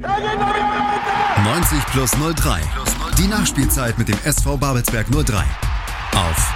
90 0.00 1.84
plus 1.92 2.12
03. 2.12 2.60
Die 3.18 3.28
Nachspielzeit 3.28 3.98
mit 3.98 4.08
dem 4.08 4.16
SV 4.24 4.56
Babelsberg 4.56 5.06
03. 5.08 5.44
Auf 6.14 6.54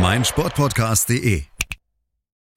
meinsportpodcast.de. 0.00 1.42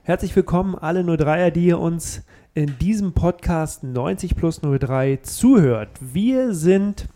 Herzlich 0.04 0.34
willkommen, 0.36 0.76
alle 0.76 1.02
03er, 1.02 1.50
die 1.50 1.66
ihr 1.66 1.80
uns 1.80 2.24
in 2.54 2.78
diesem 2.80 3.12
Podcast 3.14 3.84
90 3.84 4.36
plus 4.38 4.62
03 4.62 5.18
zuhört. 5.24 5.90
Wir 6.00 6.54
sind 6.54 7.10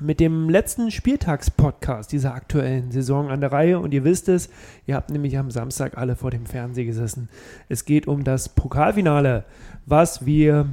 mit 0.00 0.20
dem 0.20 0.48
letzten 0.48 0.90
Spieltagspodcast 0.90 2.10
dieser 2.10 2.32
aktuellen 2.32 2.90
Saison 2.90 3.28
an 3.30 3.42
der 3.42 3.52
Reihe 3.52 3.80
und 3.80 3.92
ihr 3.92 4.04
wisst 4.04 4.30
es, 4.30 4.48
ihr 4.86 4.94
habt 4.94 5.10
nämlich 5.10 5.36
am 5.36 5.50
Samstag 5.50 5.98
alle 5.98 6.16
vor 6.16 6.30
dem 6.30 6.46
Fernseher 6.46 6.86
gesessen. 6.86 7.28
Es 7.68 7.84
geht 7.84 8.08
um 8.08 8.24
das 8.24 8.48
Pokalfinale, 8.48 9.44
was 9.84 10.24
wir 10.24 10.68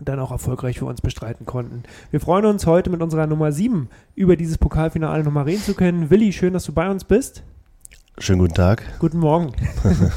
dann 0.00 0.20
auch 0.20 0.30
erfolgreich 0.30 0.78
für 0.78 0.86
uns 0.86 1.00
bestreiten 1.00 1.46
konnten. 1.46 1.82
Wir 2.10 2.20
freuen 2.20 2.44
uns 2.44 2.66
heute 2.66 2.90
mit 2.90 3.02
unserer 3.02 3.26
Nummer 3.26 3.52
7 3.52 3.88
über 4.14 4.36
dieses 4.36 4.58
Pokalfinale 4.58 5.24
nochmal 5.24 5.44
reden 5.44 5.62
zu 5.62 5.74
können. 5.74 6.10
Willi, 6.10 6.32
schön, 6.32 6.52
dass 6.52 6.64
du 6.64 6.72
bei 6.72 6.90
uns 6.90 7.04
bist. 7.04 7.42
Schönen 8.18 8.40
guten 8.40 8.54
Tag. 8.54 8.82
Guten 8.98 9.18
Morgen. 9.18 9.52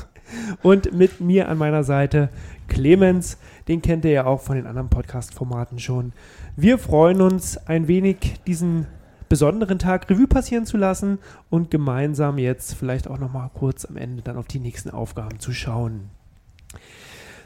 und 0.64 0.94
mit 0.94 1.22
mir 1.22 1.50
an 1.50 1.58
meiner 1.58 1.84
Seite 1.84 2.30
Clemens, 2.68 3.38
den 3.68 3.82
kennt 3.82 4.06
ihr 4.06 4.12
ja 4.12 4.26
auch 4.26 4.42
von 4.42 4.56
den 4.56 4.66
anderen 4.66 4.90
Podcast-Formaten 4.90 5.80
schon. 5.80 6.14
Wir 6.56 6.78
freuen 6.78 7.22
uns 7.22 7.58
ein 7.68 7.88
wenig 7.88 8.36
diesen 8.48 8.88
besonderen 9.30 9.80
Tag 9.80 10.10
Revue 10.10 10.28
passieren 10.28 10.66
zu 10.66 10.78
lassen 10.78 11.20
und 11.50 11.72
gemeinsam 11.72 12.38
jetzt 12.38 12.74
vielleicht 12.74 13.08
auch 13.08 13.18
noch 13.18 13.32
mal 13.32 13.50
kurz 13.54 13.86
am 13.86 13.98
Ende 13.98 14.22
dann 14.22 14.38
auf 14.38 14.48
die 14.48 14.60
nächsten 14.60 14.90
Aufgaben 14.90 15.40
zu 15.40 15.54
schauen. 15.54 16.10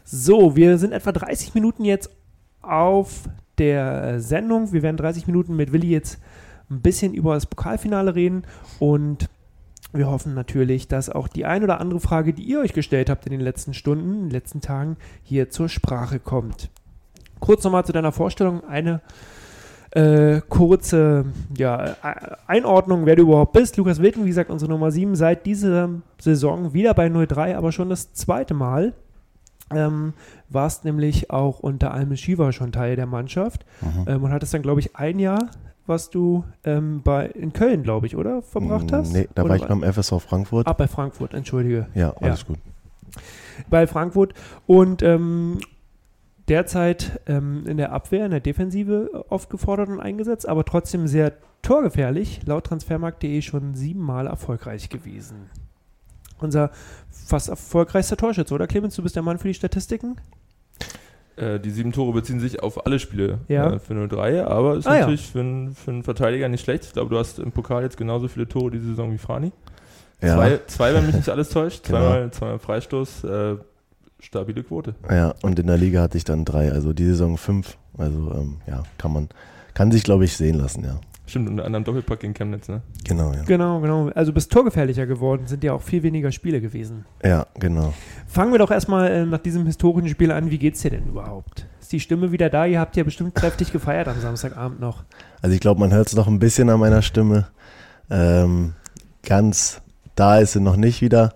So, 0.03 0.55
wir 0.55 0.77
sind 0.77 0.93
etwa 0.93 1.11
30 1.11 1.53
Minuten 1.53 1.85
jetzt 1.85 2.09
auf 2.69 3.29
der 3.57 4.19
Sendung. 4.19 4.71
Wir 4.73 4.81
werden 4.81 4.97
30 4.97 5.27
Minuten 5.27 5.55
mit 5.55 5.71
Willi 5.71 5.89
jetzt 5.89 6.19
ein 6.69 6.81
bisschen 6.81 7.13
über 7.13 7.35
das 7.35 7.45
Pokalfinale 7.45 8.15
reden 8.15 8.43
und 8.79 9.29
wir 9.93 10.07
hoffen 10.09 10.33
natürlich, 10.33 10.87
dass 10.87 11.09
auch 11.09 11.27
die 11.27 11.45
ein 11.45 11.63
oder 11.63 11.79
andere 11.79 11.99
Frage, 11.99 12.33
die 12.33 12.43
ihr 12.43 12.59
euch 12.59 12.73
gestellt 12.73 13.09
habt 13.09 13.25
in 13.25 13.31
den 13.31 13.41
letzten 13.41 13.73
Stunden, 13.73 14.13
in 14.13 14.21
den 14.23 14.31
letzten 14.31 14.61
Tagen, 14.61 14.97
hier 15.23 15.49
zur 15.49 15.69
Sprache 15.69 16.19
kommt. 16.19 16.69
Kurz 17.39 17.63
nochmal 17.63 17.85
zu 17.85 17.93
deiner 17.93 18.11
Vorstellung. 18.11 18.63
Eine 18.65 19.01
äh, 19.91 20.41
kurze 20.49 21.25
ja, 21.55 21.95
Einordnung, 22.47 23.05
wer 23.05 23.15
du 23.15 23.23
überhaupt 23.23 23.53
bist. 23.53 23.77
Lukas 23.77 24.01
Wilken, 24.01 24.25
wie 24.25 24.29
gesagt, 24.29 24.49
unsere 24.49 24.71
Nummer 24.71 24.91
7, 24.91 25.15
seit 25.15 25.45
dieser 25.45 25.89
Saison 26.19 26.73
wieder 26.73 26.93
bei 26.93 27.07
03, 27.07 27.55
aber 27.55 27.71
schon 27.71 27.89
das 27.89 28.11
zweite 28.13 28.53
Mal. 28.53 28.93
Ähm, 29.71 30.13
warst 30.49 30.85
nämlich 30.85 31.31
auch 31.31 31.59
unter 31.59 31.91
Alme 31.91 32.17
Shiva 32.17 32.51
schon 32.51 32.71
Teil 32.71 32.95
der 32.95 33.07
Mannschaft 33.07 33.65
mhm. 33.81 34.05
ähm, 34.07 34.23
und 34.23 34.31
hattest 34.31 34.53
dann, 34.53 34.61
glaube 34.61 34.79
ich, 34.79 34.95
ein 34.95 35.17
Jahr, 35.17 35.49
was 35.87 36.09
du 36.09 36.43
ähm, 36.63 37.01
bei, 37.03 37.27
in 37.27 37.51
Köln, 37.51 37.83
glaube 37.83 38.05
ich, 38.05 38.15
oder? 38.15 38.41
Verbracht 38.41 38.91
hast? 38.91 39.13
Nee, 39.13 39.27
da 39.33 39.43
oder 39.43 39.49
war 39.49 39.57
ich 39.57 39.65
beim 39.65 39.83
FSV 39.83 40.19
Frankfurt. 40.19 40.67
Ah, 40.67 40.73
bei 40.73 40.87
Frankfurt, 40.87 41.33
entschuldige. 41.33 41.87
Ja, 41.95 42.13
alles 42.21 42.41
ja. 42.41 42.47
gut. 42.47 42.57
Bei 43.69 43.87
Frankfurt 43.87 44.33
und 44.67 45.01
ähm, 45.01 45.59
derzeit 46.47 47.21
ähm, 47.27 47.65
in 47.67 47.77
der 47.77 47.91
Abwehr, 47.91 48.25
in 48.25 48.31
der 48.31 48.39
Defensive 48.39 49.25
oft 49.29 49.49
gefordert 49.49 49.89
und 49.89 49.99
eingesetzt, 49.99 50.47
aber 50.47 50.65
trotzdem 50.65 51.07
sehr 51.07 51.33
torgefährlich, 51.61 52.41
laut 52.45 52.65
transfermarkt.de 52.65 53.41
schon 53.41 53.73
siebenmal 53.73 54.27
erfolgreich 54.27 54.89
gewesen. 54.89 55.49
Unser 56.39 56.71
fast 57.09 57.49
erfolgreichster 57.49 58.17
Torschütze, 58.17 58.53
oder 58.53 58.67
Clemens? 58.67 58.95
Du 58.95 59.03
bist 59.03 59.15
der 59.15 59.23
Mann 59.23 59.37
für 59.37 59.47
die 59.47 59.53
Statistiken? 59.53 60.17
Äh, 61.37 61.59
die 61.59 61.69
sieben 61.69 61.91
Tore 61.91 62.13
beziehen 62.13 62.39
sich 62.39 62.63
auf 62.63 62.85
alle 62.85 62.97
Spiele 62.99 63.39
ja. 63.47 63.73
äh, 63.73 63.79
für 63.79 64.07
03, 64.07 64.45
aber 64.45 64.75
ist 64.75 64.87
ah, 64.87 64.99
natürlich 64.99 65.27
ja. 65.27 65.31
für, 65.33 65.39
einen, 65.39 65.75
für 65.75 65.91
einen 65.91 66.03
Verteidiger 66.03 66.47
nicht 66.47 66.63
schlecht. 66.63 66.85
Ich 66.85 66.93
glaube, 66.93 67.09
du 67.09 67.17
hast 67.17 67.39
im 67.39 67.51
Pokal 67.51 67.83
jetzt 67.83 67.97
genauso 67.97 68.27
viele 68.27 68.47
Tore 68.47 68.71
diese 68.71 68.87
Saison 68.87 69.11
wie 69.11 69.17
Frani. 69.17 69.51
Ja. 70.21 70.35
Zwei, 70.35 70.59
zwei, 70.67 70.93
wenn 70.93 71.05
mich 71.05 71.15
nicht 71.15 71.29
alles 71.29 71.49
täuscht, 71.49 71.85
genau. 71.85 71.99
zweimal, 71.99 72.31
zweimal 72.31 72.59
Freistoß, 72.59 73.23
äh, 73.25 73.55
stabile 74.19 74.63
Quote. 74.63 74.95
Ja, 75.09 75.33
und 75.41 75.59
in 75.59 75.67
der 75.67 75.77
Liga 75.77 76.01
hatte 76.01 76.17
ich 76.17 76.23
dann 76.23 76.45
drei, 76.45 76.71
also 76.71 76.93
die 76.93 77.05
Saison 77.05 77.37
fünf. 77.37 77.77
Also 77.97 78.31
ähm, 78.33 78.57
ja, 78.65 78.83
kann 78.97 79.11
man, 79.11 79.29
kann 79.73 79.91
sich, 79.91 80.03
glaube 80.03 80.25
ich, 80.25 80.37
sehen 80.37 80.55
lassen, 80.55 80.85
ja. 80.85 80.99
Stimmt, 81.27 81.49
unter 81.49 81.65
anderem 81.65 81.83
Doppelpack 81.83 82.19
gegen 82.19 82.33
Chemnitz, 82.33 82.67
ne? 82.67 82.81
Genau, 83.03 83.33
ja. 83.33 83.43
Genau, 83.43 83.79
genau. 83.79 84.09
Also 84.09 84.31
bist 84.31 84.51
torgefährlicher 84.51 85.07
geworden, 85.07 85.47
sind 85.47 85.63
ja 85.63 85.73
auch 85.73 85.81
viel 85.81 86.03
weniger 86.03 86.31
Spiele 86.31 86.61
gewesen. 86.61 87.05
Ja, 87.23 87.47
genau. 87.59 87.93
Fangen 88.27 88.51
wir 88.51 88.59
doch 88.59 88.71
erstmal 88.71 89.11
äh, 89.11 89.25
nach 89.25 89.39
diesem 89.39 89.65
historischen 89.65 90.09
Spiel 90.09 90.31
an. 90.31 90.51
Wie 90.51 90.59
geht's 90.59 90.81
dir 90.81 90.91
denn 90.91 91.07
überhaupt? 91.07 91.65
Ist 91.81 91.91
die 91.91 91.99
Stimme 91.99 92.31
wieder 92.31 92.49
da? 92.49 92.65
Ihr 92.65 92.79
habt 92.79 92.95
ja 92.95 93.03
bestimmt 93.03 93.33
kräftig 93.33 93.71
gefeiert 93.71 94.07
am 94.07 94.19
Samstagabend 94.19 94.79
noch. 94.79 95.03
Also 95.41 95.55
ich 95.55 95.61
glaube, 95.61 95.79
man 95.79 95.91
hört 95.91 96.07
es 96.07 96.15
noch 96.15 96.27
ein 96.27 96.39
bisschen 96.39 96.69
an 96.69 96.79
meiner 96.79 97.01
Stimme. 97.01 97.47
Ähm, 98.09 98.73
ganz 99.23 99.81
da 100.15 100.39
ist 100.39 100.53
sie 100.53 100.61
noch 100.61 100.77
nicht 100.77 101.01
wieder. 101.01 101.33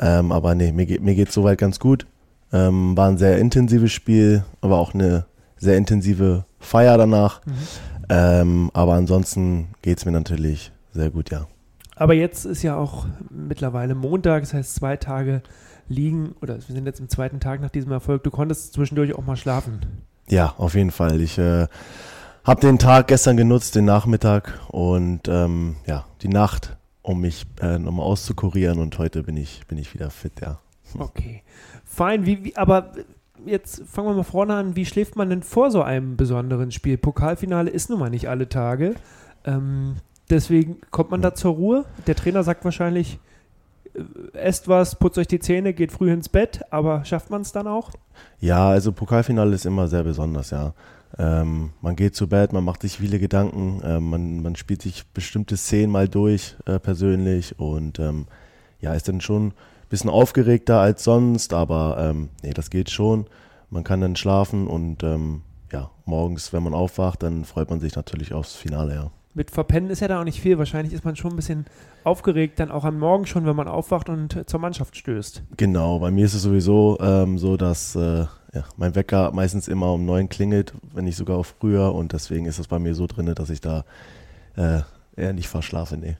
Ähm, 0.00 0.32
aber 0.32 0.54
nee, 0.54 0.72
mir, 0.72 0.86
geht, 0.86 1.02
mir 1.02 1.14
geht 1.14 1.32
soweit 1.32 1.58
ganz 1.58 1.78
gut. 1.78 2.06
Ähm, 2.52 2.96
war 2.96 3.08
ein 3.08 3.18
sehr 3.18 3.38
intensives 3.38 3.92
Spiel, 3.92 4.44
aber 4.60 4.78
auch 4.78 4.94
eine 4.94 5.26
sehr 5.56 5.76
intensive 5.76 6.44
Feier 6.60 6.96
danach. 6.98 7.44
Mhm. 7.46 7.52
Ähm, 8.08 8.70
aber 8.72 8.94
ansonsten 8.94 9.68
geht 9.82 9.98
es 9.98 10.04
mir 10.04 10.12
natürlich 10.12 10.72
sehr 10.92 11.10
gut, 11.10 11.30
ja. 11.30 11.46
Aber 11.96 12.14
jetzt 12.14 12.44
ist 12.44 12.62
ja 12.62 12.76
auch 12.76 13.06
mittlerweile 13.28 13.94
Montag, 13.94 14.42
das 14.42 14.54
heißt 14.54 14.74
zwei 14.76 14.96
Tage 14.96 15.42
liegen, 15.88 16.34
oder 16.40 16.56
wir 16.56 16.74
sind 16.74 16.86
jetzt 16.86 17.00
im 17.00 17.08
zweiten 17.08 17.40
Tag 17.40 17.60
nach 17.60 17.70
diesem 17.70 17.92
Erfolg. 17.92 18.22
Du 18.22 18.30
konntest 18.30 18.72
zwischendurch 18.72 19.14
auch 19.14 19.24
mal 19.24 19.36
schlafen. 19.36 19.80
Ja, 20.28 20.54
auf 20.58 20.74
jeden 20.74 20.90
Fall. 20.90 21.20
Ich 21.20 21.38
äh, 21.38 21.66
habe 22.44 22.60
den 22.60 22.78
Tag 22.78 23.08
gestern 23.08 23.36
genutzt, 23.36 23.74
den 23.74 23.84
Nachmittag 23.84 24.60
und 24.68 25.28
ähm, 25.28 25.76
ja, 25.86 26.06
die 26.22 26.28
Nacht, 26.28 26.76
um 27.02 27.20
mich 27.20 27.46
äh, 27.60 27.78
nochmal 27.78 28.06
auszukurieren 28.06 28.78
und 28.78 28.98
heute 28.98 29.22
bin 29.22 29.36
ich, 29.36 29.66
bin 29.66 29.78
ich 29.78 29.92
wieder 29.94 30.10
fit, 30.10 30.40
ja. 30.40 30.60
Okay. 30.98 31.42
Fein, 31.84 32.26
wie, 32.26 32.44
wie, 32.44 32.56
aber 32.56 32.92
jetzt 33.46 33.82
fangen 33.86 34.08
wir 34.08 34.14
mal 34.14 34.22
vorne 34.22 34.54
an. 34.54 34.76
Wie 34.76 34.86
schläft 34.86 35.16
man 35.16 35.30
denn 35.30 35.42
vor 35.42 35.70
so 35.70 35.82
einem 35.82 36.16
besonderen 36.16 36.70
Spiel? 36.70 36.98
Pokalfinale 36.98 37.70
ist 37.70 37.90
nun 37.90 37.98
mal 37.98 38.10
nicht 38.10 38.28
alle 38.28 38.48
Tage. 38.48 38.94
Ähm, 39.44 39.96
deswegen 40.30 40.78
kommt 40.90 41.10
man 41.10 41.22
da 41.22 41.34
zur 41.34 41.54
Ruhe. 41.54 41.84
Der 42.06 42.14
Trainer 42.14 42.42
sagt 42.42 42.64
wahrscheinlich, 42.64 43.18
äh, 43.94 44.38
esst 44.38 44.68
was, 44.68 44.96
putzt 44.96 45.18
euch 45.18 45.28
die 45.28 45.40
Zähne, 45.40 45.72
geht 45.72 45.92
früh 45.92 46.12
ins 46.12 46.28
Bett, 46.28 46.62
aber 46.70 47.04
schafft 47.04 47.30
man 47.30 47.42
es 47.42 47.52
dann 47.52 47.66
auch? 47.66 47.90
Ja, 48.40 48.68
also 48.68 48.92
Pokalfinale 48.92 49.54
ist 49.54 49.66
immer 49.66 49.88
sehr 49.88 50.04
besonders, 50.04 50.50
ja. 50.50 50.74
Ähm, 51.16 51.70
man 51.80 51.96
geht 51.96 52.14
zu 52.14 52.28
Bett, 52.28 52.52
man 52.52 52.64
macht 52.64 52.82
sich 52.82 52.98
viele 52.98 53.18
Gedanken, 53.18 53.80
ähm, 53.82 54.10
man, 54.10 54.42
man 54.42 54.56
spielt 54.56 54.82
sich 54.82 55.06
bestimmte 55.06 55.56
Szenen 55.56 55.90
mal 55.90 56.06
durch 56.06 56.56
äh, 56.66 56.78
persönlich 56.78 57.58
und 57.58 57.98
ähm, 57.98 58.26
ja, 58.80 58.92
ist 58.92 59.08
dann 59.08 59.22
schon 59.22 59.54
bisschen 59.88 60.10
aufgeregter 60.10 60.80
als 60.80 61.04
sonst, 61.04 61.52
aber 61.52 61.96
ähm, 61.98 62.28
nee, 62.42 62.52
das 62.52 62.70
geht 62.70 62.90
schon. 62.90 63.26
Man 63.70 63.84
kann 63.84 64.00
dann 64.00 64.16
schlafen 64.16 64.66
und 64.66 65.02
ähm, 65.02 65.42
ja, 65.72 65.90
morgens, 66.06 66.52
wenn 66.52 66.62
man 66.62 66.74
aufwacht, 66.74 67.22
dann 67.22 67.44
freut 67.44 67.70
man 67.70 67.80
sich 67.80 67.96
natürlich 67.96 68.32
aufs 68.32 68.54
Finale, 68.54 68.94
ja. 68.94 69.10
Mit 69.34 69.50
Verpennen 69.50 69.90
ist 69.90 70.00
ja 70.00 70.08
da 70.08 70.20
auch 70.20 70.24
nicht 70.24 70.40
viel. 70.40 70.58
Wahrscheinlich 70.58 70.92
ist 70.92 71.04
man 71.04 71.14
schon 71.14 71.32
ein 71.32 71.36
bisschen 71.36 71.66
aufgeregt, 72.02 72.58
dann 72.58 72.72
auch 72.72 72.84
am 72.84 72.98
Morgen 72.98 73.24
schon, 73.24 73.46
wenn 73.46 73.54
man 73.54 73.68
aufwacht 73.68 74.08
und 74.08 74.48
zur 74.48 74.58
Mannschaft 74.58 74.96
stößt. 74.96 75.42
Genau, 75.56 76.00
bei 76.00 76.10
mir 76.10 76.24
ist 76.24 76.34
es 76.34 76.42
sowieso 76.42 76.98
ähm, 77.00 77.38
so, 77.38 77.56
dass 77.56 77.94
äh, 77.94 78.26
ja, 78.54 78.64
mein 78.76 78.94
Wecker 78.94 79.30
meistens 79.32 79.68
immer 79.68 79.92
um 79.92 80.04
neun 80.04 80.28
klingelt, 80.28 80.72
wenn 80.92 81.04
nicht 81.04 81.16
sogar 81.16 81.38
auch 81.38 81.46
früher. 81.46 81.94
Und 81.94 82.14
deswegen 82.14 82.46
ist 82.46 82.58
es 82.58 82.66
bei 82.66 82.78
mir 82.78 82.94
so 82.94 83.06
drin, 83.06 83.32
dass 83.34 83.50
ich 83.50 83.60
da 83.60 83.84
äh, 84.56 84.80
eher 85.14 85.32
nicht 85.34 85.48
verschlafe, 85.48 85.96
nee. 85.96 86.16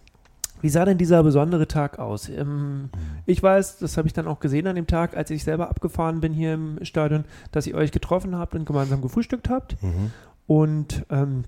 Wie 0.60 0.68
sah 0.68 0.84
denn 0.84 0.98
dieser 0.98 1.22
besondere 1.22 1.68
Tag 1.68 1.98
aus? 1.98 2.28
Ähm, 2.28 2.90
ich 3.26 3.42
weiß, 3.42 3.78
das 3.78 3.96
habe 3.96 4.08
ich 4.08 4.14
dann 4.14 4.26
auch 4.26 4.40
gesehen 4.40 4.66
an 4.66 4.76
dem 4.76 4.86
Tag, 4.86 5.16
als 5.16 5.30
ich 5.30 5.44
selber 5.44 5.68
abgefahren 5.68 6.20
bin 6.20 6.32
hier 6.32 6.54
im 6.54 6.78
Stadion, 6.82 7.24
dass 7.52 7.66
ihr 7.66 7.74
euch 7.74 7.92
getroffen 7.92 8.36
habt 8.36 8.54
und 8.54 8.64
gemeinsam 8.64 9.02
gefrühstückt 9.02 9.48
habt. 9.48 9.80
Mhm. 9.82 10.10
Und 10.46 11.06
ähm, 11.10 11.44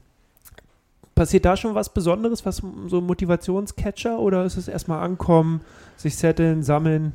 passiert 1.14 1.44
da 1.44 1.56
schon 1.56 1.74
was 1.74 1.92
Besonderes, 1.92 2.46
was 2.46 2.62
so 2.86 2.98
ein 2.98 3.04
Motivationscatcher 3.04 4.18
oder 4.18 4.44
ist 4.44 4.56
es 4.56 4.68
erstmal 4.68 5.02
ankommen, 5.02 5.60
sich 5.96 6.16
setteln, 6.16 6.62
sammeln? 6.62 7.12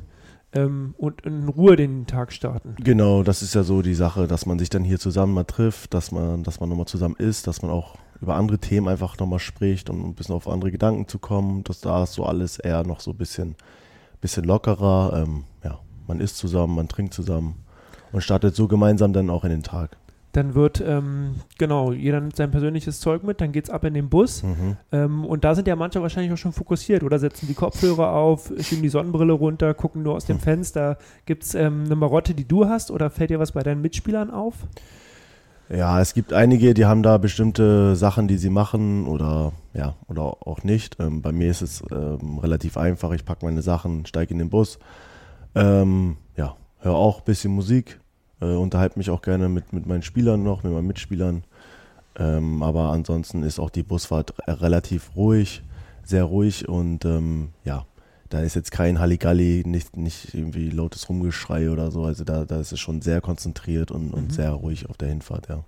Ähm, 0.52 0.94
und 0.96 1.22
in 1.22 1.48
Ruhe 1.48 1.74
den 1.76 2.06
Tag 2.06 2.32
starten. 2.32 2.76
Genau, 2.78 3.24
das 3.24 3.42
ist 3.42 3.54
ja 3.54 3.64
so 3.64 3.82
die 3.82 3.94
Sache, 3.94 4.28
dass 4.28 4.46
man 4.46 4.58
sich 4.60 4.70
dann 4.70 4.84
hier 4.84 5.00
zusammen 5.00 5.34
mal 5.34 5.44
trifft, 5.44 5.92
dass 5.92 6.12
man, 6.12 6.44
dass 6.44 6.60
man 6.60 6.68
nochmal 6.68 6.86
zusammen 6.86 7.16
isst, 7.16 7.48
dass 7.48 7.62
man 7.62 7.70
auch 7.70 7.96
über 8.20 8.34
andere 8.36 8.58
Themen 8.58 8.88
einfach 8.88 9.18
nochmal 9.18 9.38
spricht, 9.38 9.90
um 9.90 10.04
ein 10.04 10.14
bisschen 10.14 10.34
auf 10.34 10.48
andere 10.48 10.70
Gedanken 10.70 11.08
zu 11.08 11.18
kommen. 11.18 11.64
Das 11.64 11.80
da 11.80 12.02
ist 12.02 12.14
so 12.14 12.24
alles 12.24 12.58
eher 12.58 12.84
noch 12.84 13.00
so 13.00 13.12
ein 13.12 13.16
bisschen, 13.16 13.56
bisschen 14.20 14.44
lockerer. 14.44 15.22
Ähm, 15.22 15.44
ja, 15.62 15.78
man 16.06 16.20
isst 16.20 16.38
zusammen, 16.38 16.74
man 16.74 16.88
trinkt 16.88 17.14
zusammen 17.14 17.56
und 18.12 18.22
startet 18.22 18.54
so 18.54 18.68
gemeinsam 18.68 19.12
dann 19.12 19.30
auch 19.30 19.44
in 19.44 19.50
den 19.50 19.62
Tag. 19.62 19.96
Dann 20.36 20.54
wird, 20.54 20.84
ähm, 20.86 21.36
genau, 21.56 21.92
jeder 21.92 22.20
nimmt 22.20 22.36
sein 22.36 22.50
persönliches 22.50 23.00
Zeug 23.00 23.22
mit, 23.22 23.40
dann 23.40 23.52
geht 23.52 23.64
es 23.64 23.70
ab 23.70 23.84
in 23.84 23.94
den 23.94 24.10
Bus. 24.10 24.42
Mhm. 24.42 24.76
Ähm, 24.92 25.24
und 25.24 25.44
da 25.44 25.54
sind 25.54 25.66
ja 25.66 25.76
manche 25.76 26.02
wahrscheinlich 26.02 26.30
auch 26.30 26.36
schon 26.36 26.52
fokussiert 26.52 27.02
oder 27.02 27.18
setzen 27.18 27.46
die 27.46 27.54
Kopfhörer 27.54 28.12
auf, 28.12 28.52
schieben 28.60 28.82
die 28.82 28.90
Sonnenbrille 28.90 29.32
runter, 29.32 29.72
gucken 29.72 30.02
nur 30.02 30.14
aus 30.14 30.26
dem 30.26 30.36
mhm. 30.36 30.40
Fenster. 30.40 30.98
Gibt 31.24 31.44
es 31.44 31.54
ähm, 31.54 31.84
eine 31.86 31.96
Marotte, 31.96 32.34
die 32.34 32.46
du 32.46 32.66
hast 32.66 32.90
oder 32.90 33.08
fällt 33.08 33.30
dir 33.30 33.38
was 33.38 33.52
bei 33.52 33.62
deinen 33.62 33.80
Mitspielern 33.80 34.30
auf? 34.30 34.56
Ja, 35.68 36.00
es 36.00 36.14
gibt 36.14 36.32
einige, 36.32 36.74
die 36.74 36.84
haben 36.84 37.02
da 37.02 37.18
bestimmte 37.18 37.96
Sachen, 37.96 38.28
die 38.28 38.38
sie 38.38 38.50
machen 38.50 39.06
oder 39.08 39.52
ja, 39.74 39.96
oder 40.06 40.46
auch 40.46 40.62
nicht. 40.62 40.96
Ähm, 41.00 41.22
bei 41.22 41.32
mir 41.32 41.50
ist 41.50 41.60
es 41.60 41.82
ähm, 41.90 42.38
relativ 42.38 42.76
einfach. 42.76 43.10
Ich 43.12 43.24
packe 43.24 43.44
meine 43.44 43.62
Sachen, 43.62 44.06
steige 44.06 44.32
in 44.32 44.38
den 44.38 44.48
Bus, 44.48 44.78
ähm, 45.56 46.18
ja, 46.36 46.56
höre 46.78 46.94
auch 46.94 47.18
ein 47.18 47.24
bisschen 47.24 47.52
Musik, 47.52 47.98
äh, 48.40 48.46
unterhalte 48.46 48.96
mich 48.96 49.10
auch 49.10 49.22
gerne 49.22 49.48
mit, 49.48 49.72
mit 49.72 49.86
meinen 49.86 50.02
Spielern 50.02 50.44
noch, 50.44 50.62
mit 50.62 50.72
meinen 50.72 50.86
Mitspielern. 50.86 51.42
Ähm, 52.16 52.62
aber 52.62 52.90
ansonsten 52.92 53.42
ist 53.42 53.58
auch 53.58 53.70
die 53.70 53.82
Busfahrt 53.82 54.34
relativ 54.46 55.16
ruhig, 55.16 55.62
sehr 56.04 56.24
ruhig 56.24 56.68
und 56.68 57.04
ähm, 57.04 57.48
ja, 57.64 57.86
da 58.28 58.40
ist 58.40 58.54
jetzt 58.54 58.70
kein 58.70 58.98
Halligalli, 58.98 59.62
nicht, 59.66 59.96
nicht 59.96 60.34
irgendwie 60.34 60.70
lautes 60.70 61.08
Rumgeschrei 61.08 61.70
oder 61.70 61.90
so. 61.90 62.04
Also 62.04 62.24
da, 62.24 62.44
da 62.44 62.60
ist 62.60 62.72
es 62.72 62.80
schon 62.80 63.02
sehr 63.02 63.20
konzentriert 63.20 63.90
und, 63.90 64.12
und 64.12 64.28
mhm. 64.28 64.30
sehr 64.30 64.50
ruhig 64.50 64.88
auf 64.88 64.96
der 64.96 65.08
Hinfahrt, 65.08 65.48
ja. 65.48 65.64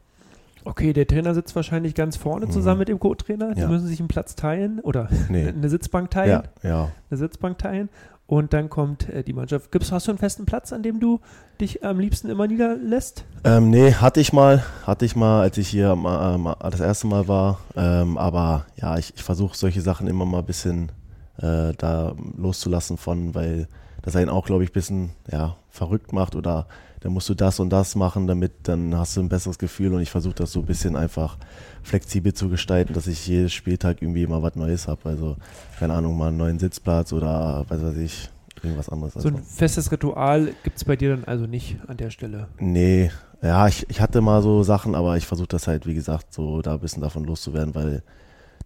Okay, 0.64 0.92
der 0.92 1.06
Trainer 1.06 1.34
sitzt 1.34 1.56
wahrscheinlich 1.56 1.94
ganz 1.94 2.16
vorne 2.16 2.46
mhm. 2.46 2.50
zusammen 2.50 2.80
mit 2.80 2.88
dem 2.88 2.98
Co-Trainer. 2.98 3.54
Die 3.54 3.60
ja. 3.62 3.68
müssen 3.68 3.86
sich 3.86 4.00
einen 4.00 4.08
Platz 4.08 4.34
teilen 4.34 4.80
oder 4.80 5.08
nee. 5.28 5.48
eine 5.48 5.68
Sitzbank 5.68 6.10
teilen. 6.10 6.42
Ja, 6.62 6.68
ja. 6.68 6.92
Eine 7.10 7.18
Sitzbank 7.18 7.58
teilen. 7.58 7.88
Und 8.26 8.52
dann 8.52 8.68
kommt 8.68 9.08
äh, 9.08 9.24
die 9.24 9.32
Mannschaft. 9.32 9.72
Gibt's, 9.72 9.90
hast 9.90 10.06
du 10.06 10.10
einen 10.10 10.18
festen 10.18 10.44
Platz, 10.44 10.74
an 10.74 10.82
dem 10.82 11.00
du 11.00 11.20
dich 11.62 11.82
am 11.82 11.98
liebsten 11.98 12.28
immer 12.28 12.46
niederlässt? 12.46 13.24
Ähm, 13.44 13.70
nee, 13.70 13.94
hatte 13.94 14.20
ich 14.20 14.34
mal. 14.34 14.62
Hatte 14.84 15.06
ich 15.06 15.16
mal, 15.16 15.40
als 15.40 15.56
ich 15.56 15.68
hier 15.68 15.92
ähm, 15.92 16.54
das 16.60 16.80
erste 16.80 17.06
Mal 17.06 17.26
war. 17.26 17.60
Ähm, 17.74 18.18
aber 18.18 18.66
ja, 18.76 18.98
ich, 18.98 19.14
ich 19.16 19.22
versuche 19.22 19.56
solche 19.56 19.80
Sachen 19.80 20.06
immer 20.06 20.26
mal 20.26 20.40
ein 20.40 20.44
bisschen 20.44 20.92
äh, 21.38 21.72
da 21.76 22.14
loszulassen 22.36 22.96
von, 22.96 23.34
weil 23.34 23.68
das 24.02 24.16
einen 24.16 24.30
auch, 24.30 24.46
glaube 24.46 24.64
ich, 24.64 24.70
ein 24.70 24.74
bisschen 24.74 25.10
ja, 25.30 25.56
verrückt 25.68 26.12
macht 26.12 26.34
oder 26.34 26.66
dann 27.00 27.12
musst 27.12 27.28
du 27.28 27.34
das 27.34 27.60
und 27.60 27.70
das 27.70 27.94
machen, 27.94 28.26
damit 28.26 28.52
dann 28.64 28.96
hast 28.96 29.16
du 29.16 29.20
ein 29.20 29.28
besseres 29.28 29.58
Gefühl 29.58 29.94
und 29.94 30.00
ich 30.00 30.10
versuche 30.10 30.34
das 30.34 30.52
so 30.52 30.60
ein 30.60 30.66
bisschen 30.66 30.96
einfach 30.96 31.38
flexibel 31.82 32.32
zu 32.32 32.48
gestalten, 32.48 32.92
dass 32.92 33.06
ich 33.06 33.26
jedes 33.26 33.52
Spieltag 33.52 34.02
irgendwie 34.02 34.24
immer 34.24 34.42
was 34.42 34.56
Neues 34.56 34.88
habe. 34.88 35.08
Also, 35.08 35.36
keine 35.78 35.94
Ahnung, 35.94 36.16
mal 36.16 36.28
einen 36.28 36.36
neuen 36.38 36.58
Sitzplatz 36.58 37.12
oder 37.12 37.64
was 37.68 37.82
weiß 37.82 37.96
ich, 37.98 38.30
irgendwas 38.62 38.88
anderes. 38.88 39.14
So 39.14 39.28
ein 39.28 39.42
festes 39.42 39.92
Ritual 39.92 40.52
gibt 40.64 40.76
es 40.76 40.84
bei 40.84 40.96
dir 40.96 41.10
dann 41.10 41.24
also 41.24 41.46
nicht 41.46 41.76
an 41.86 41.96
der 41.96 42.10
Stelle? 42.10 42.48
Nee, 42.58 43.12
ja, 43.42 43.68
ich, 43.68 43.88
ich 43.88 44.00
hatte 44.00 44.20
mal 44.20 44.42
so 44.42 44.64
Sachen, 44.64 44.96
aber 44.96 45.16
ich 45.16 45.26
versuche 45.26 45.48
das 45.48 45.68
halt, 45.68 45.86
wie 45.86 45.94
gesagt, 45.94 46.32
so 46.34 46.62
da 46.62 46.74
ein 46.74 46.80
bisschen 46.80 47.02
davon 47.02 47.24
loszuwerden, 47.24 47.74
weil 47.76 48.02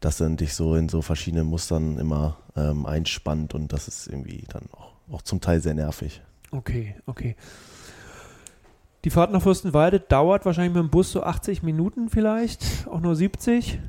das 0.00 0.16
dann 0.16 0.36
dich 0.36 0.54
so 0.54 0.74
in 0.74 0.88
so 0.88 1.02
verschiedenen 1.02 1.46
Mustern 1.46 1.98
immer 1.98 2.38
ähm, 2.56 2.86
einspannt 2.86 3.54
und 3.54 3.72
das 3.72 3.88
ist 3.88 4.06
irgendwie 4.06 4.44
dann 4.48 4.62
auch, 4.72 4.92
auch 5.12 5.22
zum 5.22 5.40
Teil 5.40 5.60
sehr 5.60 5.74
nervig. 5.74 6.22
Okay, 6.50 6.96
okay. 7.06 7.36
Die 9.04 9.10
Fahrt 9.10 9.32
nach 9.32 9.42
Fürstenwalde 9.42 9.98
dauert 9.98 10.44
wahrscheinlich 10.44 10.74
mit 10.74 10.82
dem 10.82 10.90
Bus 10.90 11.10
so 11.10 11.22
80 11.22 11.62
Minuten 11.62 12.08
vielleicht, 12.08 12.86
auch 12.88 13.00
nur 13.00 13.16
70. 13.16 13.80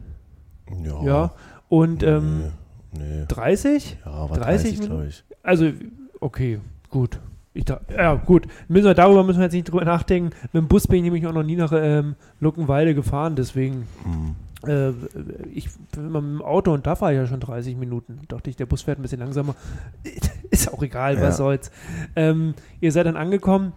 Ja. 0.84 1.04
ja. 1.04 1.34
Und 1.70 2.02
ähm, 2.04 2.52
nee. 2.92 3.26
30? 3.28 3.98
Ja, 4.06 4.30
war 4.30 4.38
30, 4.38 4.78
30 4.78 4.80
Minuten. 4.80 5.08
Ich. 5.08 5.24
Also, 5.44 5.72
okay, 6.20 6.60
gut. 6.90 7.20
Ich 7.54 7.66
da, 7.66 7.82
ja, 7.96 8.16
gut. 8.16 8.48
Müssen 8.68 8.86
wir, 8.86 8.96
darüber 8.96 9.24
müssen 9.24 9.40
wir 9.40 9.44
jetzt 9.44 9.54
nicht 9.54 9.70
drüber 9.70 9.86
nachdenken. 9.86 10.32
Mit 10.52 10.64
dem 10.64 10.68
Bus 10.68 10.88
bin 10.88 10.98
ich 10.98 11.04
nämlich 11.04 11.28
auch 11.28 11.34
noch 11.34 11.44
nie 11.44 11.56
nach 11.56 11.72
ähm, 11.76 12.16
Luckenwalde 12.40 12.96
gefahren, 12.96 13.36
deswegen. 13.36 13.88
Mhm. 14.06 14.36
Äh, 14.68 14.92
ich 15.54 15.70
bin 15.92 16.12
mit 16.12 16.22
dem 16.22 16.42
Auto 16.42 16.74
und 16.74 16.88
da 16.88 16.96
fahre 16.96 17.14
ich 17.14 17.18
ja 17.18 17.28
schon 17.28 17.40
30 17.40 17.76
Minuten. 17.76 18.22
Dachte 18.28 18.50
ich, 18.50 18.56
der 18.56 18.66
Bus 18.66 18.84
fährt 18.84 19.00
ein 19.00 19.02
bisschen 19.02 19.20
langsamer. 19.20 19.56
Ist 20.50 20.72
auch 20.72 20.82
egal, 20.84 21.16
ja. 21.16 21.22
was 21.22 21.38
soll's. 21.38 21.72
Ähm, 22.16 22.54
ihr 22.80 22.92
seid 22.92 23.06
dann 23.06 23.18
angekommen 23.18 23.74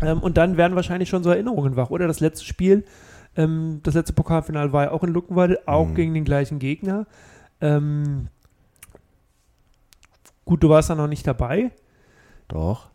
ähm, 0.00 0.18
und 0.18 0.36
dann 0.36 0.56
werden 0.56 0.76
wahrscheinlich 0.76 1.08
schon 1.08 1.22
so 1.22 1.30
Erinnerungen 1.30 1.76
wach, 1.76 1.90
oder? 1.90 2.06
Das 2.06 2.20
letzte 2.20 2.44
Spiel, 2.44 2.84
ähm, 3.36 3.80
das 3.82 3.94
letzte 3.94 4.12
Pokalfinale 4.12 4.72
war 4.72 4.84
ja 4.84 4.90
auch 4.90 5.02
in 5.02 5.10
Luckenwalde, 5.10 5.60
auch 5.66 5.88
mhm. 5.88 5.94
gegen 5.94 6.14
den 6.14 6.24
gleichen 6.24 6.58
Gegner. 6.58 7.06
Ähm, 7.60 8.28
gut, 10.44 10.62
du 10.62 10.68
warst 10.68 10.90
da 10.90 10.94
noch 10.94 11.08
nicht 11.08 11.26
dabei. 11.26 11.70
Doch. 12.48 12.90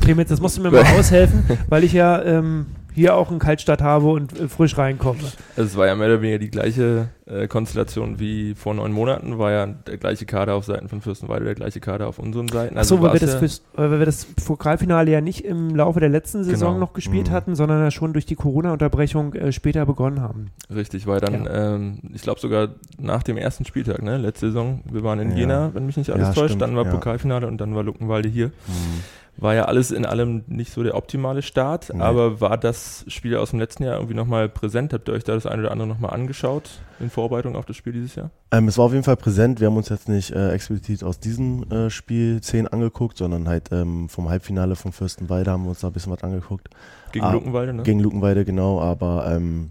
Clemens, 0.00 0.28
das 0.28 0.40
musst 0.40 0.56
du 0.56 0.62
mir 0.62 0.70
mal 0.70 0.84
aushelfen, 0.98 1.44
weil 1.68 1.84
ich 1.84 1.92
ja 1.92 2.22
ähm, 2.22 2.66
hier 3.00 3.16
auch 3.16 3.30
einen 3.30 3.38
Kaltstart 3.38 3.82
habe 3.82 4.08
und 4.08 4.38
äh, 4.38 4.48
frisch 4.48 4.76
reinkomme. 4.76 5.20
Also 5.56 5.68
es 5.70 5.76
war 5.76 5.86
ja 5.86 5.94
mehr 5.94 6.08
oder 6.08 6.20
weniger 6.20 6.38
die 6.38 6.50
gleiche 6.50 7.08
äh, 7.26 7.48
Konstellation 7.48 8.18
wie 8.18 8.54
vor 8.54 8.74
neun 8.74 8.92
Monaten, 8.92 9.38
war 9.38 9.50
ja 9.50 9.66
der 9.66 9.96
gleiche 9.96 10.26
Kader 10.26 10.54
auf 10.54 10.66
Seiten 10.66 10.88
von 10.88 11.00
Fürstenwalde, 11.00 11.46
der 11.46 11.54
gleiche 11.54 11.80
Kader 11.80 12.08
auf 12.08 12.18
unseren 12.18 12.48
Seiten. 12.48 12.76
Also 12.76 12.96
Achso, 12.96 13.04
weil, 13.04 13.14
wir 13.14 13.20
das 13.20 13.36
Fürst, 13.36 13.64
weil 13.74 13.98
wir 13.98 14.04
das 14.04 14.26
Pokalfinale 14.26 15.10
ja 15.10 15.20
nicht 15.20 15.44
im 15.44 15.74
Laufe 15.74 16.00
der 16.00 16.10
letzten 16.10 16.44
Saison 16.44 16.74
genau. 16.74 16.86
noch 16.86 16.92
gespielt 16.92 17.28
mhm. 17.28 17.32
hatten, 17.32 17.54
sondern 17.54 17.80
ja 17.80 17.90
schon 17.90 18.12
durch 18.12 18.26
die 18.26 18.34
Corona-Unterbrechung 18.34 19.34
äh, 19.34 19.52
später 19.52 19.86
begonnen 19.86 20.20
haben. 20.20 20.50
Richtig, 20.72 21.06
weil 21.06 21.20
dann, 21.20 21.44
ja. 21.44 21.74
ähm, 21.74 22.00
ich 22.12 22.22
glaube 22.22 22.40
sogar 22.40 22.68
nach 22.98 23.22
dem 23.22 23.38
ersten 23.38 23.64
Spieltag, 23.64 24.02
ne, 24.02 24.18
letzte 24.18 24.48
Saison, 24.48 24.82
wir 24.90 25.02
waren 25.02 25.20
in 25.20 25.30
ja. 25.30 25.36
Jena, 25.36 25.74
wenn 25.74 25.86
mich 25.86 25.96
nicht 25.96 26.10
alles 26.10 26.28
ja, 26.28 26.34
täuscht, 26.34 26.50
stimmt, 26.50 26.62
dann 26.62 26.76
war 26.76 26.84
Pokalfinale 26.84 27.46
und 27.46 27.58
dann 27.58 27.74
war 27.74 27.82
Luckenwalde 27.82 28.28
hier. 28.28 28.48
Mhm. 28.48 29.02
War 29.40 29.54
ja 29.54 29.64
alles 29.64 29.90
in 29.90 30.04
allem 30.04 30.44
nicht 30.48 30.70
so 30.70 30.82
der 30.82 30.94
optimale 30.94 31.40
Start, 31.40 31.90
nee. 31.94 32.00
aber 32.00 32.42
war 32.42 32.58
das 32.58 33.06
Spiel 33.08 33.36
aus 33.36 33.50
dem 33.50 33.58
letzten 33.58 33.84
Jahr 33.84 33.94
irgendwie 33.94 34.14
nochmal 34.14 34.50
präsent? 34.50 34.92
Habt 34.92 35.08
ihr 35.08 35.14
euch 35.14 35.24
da 35.24 35.32
das 35.34 35.46
eine 35.46 35.62
oder 35.62 35.72
andere 35.72 35.88
nochmal 35.88 36.12
angeschaut 36.12 36.82
in 37.00 37.08
Vorbereitung 37.08 37.56
auf 37.56 37.64
das 37.64 37.76
Spiel 37.76 37.94
dieses 37.94 38.16
Jahr? 38.16 38.30
Ähm, 38.50 38.68
es 38.68 38.76
war 38.76 38.84
auf 38.84 38.92
jeden 38.92 39.04
Fall 39.04 39.16
präsent. 39.16 39.58
Wir 39.58 39.68
haben 39.68 39.78
uns 39.78 39.88
jetzt 39.88 40.10
nicht 40.10 40.32
äh, 40.32 40.50
explizit 40.52 41.02
aus 41.02 41.20
diesem 41.20 41.62
äh, 41.70 41.88
Spiel 41.88 42.42
10 42.42 42.68
angeguckt, 42.68 43.16
sondern 43.16 43.48
halt 43.48 43.70
ähm, 43.72 44.10
vom 44.10 44.28
Halbfinale 44.28 44.76
vom 44.76 44.92
Fürstenwalde 44.92 45.50
haben 45.50 45.62
wir 45.64 45.70
uns 45.70 45.80
da 45.80 45.86
ein 45.86 45.94
bisschen 45.94 46.12
was 46.12 46.22
angeguckt. 46.22 46.68
Gegen 47.12 47.24
ah, 47.24 47.32
Luckenwalde, 47.32 47.72
ne? 47.72 47.82
Gegen 47.82 48.00
Luckenwalde, 48.00 48.44
genau. 48.44 48.78
Aber 48.80 49.26
ähm, 49.34 49.70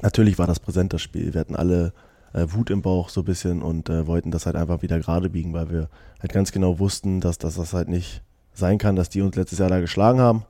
natürlich 0.00 0.38
war 0.38 0.46
das 0.46 0.58
präsent, 0.58 0.94
das 0.94 1.02
Spiel. 1.02 1.34
Wir 1.34 1.40
hatten 1.42 1.54
alle 1.54 1.92
äh, 2.32 2.46
Wut 2.48 2.70
im 2.70 2.80
Bauch 2.80 3.10
so 3.10 3.20
ein 3.20 3.24
bisschen 3.24 3.60
und 3.60 3.90
äh, 3.90 4.06
wollten 4.06 4.30
das 4.30 4.46
halt 4.46 4.56
einfach 4.56 4.80
wieder 4.80 4.98
gerade 5.00 5.28
biegen, 5.28 5.52
weil 5.52 5.70
wir 5.70 5.90
halt 6.22 6.32
ganz 6.32 6.50
genau 6.50 6.78
wussten, 6.78 7.20
dass, 7.20 7.36
dass 7.36 7.56
das 7.56 7.74
halt 7.74 7.88
nicht 7.88 8.22
sein 8.56 8.78
kann, 8.78 8.96
dass 8.96 9.08
die 9.08 9.22
uns 9.22 9.36
letztes 9.36 9.58
Jahr 9.58 9.68
da 9.68 9.80
geschlagen 9.80 10.20
haben. 10.20 10.44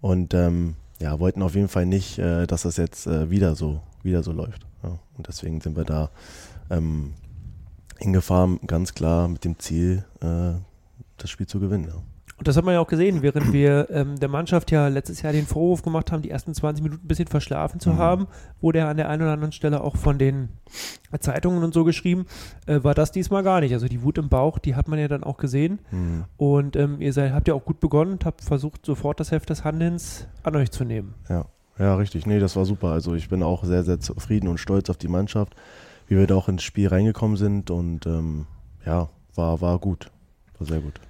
Und 0.00 0.34
ähm, 0.34 0.74
ja, 1.00 1.18
wollten 1.20 1.42
auf 1.42 1.54
jeden 1.54 1.68
Fall 1.68 1.86
nicht, 1.86 2.18
äh, 2.18 2.46
dass 2.46 2.62
das 2.62 2.76
jetzt 2.76 3.06
äh, 3.06 3.30
wieder 3.30 3.54
so 3.54 3.80
wieder 4.02 4.22
so 4.22 4.32
läuft. 4.32 4.66
Ja. 4.82 4.98
Und 5.16 5.28
deswegen 5.28 5.60
sind 5.60 5.76
wir 5.76 5.84
da 5.84 6.10
ähm, 6.70 7.14
hingefahren, 7.98 8.60
ganz 8.66 8.94
klar 8.94 9.28
mit 9.28 9.44
dem 9.44 9.58
Ziel, 9.58 10.04
äh, 10.20 10.52
das 11.18 11.30
Spiel 11.30 11.46
zu 11.46 11.60
gewinnen. 11.60 11.84
Ja. 11.88 12.02
Und 12.42 12.48
das 12.48 12.56
hat 12.56 12.64
man 12.64 12.74
ja 12.74 12.80
auch 12.80 12.88
gesehen, 12.88 13.22
während 13.22 13.52
wir 13.52 13.86
ähm, 13.90 14.18
der 14.18 14.28
Mannschaft 14.28 14.72
ja 14.72 14.88
letztes 14.88 15.22
Jahr 15.22 15.32
den 15.32 15.46
Vorwurf 15.46 15.82
gemacht 15.82 16.10
haben, 16.10 16.22
die 16.22 16.30
ersten 16.30 16.52
20 16.54 16.82
Minuten 16.82 17.04
ein 17.04 17.06
bisschen 17.06 17.28
verschlafen 17.28 17.78
zu 17.78 17.90
mhm. 17.90 17.98
haben, 17.98 18.26
wurde 18.60 18.80
ja 18.80 18.90
an 18.90 18.96
der 18.96 19.08
einen 19.08 19.22
oder 19.22 19.30
anderen 19.30 19.52
Stelle 19.52 19.80
auch 19.80 19.94
von 19.94 20.18
den 20.18 20.48
Zeitungen 21.20 21.62
und 21.62 21.72
so 21.72 21.84
geschrieben, 21.84 22.26
äh, 22.66 22.82
war 22.82 22.94
das 22.94 23.12
diesmal 23.12 23.44
gar 23.44 23.60
nicht. 23.60 23.72
Also 23.72 23.86
die 23.86 24.02
Wut 24.02 24.18
im 24.18 24.28
Bauch, 24.28 24.58
die 24.58 24.74
hat 24.74 24.88
man 24.88 24.98
ja 24.98 25.06
dann 25.06 25.22
auch 25.22 25.36
gesehen. 25.36 25.78
Mhm. 25.92 26.24
Und 26.36 26.74
ähm, 26.74 27.00
ihr 27.00 27.12
seid, 27.12 27.32
habt 27.32 27.46
ja 27.46 27.54
auch 27.54 27.64
gut 27.64 27.78
begonnen 27.78 28.14
und 28.14 28.24
habt 28.24 28.40
versucht, 28.40 28.84
sofort 28.84 29.20
das 29.20 29.30
Heft 29.30 29.48
des 29.48 29.62
Handelns 29.62 30.26
an 30.42 30.56
euch 30.56 30.72
zu 30.72 30.82
nehmen. 30.84 31.14
Ja. 31.28 31.46
Ja, 31.78 31.94
richtig. 31.94 32.26
Nee, 32.26 32.40
das 32.40 32.56
war 32.56 32.64
super. 32.64 32.88
Also 32.88 33.14
ich 33.14 33.28
bin 33.28 33.44
auch 33.44 33.62
sehr, 33.62 33.84
sehr 33.84 34.00
zufrieden 34.00 34.48
und 34.48 34.58
stolz 34.58 34.90
auf 34.90 34.96
die 34.96 35.06
Mannschaft, 35.06 35.54
wie 36.08 36.16
wir 36.16 36.26
da 36.26 36.34
auch 36.34 36.48
ins 36.48 36.64
Spiel 36.64 36.88
reingekommen 36.88 37.36
sind 37.36 37.70
und 37.70 38.04
ähm, 38.04 38.46
ja, 38.84 39.10
war, 39.36 39.60
war 39.60 39.78
gut. 39.78 40.10
War 40.58 40.66
sehr 40.66 40.80
gut. 40.80 41.00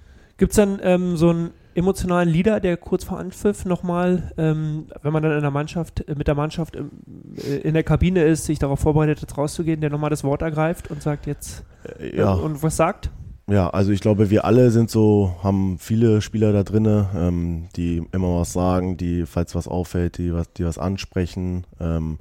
Gibt 0.43 0.51
es 0.51 0.57
dann 0.57 0.81
ähm, 0.83 1.15
so 1.15 1.29
einen 1.29 1.51
emotionalen 1.73 2.27
Leader, 2.27 2.59
der 2.59 2.75
kurz 2.75 3.05
vor 3.05 3.17
Anpfiff 3.17 3.63
nochmal, 3.63 4.33
ähm, 4.37 4.87
wenn 5.01 5.13
man 5.13 5.23
dann 5.23 5.31
in 5.31 5.39
der 5.39 5.51
Mannschaft, 5.51 6.05
äh, 6.05 6.15
mit 6.15 6.27
der 6.27 6.35
Mannschaft 6.35 6.75
äh, 6.75 7.59
in 7.59 7.73
der 7.73 7.83
Kabine 7.83 8.25
ist, 8.25 8.43
sich 8.43 8.59
darauf 8.59 8.81
vorbereitet, 8.81 9.21
jetzt 9.21 9.37
rauszugehen, 9.37 9.79
der 9.79 9.89
nochmal 9.89 10.09
das 10.09 10.25
Wort 10.25 10.41
ergreift 10.41 10.91
und 10.91 11.01
sagt 11.01 11.27
jetzt 11.27 11.63
äh, 11.97 12.17
ja. 12.17 12.33
und 12.33 12.61
was 12.61 12.75
sagt? 12.75 13.09
Ja, 13.49 13.69
also 13.69 13.93
ich 13.93 14.01
glaube, 14.01 14.29
wir 14.29 14.43
alle 14.43 14.69
sind 14.71 14.89
so, 14.89 15.33
haben 15.41 15.79
viele 15.79 16.19
Spieler 16.19 16.51
da 16.51 16.63
drin, 16.63 17.05
ähm, 17.15 17.69
die 17.77 18.05
immer 18.11 18.37
was 18.41 18.51
sagen, 18.51 18.97
die, 18.97 19.25
falls 19.25 19.55
was 19.55 19.69
auffällt, 19.69 20.17
die 20.17 20.33
was, 20.33 20.51
die 20.51 20.65
was 20.65 20.77
ansprechen, 20.77 21.65
ähm, 21.79 22.19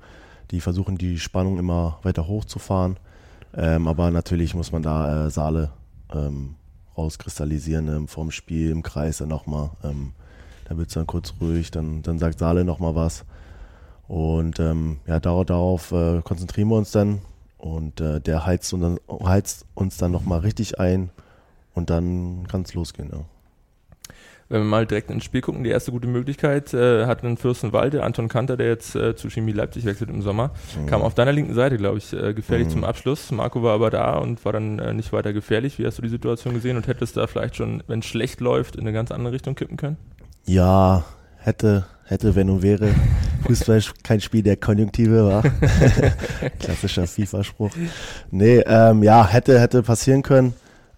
die 0.52 0.61
versuchen 0.61 0.97
die 0.97 1.19
Spannung 1.19 1.59
immer 1.59 1.99
weiter 2.05 2.29
hochzufahren. 2.29 3.00
Ähm, 3.57 3.88
aber 3.88 4.12
natürlich 4.12 4.55
muss 4.55 4.71
man 4.71 4.85
da 4.85 5.26
äh, 5.26 5.31
Saale 5.31 5.73
ähm, 6.14 6.55
rauskristallisieren 6.97 7.89
ähm, 7.89 8.09
vorm 8.09 8.31
Spiel 8.31 8.71
im 8.71 8.83
Kreis 8.83 9.19
dann 9.19 9.29
nochmal. 9.29 9.71
Ähm, 9.83 10.13
da 10.65 10.77
wird 10.77 10.89
es 10.89 10.95
dann 10.95 11.07
kurz 11.07 11.35
ruhig, 11.41 11.71
dann, 11.71 12.03
dann 12.03 12.19
sagt 12.19 12.39
Saale 12.39 12.65
nochmal 12.65 12.95
was. 12.95 13.25
Und 14.09 14.61
ähm, 14.61 14.99
ja, 15.07 15.21
darauf, 15.21 15.47
darauf 15.47 15.93
äh, 15.93 16.21
konzentrieren 16.23 16.69
wir 16.69 16.77
uns 16.77 16.91
dann. 16.91 17.23
Und 17.59 18.01
äh, 18.01 18.21
der 18.21 18.45
heizt, 18.45 18.73
und 18.73 18.81
dann, 18.81 18.99
heizt 19.25 19.67
uns 19.75 19.97
dann 19.97 20.13
nochmal 20.13 20.41
richtig 20.41 20.81
ein. 20.81 21.11
Und 21.75 21.91
dann 21.91 22.47
kann 22.49 22.63
es 22.63 22.75
losgehen. 22.75 23.11
Ja 23.13 23.25
wenn 24.52 24.61
wir 24.61 24.66
mal 24.68 24.87
direkt 24.87 25.11
ins 25.11 25.25
Spiel 25.25 25.40
gucken, 25.40 25.64
die 25.64 25.71
erste 25.71 25.92
gute 25.92 26.06
Möglichkeit 26.06 26.75
äh, 26.75 27.06
hat 27.06 27.25
einen 27.25 27.38
Fürstenwalde, 27.38 28.04
Anton 28.04 28.28
Kanter, 28.28 28.59
der 28.59 28.68
jetzt 28.68 28.94
äh, 28.94 29.16
zu 29.16 29.30
Chemie 29.30 29.52
Leipzig 29.52 29.87
wechselt 29.87 30.11
im 30.11 30.21
Sommer, 30.21 30.50
mhm. 30.78 30.87
kam 30.87 31.00
auf 31.00 31.14
deiner 31.14 31.32
linken 31.32 31.54
Seite, 31.54 31.78
glaube 31.78 31.99
ich, 31.99 32.12
äh, 32.12 32.35
gefährlich 32.35 32.68
mhm. 32.68 32.73
zum 32.73 32.85
Abschluss. 32.85 33.30
Marco 33.30 33.62
war 33.62 33.73
aber 33.73 33.88
da 33.88 34.18
und 34.18 34.44
war 34.44 34.52
dann 34.52 34.78
äh, 34.78 34.92
nicht 34.92 35.12
weiter 35.12 35.32
gefährlich. 35.32 35.78
Wie 35.78 35.87
hast 35.87 35.97
du 35.97 36.02
die 36.02 36.11
Situation 36.11 36.52
gesehen 36.52 36.76
und 36.76 36.87
hättest 36.87 37.16
da 37.16 37.26
vielleicht 37.26 37.56
schon, 37.56 37.82
wenn 37.87 38.00
es 38.00 38.06
schlecht 38.06 38.40
läuft, 38.40 38.76
in 38.76 38.82
eine 38.82 38.92
ganz 38.92 39.11
andere 39.11 39.32
Richtung 39.32 39.54
kippen 39.54 39.78
können? 39.78 39.97
Ja, 40.44 41.04
hätte, 41.38 41.87
hätte, 42.04 42.35
wenn 42.35 42.50
und 42.50 42.62
wäre. 42.62 42.90
Fußball 43.47 43.78
ist 43.78 44.04
kein 44.04 44.21
Spiel 44.21 44.42
der 44.42 44.56
Konjunktive 44.56 45.26
war. 45.26 45.42
Klassischer 46.61 47.06
FIFA-Spruch. 47.06 47.71
Nee, 48.30 48.59
ähm, 48.66 49.02
ja, 49.02 49.26
hätte, 49.26 49.59
hätte 49.59 49.82
passieren 49.82 50.23
können. 50.23 50.52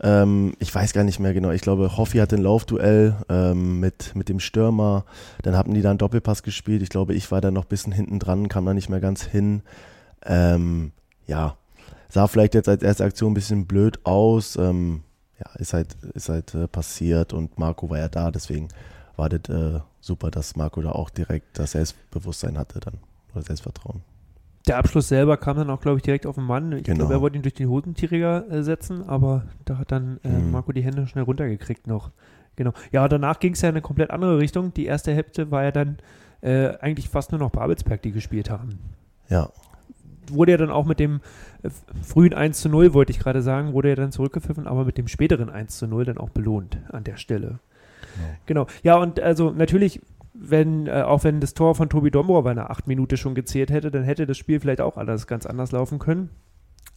Ähm, 0.05 0.53
ich 0.59 0.73
weiß 0.73 0.93
gar 0.93 1.03
nicht 1.03 1.19
mehr 1.19 1.33
genau. 1.33 1.51
Ich 1.51 1.63
glaube, 1.63 1.97
Hoffi 1.97 2.19
hat 2.19 2.35
ein 2.35 2.43
Laufduell 2.43 3.17
ähm, 3.31 3.81
mit, 3.81 4.15
mit 4.15 4.29
dem 4.29 4.39
Stürmer. 4.39 5.07
Dann 5.43 5.57
hatten 5.57 5.73
die 5.73 5.81
da 5.81 5.89
einen 5.91 5.99
Doppelpass 5.99 6.43
gespielt. 6.43 6.83
Ich 6.83 6.91
glaube, 6.91 7.15
ich 7.15 7.33
war 7.33 7.41
da 7.41 7.51
noch 7.51 7.65
ein 7.65 7.69
bisschen 7.69 7.93
hinten 7.93 8.19
dran, 8.19 8.49
kam 8.49 8.67
da 8.67 8.75
nicht 8.75 8.91
mehr 8.91 9.01
ganz 9.01 9.25
hin. 9.25 9.63
Ähm, 10.27 10.93
ja, 11.27 11.57
sah 12.11 12.27
vielleicht 12.27 12.55
jetzt 12.55 12.69
als 12.69 12.83
erste 12.83 13.05
Aktion 13.05 13.33
ein 13.33 13.35
bisschen 13.35 13.67
blöd 13.67 14.05
aus. 14.05 14.57
Ähm, 14.57 15.05
ja, 15.39 15.51
ist 15.59 15.73
halt, 15.73 15.97
ist 16.13 16.29
halt 16.29 16.55
äh, 16.55 16.69
passiert 16.69 17.33
und 17.33 17.59
Marco 17.59 17.89
war 17.89 17.99
ja 17.99 18.09
da, 18.09 18.31
deswegen 18.31 18.69
war 19.17 19.31
das 19.31 19.49
äh, 19.49 19.81
super, 20.01 20.31
dass 20.31 20.55
Marco 20.55 20.83
da 20.83 20.93
auch 20.93 21.09
direkt 21.09 21.59
das 21.59 21.73
Selbstbewusstsein 21.73 22.59
hatte 22.59 22.79
dann 22.81 22.99
oder 23.33 23.43
Selbstvertrauen. 23.43 24.03
Der 24.67 24.79
Abschluss 24.79 25.09
selber 25.09 25.37
kam 25.37 25.59
dann 25.59 25.69
auch, 25.69 25.81
glaube 25.81 25.99
ich, 25.99 26.03
direkt 26.03 26.27
auf 26.27 26.37
den 26.37 26.45
Mann. 26.45 26.73
Ich 26.73 26.85
genau. 26.85 27.01
glaube, 27.01 27.15
er 27.15 27.21
wollte 27.21 27.37
ihn 27.37 27.43
durch 27.43 27.55
den 27.55 27.69
Hosenträger 27.69 28.51
äh, 28.51 28.63
setzen, 28.63 29.07
aber 29.07 29.45
da 29.67 29.77
hat 29.79 29.93
dann 29.93 30.21
äh, 30.25 30.29
mhm. 30.29 30.53
Marco 30.53 30.73
die 30.73 30.83
Hände 30.83 31.07
schnell 31.07 31.25
runtergekriegt 31.25 31.87
noch. 31.87 32.11
Genau. 32.57 32.73
Ja, 32.91 33.07
danach 33.09 33.41
ging 33.41 33.53
es 33.53 33.61
ja 33.61 33.69
in 33.69 33.75
eine 33.75 33.83
komplett 33.83 34.11
andere 34.11 34.39
Richtung. 34.39 34.73
Die 34.73 34.87
erste 34.87 35.13
Hälfte 35.13 35.51
war 35.51 35.65
ja 35.65 35.71
dann 35.71 35.99
äh, 36.41 36.77
eigentlich 36.79 37.09
fast 37.09 37.33
nur 37.33 37.41
noch 37.41 37.51
Babelsberg, 37.51 38.01
die 38.03 38.13
gespielt 38.13 38.49
haben. 38.49 38.79
Ja. 39.29 39.51
Wurde 40.31 40.53
ja 40.53 40.59
dann 40.59 40.71
auch 40.71 40.87
mit 40.87 40.99
dem 40.99 41.21
äh, 41.63 41.69
frühen 42.03 42.33
1 42.33 42.61
zu 42.61 42.69
0, 42.71 42.95
wollte 42.95 43.13
ich 43.13 43.19
gerade 43.19 43.43
sagen, 43.43 43.75
wurde 43.75 43.91
ja 43.91 43.97
dann 43.97 44.13
zurückgepfiffen, 44.13 44.67
aber 44.67 44.85
mit 44.85 44.97
dem 44.97 45.09
späteren 45.09 45.51
1 45.51 45.77
zu 45.77 45.87
0 45.87 46.05
dann 46.05 46.19
auch 46.19 46.31
belohnt 46.31 46.79
an 46.91 47.05
der 47.05 47.17
Stelle. 47.17 47.59
Genau. 48.47 48.65
genau. 48.65 48.67
Ja, 48.83 48.97
und 48.97 49.21
also 49.21 49.51
natürlich 49.51 50.01
wenn, 50.35 50.89
äh, 50.89 51.03
auch 51.03 51.25
wenn 51.25 51.41
das 51.41 51.55
Tor 51.55 51.75
von 51.75 51.89
Tobi 51.89 52.11
Dombrow 52.11 52.43
bei 52.43 52.51
einer 52.51 52.71
acht 52.71 52.87
Minute 52.87 53.17
schon 53.17 53.35
gezählt 53.35 53.71
hätte, 53.71 53.91
dann 53.91 54.03
hätte 54.03 54.27
das 54.27 54.37
Spiel 54.37 54.61
vielleicht 54.61 54.81
auch 54.81 54.97
alles 54.97 55.27
ganz 55.27 55.47
anders 55.47 55.73
laufen 55.73 55.99
können. 55.99 56.31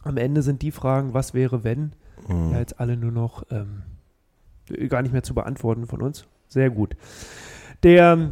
Am 0.02 0.16
Ende 0.16 0.42
sind 0.42 0.62
die 0.62 0.72
Fragen, 0.72 1.14
was 1.14 1.34
wäre, 1.34 1.64
wenn, 1.64 1.92
mhm. 2.28 2.52
ja 2.52 2.58
jetzt 2.58 2.80
alle 2.80 2.96
nur 2.96 3.12
noch 3.12 3.44
ähm, 3.50 3.82
gar 4.88 5.02
nicht 5.02 5.12
mehr 5.12 5.22
zu 5.22 5.34
beantworten 5.34 5.86
von 5.86 6.02
uns. 6.02 6.26
Sehr 6.48 6.70
gut. 6.70 6.96
Der, 7.84 8.30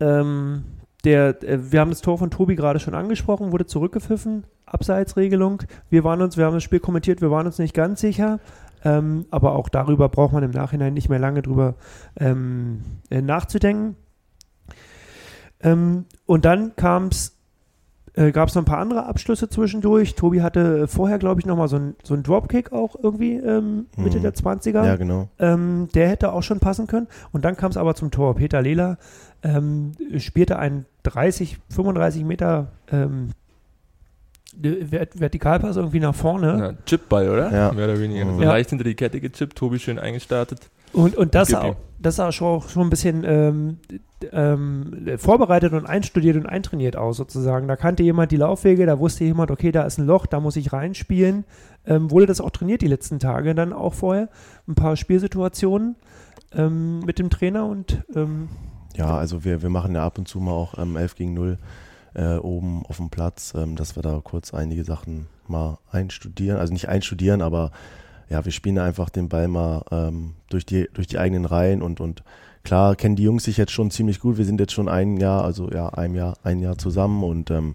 ähm, 0.00 0.64
der, 1.04 1.42
äh, 1.44 1.72
wir 1.72 1.80
haben 1.80 1.90
das 1.90 2.00
Tor 2.00 2.18
von 2.18 2.30
Tobi 2.30 2.56
gerade 2.56 2.80
schon 2.80 2.94
angesprochen, 2.94 3.52
wurde 3.52 3.66
zurückgepfiffen, 3.66 4.44
Abseitsregelung. 4.66 5.62
Wir 5.90 6.02
waren 6.02 6.20
uns, 6.22 6.36
wir 6.36 6.44
haben 6.44 6.54
das 6.54 6.64
Spiel 6.64 6.80
kommentiert, 6.80 7.20
wir 7.20 7.30
waren 7.30 7.46
uns 7.46 7.58
nicht 7.58 7.74
ganz 7.74 8.00
sicher. 8.00 8.40
Ähm, 8.84 9.26
aber 9.30 9.56
auch 9.56 9.68
darüber 9.68 10.08
braucht 10.08 10.32
man 10.32 10.44
im 10.44 10.52
Nachhinein 10.52 10.94
nicht 10.94 11.08
mehr 11.08 11.18
lange 11.18 11.42
drüber 11.42 11.74
ähm, 12.16 12.80
äh, 13.10 13.22
nachzudenken. 13.22 13.96
Ähm, 15.60 16.04
und 16.26 16.44
dann 16.44 16.76
kam's, 16.76 17.36
äh, 18.14 18.32
gab 18.32 18.48
es 18.48 18.54
noch 18.54 18.62
ein 18.62 18.66
paar 18.66 18.78
andere 18.78 19.06
Abschlüsse 19.06 19.48
zwischendurch. 19.48 20.14
Tobi 20.14 20.42
hatte 20.42 20.88
vorher, 20.88 21.18
glaube 21.18 21.40
ich, 21.40 21.46
nochmal 21.46 21.68
so 21.68 21.76
ein, 21.76 21.96
so 22.02 22.14
ein 22.14 22.22
Dropkick 22.22 22.72
auch 22.72 22.96
irgendwie 23.00 23.34
ähm, 23.34 23.86
Mitte 23.96 24.18
mhm. 24.18 24.22
der 24.22 24.34
20er. 24.34 24.84
Ja, 24.84 24.96
genau. 24.96 25.28
Ähm, 25.38 25.88
der 25.94 26.08
hätte 26.08 26.32
auch 26.32 26.42
schon 26.42 26.60
passen 26.60 26.86
können. 26.86 27.08
Und 27.32 27.44
dann 27.44 27.56
kam 27.56 27.70
es 27.70 27.76
aber 27.76 27.94
zum 27.94 28.10
Tor. 28.10 28.34
Peter 28.36 28.62
Lela 28.62 28.98
ähm, 29.42 29.92
spielte 30.18 30.58
einen 30.58 30.86
30, 31.04 31.58
35 31.70 32.24
Meter 32.24 32.68
ähm, 32.90 33.30
Vertikalpass 34.60 35.76
irgendwie 35.76 36.00
nach 36.00 36.14
vorne. 36.14 36.58
Ja, 36.58 36.72
Chipball, 36.84 37.28
oder? 37.28 37.52
Ja. 37.52 37.72
Mehr 37.72 37.84
oder 37.84 38.00
weniger. 38.00 38.24
Mhm. 38.24 38.42
Ja. 38.42 38.48
Leicht 38.48 38.70
hinter 38.70 38.84
die 38.84 38.94
Kette 38.94 39.20
gechippt, 39.20 39.56
Tobi 39.56 39.78
schön 39.78 39.98
eingestartet. 39.98 40.68
Und, 40.92 41.16
und 41.16 41.34
das, 41.34 41.54
auch, 41.54 41.76
das 41.98 42.16
sah 42.16 42.32
schon, 42.32 42.62
schon 42.62 42.86
ein 42.86 42.90
bisschen 42.90 43.22
ähm, 43.24 43.78
ähm, 44.32 45.06
vorbereitet 45.16 45.72
und 45.72 45.86
einstudiert 45.86 46.36
und 46.36 46.46
eintrainiert 46.46 46.96
aus, 46.96 47.16
sozusagen. 47.16 47.68
Da 47.68 47.76
kannte 47.76 48.02
jemand 48.02 48.32
die 48.32 48.36
Laufwege, 48.36 48.86
da 48.86 48.98
wusste 48.98 49.24
jemand, 49.24 49.50
okay, 49.50 49.72
da 49.72 49.82
ist 49.84 49.98
ein 49.98 50.06
Loch, 50.06 50.26
da 50.26 50.40
muss 50.40 50.56
ich 50.56 50.72
reinspielen. 50.72 51.44
Ähm, 51.86 52.10
wurde 52.10 52.26
das 52.26 52.40
auch 52.40 52.50
trainiert 52.50 52.82
die 52.82 52.88
letzten 52.88 53.18
Tage 53.18 53.54
dann 53.54 53.72
auch 53.72 53.94
vorher? 53.94 54.28
Ein 54.66 54.74
paar 54.74 54.96
Spielsituationen 54.96 55.96
ähm, 56.52 57.00
mit 57.00 57.18
dem 57.18 57.30
Trainer 57.30 57.66
und. 57.66 58.04
Ähm, 58.14 58.48
ja, 58.96 59.16
also 59.16 59.44
wir, 59.44 59.62
wir 59.62 59.70
machen 59.70 59.94
ja 59.94 60.04
ab 60.04 60.18
und 60.18 60.26
zu 60.26 60.40
mal 60.40 60.52
auch 60.52 60.74
11 60.76 60.96
ähm, 60.96 61.08
gegen 61.16 61.34
0 61.34 61.58
äh, 62.14 62.36
oben 62.36 62.84
auf 62.86 62.96
dem 62.96 63.10
Platz, 63.10 63.54
ähm, 63.56 63.76
dass 63.76 63.96
wir 63.96 64.02
da 64.02 64.20
kurz 64.22 64.52
einige 64.52 64.84
Sachen 64.84 65.26
mal 65.46 65.78
einstudieren. 65.90 66.58
Also 66.58 66.72
nicht 66.72 66.88
einstudieren, 66.88 67.42
aber 67.42 67.70
ja, 68.28 68.44
wir 68.44 68.52
spielen 68.52 68.78
einfach 68.78 69.08
den 69.08 69.28
Ball 69.28 69.48
mal 69.48 69.84
ähm, 69.90 70.34
durch, 70.50 70.66
die, 70.66 70.88
durch 70.92 71.06
die 71.06 71.18
eigenen 71.18 71.44
Reihen 71.44 71.82
und, 71.82 72.00
und 72.00 72.22
klar 72.64 72.96
kennen 72.96 73.16
die 73.16 73.22
Jungs 73.22 73.44
sich 73.44 73.56
jetzt 73.56 73.72
schon 73.72 73.90
ziemlich 73.90 74.20
gut. 74.20 74.38
Wir 74.38 74.44
sind 74.44 74.60
jetzt 74.60 74.72
schon 74.72 74.88
ein 74.88 75.16
Jahr, 75.16 75.44
also 75.44 75.70
ja, 75.70 75.88
ein 75.90 76.14
Jahr, 76.14 76.36
ein 76.42 76.60
Jahr 76.60 76.78
zusammen 76.78 77.24
und 77.24 77.50
ähm, 77.50 77.74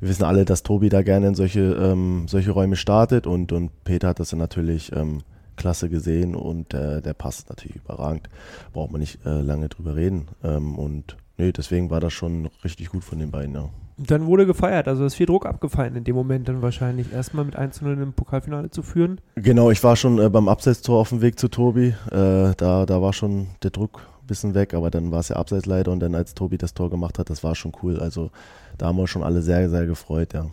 wir 0.00 0.08
wissen 0.08 0.24
alle, 0.24 0.44
dass 0.44 0.62
Tobi 0.62 0.88
da 0.88 1.02
gerne 1.02 1.28
in 1.28 1.34
solche, 1.34 1.60
ähm, 1.60 2.26
solche 2.28 2.52
Räume 2.52 2.76
startet 2.76 3.26
und, 3.26 3.52
und 3.52 3.84
Peter 3.84 4.08
hat 4.08 4.20
das 4.20 4.30
dann 4.30 4.38
natürlich 4.38 4.92
ähm, 4.94 5.22
klasse 5.56 5.88
gesehen 5.88 6.34
und 6.34 6.72
äh, 6.72 7.02
der 7.02 7.14
passt 7.14 7.50
natürlich 7.50 7.76
überragend. 7.76 8.30
Braucht 8.72 8.92
man 8.92 9.00
nicht 9.00 9.24
äh, 9.26 9.40
lange 9.42 9.68
drüber 9.68 9.96
reden. 9.96 10.28
Ähm, 10.42 10.78
und 10.78 11.16
nee, 11.36 11.52
deswegen 11.52 11.90
war 11.90 12.00
das 12.00 12.12
schon 12.12 12.48
richtig 12.64 12.90
gut 12.90 13.04
von 13.04 13.18
den 13.18 13.30
beiden, 13.30 13.54
ja. 13.54 13.68
Dann 14.00 14.26
wurde 14.26 14.46
gefeiert, 14.46 14.86
also 14.86 15.04
ist 15.04 15.16
viel 15.16 15.26
Druck 15.26 15.44
abgefallen 15.44 15.96
in 15.96 16.04
dem 16.04 16.14
Moment 16.14 16.48
dann 16.48 16.62
wahrscheinlich 16.62 17.12
erstmal 17.12 17.44
mit 17.44 17.56
1 17.56 17.82
0 17.82 18.00
im 18.00 18.12
Pokalfinale 18.12 18.70
zu 18.70 18.82
führen. 18.82 19.20
Genau, 19.34 19.72
ich 19.72 19.82
war 19.82 19.96
schon 19.96 20.20
äh, 20.20 20.28
beim 20.28 20.48
Abseitstor 20.48 21.00
auf 21.00 21.08
dem 21.08 21.20
Weg 21.20 21.38
zu 21.38 21.48
Tobi. 21.48 21.88
Äh, 22.12 22.54
da, 22.56 22.86
da 22.86 23.02
war 23.02 23.12
schon 23.12 23.48
der 23.64 23.72
Druck 23.72 24.06
ein 24.22 24.28
bisschen 24.28 24.54
weg, 24.54 24.72
aber 24.72 24.90
dann 24.90 25.10
war 25.10 25.18
es 25.18 25.30
ja 25.30 25.36
Abseits 25.36 25.66
leider 25.66 25.90
und 25.90 25.98
dann 25.98 26.14
als 26.14 26.34
Tobi 26.34 26.58
das 26.58 26.74
Tor 26.74 26.90
gemacht 26.90 27.18
hat, 27.18 27.28
das 27.28 27.42
war 27.42 27.56
schon 27.56 27.72
cool. 27.82 27.98
Also 27.98 28.30
da 28.78 28.86
haben 28.86 28.96
wir 28.96 29.08
schon 29.08 29.24
alle 29.24 29.42
sehr, 29.42 29.68
sehr 29.68 29.86
gefreut, 29.86 30.32
ja. 30.32 30.46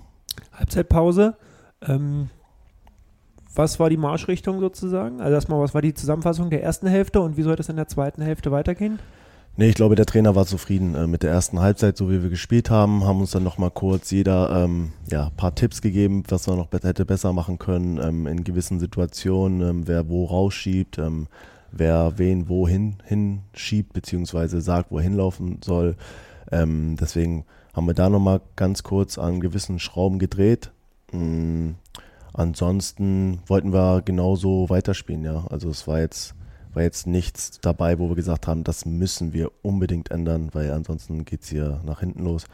Halbzeitpause. 0.52 1.36
Ähm, 1.88 2.30
was 3.54 3.80
war 3.80 3.92
die 3.92 3.98
Marschrichtung 3.98 4.60
sozusagen? 4.60 5.22
Also 5.22 5.36
erstmal, 5.36 5.60
was 5.62 5.76
war 5.76 5.84
die 5.84 5.94
Zusammenfassung 5.94 6.50
der 6.50 6.64
ersten 6.64 6.88
Hälfte 6.88 7.22
und 7.22 7.38
wie 7.38 7.44
soll 7.44 7.56
das 7.56 7.70
in 7.70 7.76
der 7.76 7.88
zweiten 7.88 8.24
Hälfte 8.24 8.52
weitergehen? 8.52 9.00
Nee, 9.58 9.70
ich 9.70 9.76
glaube, 9.76 9.96
der 9.96 10.06
Trainer 10.06 10.36
war 10.36 10.46
zufrieden 10.46 10.96
äh, 10.96 11.08
mit 11.08 11.24
der 11.24 11.32
ersten 11.32 11.62
Halbzeit, 11.62 11.96
so 11.96 12.10
wie 12.12 12.22
wir 12.22 12.30
gespielt 12.30 12.70
haben, 12.70 13.06
haben 13.06 13.22
uns 13.22 13.32
dann 13.32 13.44
nochmal 13.44 13.72
kurz 13.72 14.12
jeder 14.12 14.64
ähm, 14.64 14.92
ja, 15.10 15.32
paar 15.38 15.56
Tipps 15.56 15.82
gegeben, 15.82 16.24
was 16.28 16.48
man 16.48 16.58
noch 16.58 16.68
hätte 16.74 17.06
besser 17.06 17.32
machen 17.32 17.58
können 17.58 17.98
ähm, 17.98 18.28
in 18.28 18.44
gewissen 18.44 18.82
Situationen, 18.82 19.62
ähm, 19.62 19.88
wer 19.88 20.10
wo 20.10 20.26
rausschiebt, 20.26 20.98
ähm, 20.98 21.28
wer 21.72 22.18
wen 22.18 22.50
wohin 22.50 22.98
hinschiebt, 23.06 23.94
beziehungsweise 23.94 24.60
sagt, 24.60 24.92
wo 24.92 24.98
er 24.98 25.04
hinlaufen 25.04 25.60
soll. 25.64 25.96
Ähm, 26.52 26.98
deswegen 27.00 27.46
haben 27.74 27.88
wir 27.88 27.94
da 27.94 28.10
nochmal 28.10 28.42
ganz 28.58 28.84
kurz 28.84 29.18
an 29.18 29.40
gewissen 29.40 29.80
Schrauben 29.80 30.20
gedreht. 30.20 30.72
Mhm. 31.14 31.76
Ansonsten 32.34 33.40
wollten 33.48 33.72
wir 33.72 34.02
genauso 34.04 34.70
weiterspielen, 34.70 35.24
ja. 35.24 35.46
Also 35.50 35.70
es 35.70 35.88
war 35.88 36.02
jetzt 36.02 36.35
war 36.76 36.84
jetzt 36.84 37.08
nichts 37.08 37.60
dabei, 37.62 38.00
wo 38.00 38.10
wir 38.10 38.16
gesagt 38.16 38.48
haben, 38.48 38.64
das 38.64 38.86
müssen 38.86 39.34
wir 39.34 39.52
unbedingt 39.62 40.12
ändern, 40.12 40.50
weil 40.54 40.72
ansonsten 40.72 41.26
geht 41.26 41.44
es 41.44 41.50
hier 41.50 41.82
nach 41.86 42.02
hinten 42.02 42.24
los. 42.24 42.46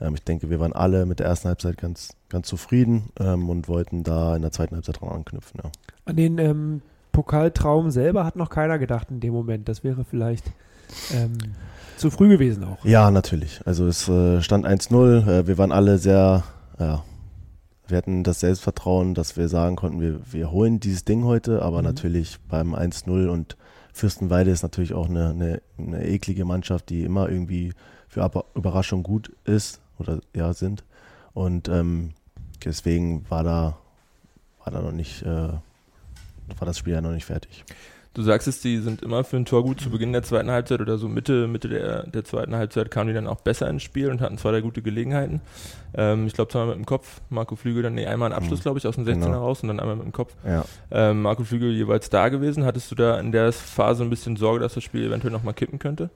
Ähm, 0.00 0.14
ich 0.14 0.22
denke, 0.22 0.50
wir 0.50 0.60
waren 0.60 0.72
alle 0.72 1.06
mit 1.06 1.18
der 1.18 1.26
ersten 1.26 1.48
Halbzeit 1.48 1.76
ganz, 1.76 2.16
ganz 2.28 2.48
zufrieden 2.48 3.10
ähm, 3.18 3.48
und 3.48 3.68
wollten 3.68 4.02
da 4.04 4.36
in 4.36 4.42
der 4.42 4.52
zweiten 4.52 4.74
Halbzeit 4.74 5.00
dran 5.00 5.10
anknüpfen. 5.10 5.60
Ja. 5.62 5.70
An 6.04 6.16
den 6.16 6.38
ähm, 6.38 6.82
Pokaltraum 7.12 7.90
selber 7.90 8.24
hat 8.24 8.36
noch 8.36 8.50
keiner 8.50 8.78
gedacht 8.78 9.08
in 9.10 9.20
dem 9.20 9.32
Moment. 9.32 9.68
Das 9.68 9.82
wäre 9.84 10.04
vielleicht 10.04 10.46
ähm, 11.12 11.38
zu 11.96 12.10
früh 12.10 12.28
gewesen 12.28 12.64
auch. 12.64 12.84
Ja, 12.84 13.10
natürlich. 13.10 13.60
Also 13.64 13.86
es 13.86 14.08
äh, 14.08 14.42
stand 14.42 14.66
1-0. 14.66 15.26
Äh, 15.26 15.46
wir 15.46 15.58
waren 15.58 15.72
alle 15.72 15.98
sehr, 15.98 16.44
ja, 16.78 17.04
wir 17.86 17.98
hatten 17.98 18.24
das 18.24 18.40
Selbstvertrauen, 18.40 19.14
dass 19.14 19.36
wir 19.36 19.48
sagen 19.48 19.76
konnten, 19.76 20.00
wir, 20.00 20.20
wir 20.30 20.50
holen 20.50 20.80
dieses 20.80 21.04
Ding 21.04 21.24
heute, 21.24 21.62
aber 21.62 21.78
mhm. 21.78 21.84
natürlich 21.84 22.38
beim 22.48 22.74
1-0 22.74 23.28
und 23.28 23.56
Fürstenweide 23.92 24.50
ist 24.50 24.62
natürlich 24.62 24.94
auch 24.94 25.08
eine, 25.08 25.30
eine, 25.30 25.62
eine 25.78 26.06
eklige 26.06 26.44
Mannschaft, 26.44 26.90
die 26.90 27.04
immer 27.04 27.28
irgendwie 27.28 27.72
für 28.08 28.28
Überraschung 28.54 29.02
gut 29.02 29.32
ist 29.44 29.80
oder 29.98 30.20
ja 30.34 30.52
sind. 30.52 30.84
Und 31.32 31.68
ähm, 31.68 32.10
deswegen 32.64 33.28
war 33.30 33.44
da, 33.44 33.78
war 34.64 34.72
da 34.72 34.80
noch 34.82 34.92
nicht, 34.92 35.22
äh, 35.22 35.26
war 35.26 35.62
das 36.60 36.78
Spiel 36.78 36.94
ja 36.94 37.00
noch 37.00 37.12
nicht 37.12 37.26
fertig. 37.26 37.64
Du 38.12 38.22
sagst 38.22 38.48
es, 38.48 38.60
die 38.60 38.78
sind 38.78 39.02
immer 39.02 39.22
für 39.22 39.36
ein 39.36 39.44
Tor 39.44 39.62
gut 39.62 39.80
zu 39.80 39.88
Beginn 39.88 40.12
der 40.12 40.24
zweiten 40.24 40.50
Halbzeit 40.50 40.80
oder 40.80 40.98
so 40.98 41.08
Mitte, 41.08 41.46
Mitte 41.46 41.68
der, 41.68 42.06
der 42.08 42.24
zweiten 42.24 42.56
Halbzeit 42.56 42.90
kamen 42.90 43.06
die 43.06 43.14
dann 43.14 43.28
auch 43.28 43.40
besser 43.40 43.68
ins 43.70 43.84
Spiel 43.84 44.10
und 44.10 44.20
hatten 44.20 44.36
zwei, 44.36 44.50
drei 44.50 44.62
gute 44.62 44.82
Gelegenheiten. 44.82 45.40
Ähm, 45.94 46.26
ich 46.26 46.32
glaube 46.32 46.50
zweimal 46.50 46.70
mit 46.70 46.78
dem 46.78 46.86
Kopf, 46.86 47.20
Marco 47.28 47.54
Flügel 47.54 47.84
dann, 47.84 47.94
nee, 47.94 48.06
einmal 48.06 48.26
einen 48.26 48.34
Abschluss, 48.34 48.58
mhm. 48.60 48.62
glaube 48.62 48.78
ich, 48.80 48.86
aus 48.88 48.96
dem 48.96 49.04
16er 49.04 49.26
genau. 49.26 49.38
raus 49.38 49.62
und 49.62 49.68
dann 49.68 49.78
einmal 49.78 49.94
mit 49.94 50.06
dem 50.06 50.12
Kopf. 50.12 50.34
Ja. 50.44 50.64
Ähm, 50.90 51.22
Marco 51.22 51.44
Flügel 51.44 51.70
jeweils 51.70 52.10
da 52.10 52.30
gewesen. 52.30 52.64
Hattest 52.64 52.90
du 52.90 52.96
da 52.96 53.20
in 53.20 53.30
der 53.30 53.52
Phase 53.52 54.02
ein 54.02 54.10
bisschen 54.10 54.34
Sorge, 54.34 54.58
dass 54.58 54.74
das 54.74 54.82
Spiel 54.82 55.04
eventuell 55.04 55.32
nochmal 55.32 55.54
kippen 55.54 55.78
könnte? 55.78 56.10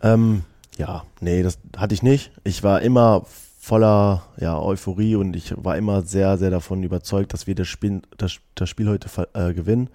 Ähm, 0.00 0.44
ja, 0.78 1.02
nee, 1.20 1.42
das 1.42 1.58
hatte 1.76 1.94
ich 1.94 2.04
nicht. 2.04 2.30
Ich 2.44 2.62
war 2.62 2.82
immer 2.82 3.24
voller 3.58 4.22
ja, 4.38 4.58
Euphorie 4.60 5.16
und 5.16 5.34
ich 5.34 5.54
war 5.56 5.76
immer 5.76 6.02
sehr, 6.02 6.38
sehr 6.38 6.50
davon 6.50 6.84
überzeugt, 6.84 7.32
dass 7.32 7.48
wir 7.48 7.56
das 7.56 7.68
Spiel, 7.68 8.02
das, 8.16 8.38
das 8.54 8.68
Spiel 8.68 8.88
heute 8.88 9.08
äh, 9.34 9.54
gewinnen. 9.54 9.88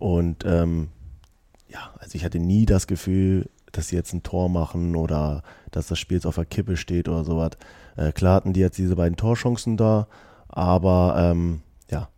Und 0.00 0.44
ähm, 0.46 0.88
ja, 1.68 1.90
also 1.98 2.16
ich 2.16 2.24
hatte 2.24 2.40
nie 2.40 2.66
das 2.66 2.86
Gefühl, 2.86 3.48
dass 3.70 3.88
sie 3.88 3.96
jetzt 3.96 4.12
ein 4.12 4.22
Tor 4.22 4.48
machen 4.48 4.96
oder 4.96 5.42
dass 5.70 5.86
das 5.86 5.98
Spiel 5.98 6.16
jetzt 6.16 6.26
auf 6.26 6.34
der 6.34 6.46
Kippe 6.46 6.76
steht 6.76 7.08
oder 7.08 7.22
sowas. 7.22 7.52
Äh, 7.96 8.12
klar 8.12 8.34
hatten 8.34 8.52
die 8.52 8.60
jetzt 8.60 8.78
diese 8.78 8.96
beiden 8.96 9.16
Torchancen 9.16 9.76
da, 9.76 10.08
aber 10.48 11.14
ähm, 11.18 11.60
ja, 11.90 12.08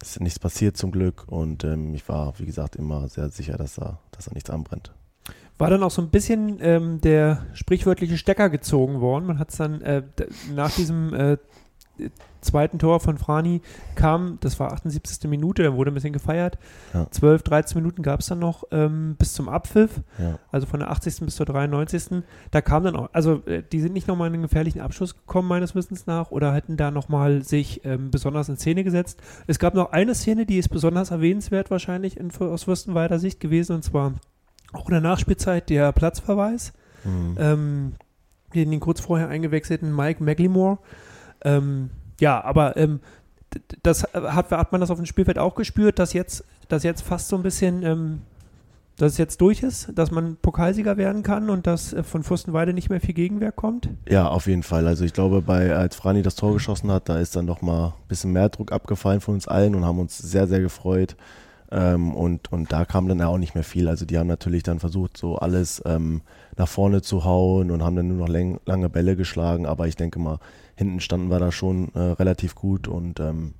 es 0.00 0.12
ist 0.12 0.20
nichts 0.20 0.38
passiert 0.38 0.76
zum 0.76 0.92
Glück 0.92 1.24
und 1.26 1.64
ähm, 1.64 1.94
ich 1.94 2.08
war, 2.08 2.38
wie 2.38 2.46
gesagt, 2.46 2.76
immer 2.76 3.08
sehr 3.08 3.28
sicher, 3.28 3.58
dass 3.58 3.74
da, 3.74 3.98
dass 4.12 4.26
da 4.26 4.32
nichts 4.32 4.48
anbrennt. 4.48 4.92
War 5.58 5.68
dann 5.68 5.82
auch 5.82 5.90
so 5.90 6.00
ein 6.00 6.08
bisschen 6.08 6.58
ähm, 6.62 7.00
der 7.02 7.44
sprichwörtliche 7.52 8.16
Stecker 8.16 8.48
gezogen 8.48 9.02
worden. 9.02 9.26
Man 9.26 9.38
hat 9.38 9.50
es 9.50 9.56
dann 9.56 9.82
äh, 9.82 10.02
nach 10.54 10.74
diesem 10.74 11.12
äh, 11.12 11.36
zweiten 12.40 12.78
Tor 12.78 13.00
von 13.00 13.18
Frani 13.18 13.60
kam, 13.94 14.38
das 14.40 14.58
war 14.58 14.72
78. 14.72 15.28
Minute, 15.28 15.62
dann 15.62 15.74
wurde 15.74 15.90
ein 15.90 15.94
bisschen 15.94 16.12
gefeiert. 16.12 16.58
Ja. 16.94 17.06
12, 17.10 17.42
13 17.42 17.82
Minuten 17.82 18.02
gab 18.02 18.20
es 18.20 18.26
dann 18.26 18.38
noch 18.38 18.64
ähm, 18.70 19.16
bis 19.18 19.34
zum 19.34 19.48
Abpfiff, 19.48 20.00
ja. 20.18 20.38
also 20.50 20.66
von 20.66 20.80
der 20.80 20.90
80. 20.90 21.20
bis 21.20 21.36
zur 21.36 21.46
93. 21.46 22.22
Da 22.50 22.60
kam 22.60 22.84
dann 22.84 22.96
auch, 22.96 23.10
also 23.12 23.42
äh, 23.46 23.62
die 23.70 23.80
sind 23.80 23.92
nicht 23.92 24.08
nochmal 24.08 24.28
in 24.28 24.34
einen 24.34 24.42
gefährlichen 24.42 24.80
Abschluss 24.80 25.14
gekommen, 25.14 25.48
meines 25.48 25.74
Wissens 25.74 26.06
nach, 26.06 26.30
oder 26.30 26.54
hätten 26.54 26.76
da 26.76 26.90
nochmal 26.90 27.42
sich 27.42 27.84
ähm, 27.84 28.10
besonders 28.10 28.48
in 28.48 28.56
Szene 28.56 28.84
gesetzt. 28.84 29.20
Es 29.46 29.58
gab 29.58 29.74
noch 29.74 29.92
eine 29.92 30.14
Szene, 30.14 30.46
die 30.46 30.58
ist 30.58 30.68
besonders 30.68 31.10
erwähnenswert 31.10 31.70
wahrscheinlich 31.70 32.16
in, 32.16 32.30
aus 32.40 32.64
Fürstenwalder 32.64 33.18
Sicht 33.18 33.40
gewesen, 33.40 33.76
und 33.76 33.84
zwar 33.84 34.14
auch 34.72 34.86
in 34.86 34.92
der 34.92 35.00
Nachspielzeit 35.00 35.68
der 35.68 35.92
Platzverweis. 35.92 36.72
Mhm. 37.04 37.36
Ähm, 37.38 37.92
den 38.54 38.80
kurz 38.80 39.00
vorher 39.00 39.28
eingewechselten 39.28 39.94
Mike 39.94 40.22
McLemore. 40.22 40.78
Ähm, 41.44 41.90
ja, 42.20 42.42
aber 42.42 42.76
ähm, 42.76 43.00
das 43.82 44.04
hat, 44.14 44.50
hat 44.50 44.72
man 44.72 44.80
das 44.80 44.90
auf 44.90 44.98
dem 44.98 45.06
Spielfeld 45.06 45.38
auch 45.38 45.54
gespürt, 45.54 45.98
dass 45.98 46.12
jetzt, 46.12 46.44
dass 46.68 46.82
jetzt 46.82 47.02
fast 47.02 47.28
so 47.28 47.36
ein 47.36 47.42
bisschen, 47.42 47.82
ähm, 47.82 48.20
dass 48.96 49.12
es 49.12 49.18
jetzt 49.18 49.40
durch 49.40 49.62
ist, 49.62 49.90
dass 49.94 50.10
man 50.10 50.36
Pokalsieger 50.36 50.96
werden 50.96 51.22
kann 51.22 51.50
und 51.50 51.66
dass 51.66 51.92
äh, 51.92 52.02
von 52.02 52.22
Fürstenweide 52.22 52.72
nicht 52.72 52.90
mehr 52.90 53.00
viel 53.00 53.14
Gegenwehr 53.14 53.52
kommt? 53.52 53.88
Ja, 54.08 54.28
auf 54.28 54.46
jeden 54.46 54.62
Fall. 54.62 54.86
Also 54.86 55.04
ich 55.04 55.12
glaube, 55.12 55.42
bei, 55.42 55.74
als 55.74 55.96
Frani 55.96 56.22
das 56.22 56.36
Tor 56.36 56.52
geschossen 56.52 56.90
hat, 56.92 57.08
da 57.08 57.18
ist 57.18 57.34
dann 57.34 57.46
noch 57.46 57.62
mal 57.62 57.88
ein 57.88 58.08
bisschen 58.08 58.32
mehr 58.32 58.48
Druck 58.50 58.72
abgefallen 58.72 59.20
von 59.20 59.34
uns 59.34 59.48
allen 59.48 59.74
und 59.74 59.84
haben 59.84 59.98
uns 59.98 60.18
sehr, 60.18 60.46
sehr 60.46 60.60
gefreut. 60.60 61.16
Ähm, 61.70 62.14
und, 62.14 62.52
und 62.52 62.72
da 62.72 62.84
kam 62.84 63.08
dann 63.08 63.22
auch 63.22 63.38
nicht 63.38 63.54
mehr 63.54 63.64
viel. 63.64 63.88
Also 63.88 64.04
die 64.04 64.18
haben 64.18 64.26
natürlich 64.26 64.62
dann 64.62 64.80
versucht, 64.80 65.16
so 65.16 65.36
alles 65.36 65.82
ähm, 65.84 66.22
nach 66.56 66.68
vorne 66.68 67.02
zu 67.02 67.24
hauen 67.24 67.70
und 67.70 67.82
haben 67.82 67.96
dann 67.96 68.08
nur 68.08 68.28
noch 68.28 68.58
lange 68.64 68.90
Bälle 68.90 69.16
geschlagen. 69.16 69.66
Aber 69.66 69.86
ich 69.86 69.96
denke 69.96 70.18
mal, 70.18 70.38
hinten 70.74 71.00
standen 71.00 71.30
wir 71.30 71.38
da 71.38 71.52
schon 71.52 71.94
äh, 71.94 71.98
relativ 71.98 72.54
gut 72.54 72.88
und 72.88 73.20
ähm, 73.20 73.54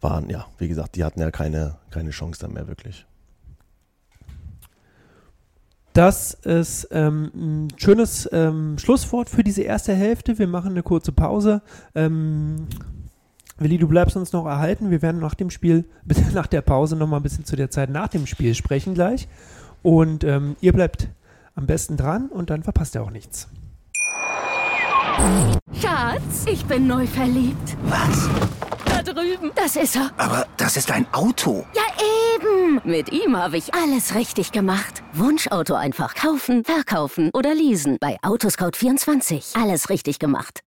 waren, 0.00 0.28
ja, 0.28 0.46
wie 0.58 0.68
gesagt, 0.68 0.96
die 0.96 1.04
hatten 1.04 1.20
ja 1.20 1.30
keine, 1.30 1.76
keine 1.90 2.10
Chance 2.10 2.40
dann 2.40 2.52
mehr 2.52 2.68
wirklich. 2.68 3.06
Das 5.94 6.32
ist 6.32 6.86
ähm, 6.92 7.32
ein 7.34 7.68
schönes 7.76 8.28
ähm, 8.30 8.78
Schlusswort 8.78 9.28
für 9.28 9.42
diese 9.42 9.62
erste 9.62 9.94
Hälfte. 9.94 10.38
Wir 10.38 10.46
machen 10.46 10.70
eine 10.70 10.84
kurze 10.84 11.10
Pause. 11.10 11.60
Ähm, 11.96 12.68
Willi, 13.58 13.78
du 13.78 13.88
bleibst 13.88 14.16
uns 14.16 14.32
noch 14.32 14.46
erhalten. 14.46 14.90
Wir 14.90 15.02
werden 15.02 15.20
nach 15.20 15.34
dem 15.34 15.50
Spiel, 15.50 15.84
nach 16.32 16.46
der 16.46 16.62
Pause 16.62 16.96
noch 16.96 17.08
mal 17.08 17.16
ein 17.16 17.22
bisschen 17.22 17.44
zu 17.44 17.56
der 17.56 17.70
Zeit 17.70 17.90
nach 17.90 18.08
dem 18.08 18.26
Spiel 18.26 18.54
sprechen 18.54 18.94
gleich. 18.94 19.28
Und 19.82 20.24
ähm, 20.24 20.56
ihr 20.60 20.72
bleibt 20.72 21.08
am 21.54 21.66
besten 21.66 21.96
dran 21.96 22.28
und 22.28 22.50
dann 22.50 22.62
verpasst 22.62 22.94
ihr 22.94 23.02
auch 23.02 23.10
nichts. 23.10 23.48
Schatz, 25.72 26.46
ich 26.46 26.64
bin 26.66 26.86
neu 26.86 27.06
verliebt. 27.06 27.76
Was? 27.84 28.28
Da 28.84 29.02
drüben. 29.02 29.50
Das 29.56 29.74
ist 29.74 29.96
er. 29.96 30.10
Aber 30.16 30.46
das 30.56 30.76
ist 30.76 30.90
ein 30.92 31.06
Auto. 31.12 31.64
Ja, 31.74 31.82
eben. 32.36 32.80
Mit 32.84 33.12
ihm 33.12 33.36
habe 33.36 33.56
ich 33.56 33.74
alles 33.74 34.14
richtig 34.14 34.52
gemacht. 34.52 35.02
Wunschauto 35.12 35.74
einfach 35.74 36.14
kaufen, 36.14 36.64
verkaufen 36.64 37.30
oder 37.34 37.54
leasen. 37.54 37.96
Bei 38.00 38.18
Autoscout24. 38.22 39.60
Alles 39.60 39.90
richtig 39.90 40.20
gemacht. 40.20 40.62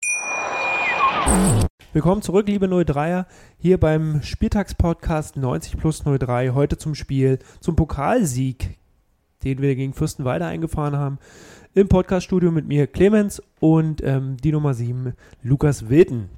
Willkommen 1.94 2.22
zurück, 2.22 2.48
liebe 2.48 2.68
03er, 2.68 3.25
hier 3.58 3.79
beim 3.79 4.22
Spieltagspodcast 4.22 5.38
90 5.38 5.77
plus 5.77 6.03
03. 6.03 6.51
Heute 6.51 6.77
zum 6.77 6.96
Spiel, 6.96 7.40
zum 7.60 7.75
Pokalsieg, 7.75 8.77
den 9.44 9.62
wir 9.62 9.75
gegen 9.75 9.94
Fürstenwalde 9.94 10.46
eingefahren 10.46 10.96
haben 10.96 11.20
im 11.74 11.88
Podcaststudio 11.88 12.51
mit 12.51 12.68
mir 12.68 12.88
Clemens 12.88 13.42
und 13.60 14.03
ähm, 14.03 14.38
die 14.38 14.51
Nummer 14.51 14.74
7, 14.74 15.14
Lukas 15.44 15.90
Wilden. 15.90 16.29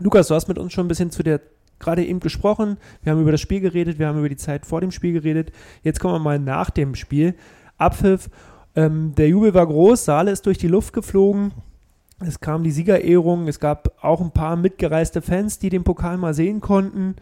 Lukas, 0.00 0.28
du 0.28 0.34
hast 0.34 0.48
mit 0.48 0.58
uns 0.58 0.72
schon 0.72 0.86
ein 0.86 0.88
bisschen 0.88 1.10
zu 1.10 1.22
der 1.22 1.40
gerade 1.78 2.04
eben 2.04 2.20
gesprochen. 2.20 2.78
Wir 3.02 3.12
haben 3.12 3.20
über 3.20 3.32
das 3.32 3.40
Spiel 3.40 3.60
geredet, 3.60 3.98
wir 3.98 4.06
haben 4.06 4.18
über 4.18 4.28
die 4.28 4.36
Zeit 4.36 4.66
vor 4.66 4.80
dem 4.80 4.90
Spiel 4.90 5.12
geredet. 5.12 5.52
Jetzt 5.82 6.00
kommen 6.00 6.14
wir 6.14 6.18
mal 6.20 6.38
nach 6.38 6.70
dem 6.70 6.94
Spiel. 6.94 7.34
Abpfiff. 7.78 8.30
Ähm, 8.74 9.14
der 9.14 9.28
Jubel 9.28 9.54
war 9.54 9.66
groß, 9.66 10.04
Saale 10.04 10.30
ist 10.30 10.46
durch 10.46 10.58
die 10.58 10.68
Luft 10.68 10.92
geflogen. 10.92 11.52
Es 12.20 12.40
kam 12.40 12.64
die 12.64 12.70
Siegerehrung, 12.70 13.46
es 13.46 13.60
gab 13.60 13.92
auch 14.02 14.20
ein 14.20 14.30
paar 14.30 14.56
mitgereiste 14.56 15.20
Fans, 15.20 15.58
die 15.58 15.68
den 15.68 15.84
Pokal 15.84 16.16
mal 16.16 16.32
sehen 16.32 16.60
konnten. 16.60 17.16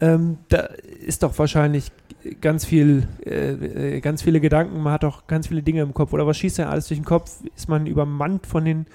Ähm, 0.00 0.38
da 0.48 0.68
ist 1.06 1.22
doch 1.22 1.38
wahrscheinlich 1.38 1.92
ganz 2.40 2.64
viel, 2.64 3.06
äh, 3.24 3.96
äh, 3.96 4.00
ganz 4.00 4.22
viele 4.22 4.40
Gedanken, 4.40 4.82
man 4.82 4.92
hat 4.92 5.04
auch 5.04 5.26
ganz 5.26 5.46
viele 5.46 5.62
Dinge 5.62 5.82
im 5.82 5.94
Kopf. 5.94 6.12
Oder 6.12 6.26
was 6.26 6.36
schießt 6.38 6.58
denn 6.58 6.66
alles 6.66 6.88
durch 6.88 6.98
den 6.98 7.04
Kopf? 7.04 7.30
Ist 7.54 7.68
man 7.68 7.86
übermannt 7.86 8.46
von 8.46 8.64
den, 8.64 8.86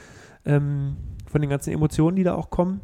ähm, 0.45 0.97
von 1.25 1.41
den 1.41 1.49
ganzen 1.49 1.71
Emotionen, 1.71 2.15
die 2.15 2.23
da 2.23 2.35
auch 2.35 2.49
kommen? 2.49 2.81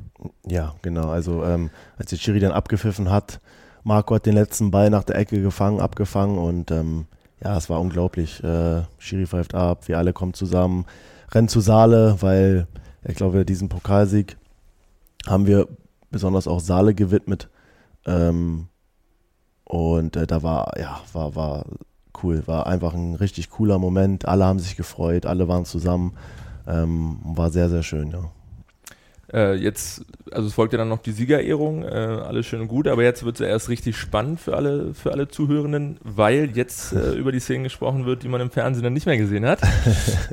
Ja, 0.48 0.76
genau. 0.82 1.10
Also 1.10 1.44
ähm, 1.44 1.72
als 1.98 2.10
die 2.10 2.18
Chiri 2.18 2.40
dann 2.40 2.52
abgepfiffen 2.52 3.10
hat, 3.10 3.42
Marco 3.84 4.16
hat 4.16 4.26
den 4.26 4.36
letzten 4.36 4.72
Ball 4.72 4.90
nach 4.90 5.04
der 5.04 5.18
Ecke 5.18 5.42
gefangen, 5.42 5.80
abgefangen 5.80 6.38
und 6.38 6.72
ähm, 6.72 7.08
ja, 7.44 7.58
es 7.58 7.70
war 7.70 7.82
unglaublich. 7.82 8.44
Äh, 8.44 8.84
Schiri 9.00 9.26
pfeift 9.26 9.56
ab, 9.56 9.88
wir 9.88 9.98
alle 9.98 10.14
kommen 10.14 10.34
zusammen, 10.34 10.86
rennen 11.32 11.48
zu 11.48 11.60
Saale, 11.60 12.18
weil 12.22 12.68
ich 13.04 13.16
glaube, 13.16 13.46
diesen 13.46 13.70
Pokalsieg 13.70 14.38
haben 15.28 15.48
wir 15.48 15.68
besonders 16.10 16.48
auch 16.48 16.60
Saale 16.60 16.94
gewidmet. 16.94 17.50
Ähm, 18.06 18.68
und 19.64 20.16
äh, 20.16 20.28
da 20.28 20.44
war, 20.44 20.78
ja, 20.78 21.00
war, 21.14 21.36
war 21.36 21.66
cool. 22.24 22.44
War 22.46 22.68
einfach 22.68 22.94
ein 22.94 23.16
richtig 23.16 23.50
cooler 23.50 23.80
Moment. 23.80 24.28
Alle 24.28 24.46
haben 24.46 24.60
sich 24.60 24.76
gefreut, 24.76 25.26
alle 25.26 25.48
waren 25.48 25.66
zusammen. 25.66 26.14
Ähm, 26.68 27.20
war 27.24 27.50
sehr, 27.50 27.70
sehr 27.70 27.84
schön, 27.84 28.12
ja. 28.12 28.32
Äh, 29.34 29.56
jetzt, 29.56 30.04
also 30.32 30.48
es 30.48 30.54
folgt 30.54 30.74
ja 30.74 30.78
dann 30.78 30.90
noch 30.90 31.00
die 31.00 31.12
Siegerehrung, 31.12 31.84
äh, 31.84 31.88
alles 31.88 32.46
schön 32.46 32.62
und 32.62 32.68
gut, 32.68 32.88
aber 32.88 33.04
jetzt 33.04 33.24
wird 33.24 33.36
es 33.36 33.40
ja 33.40 33.48
erst 33.48 33.70
richtig 33.70 33.96
spannend 33.98 34.42
für 34.42 34.56
alle, 34.56 34.94
für 34.94 35.12
alle 35.12 35.30
Zuhörenden, 35.30 35.98
weil 36.04 36.52
jetzt 36.56 36.94
äh, 36.94 37.12
über 37.16 37.32
die 37.32 37.40
Szenen 37.40 37.64
gesprochen 37.64 38.06
wird, 38.06 38.24
die 38.24 38.28
man 38.28 38.42
im 38.42 38.52
Fernsehen 38.52 38.84
dann 38.84 38.94
nicht 38.94 39.06
mehr 39.06 39.18
gesehen 39.18 39.46
hat. 39.46 39.62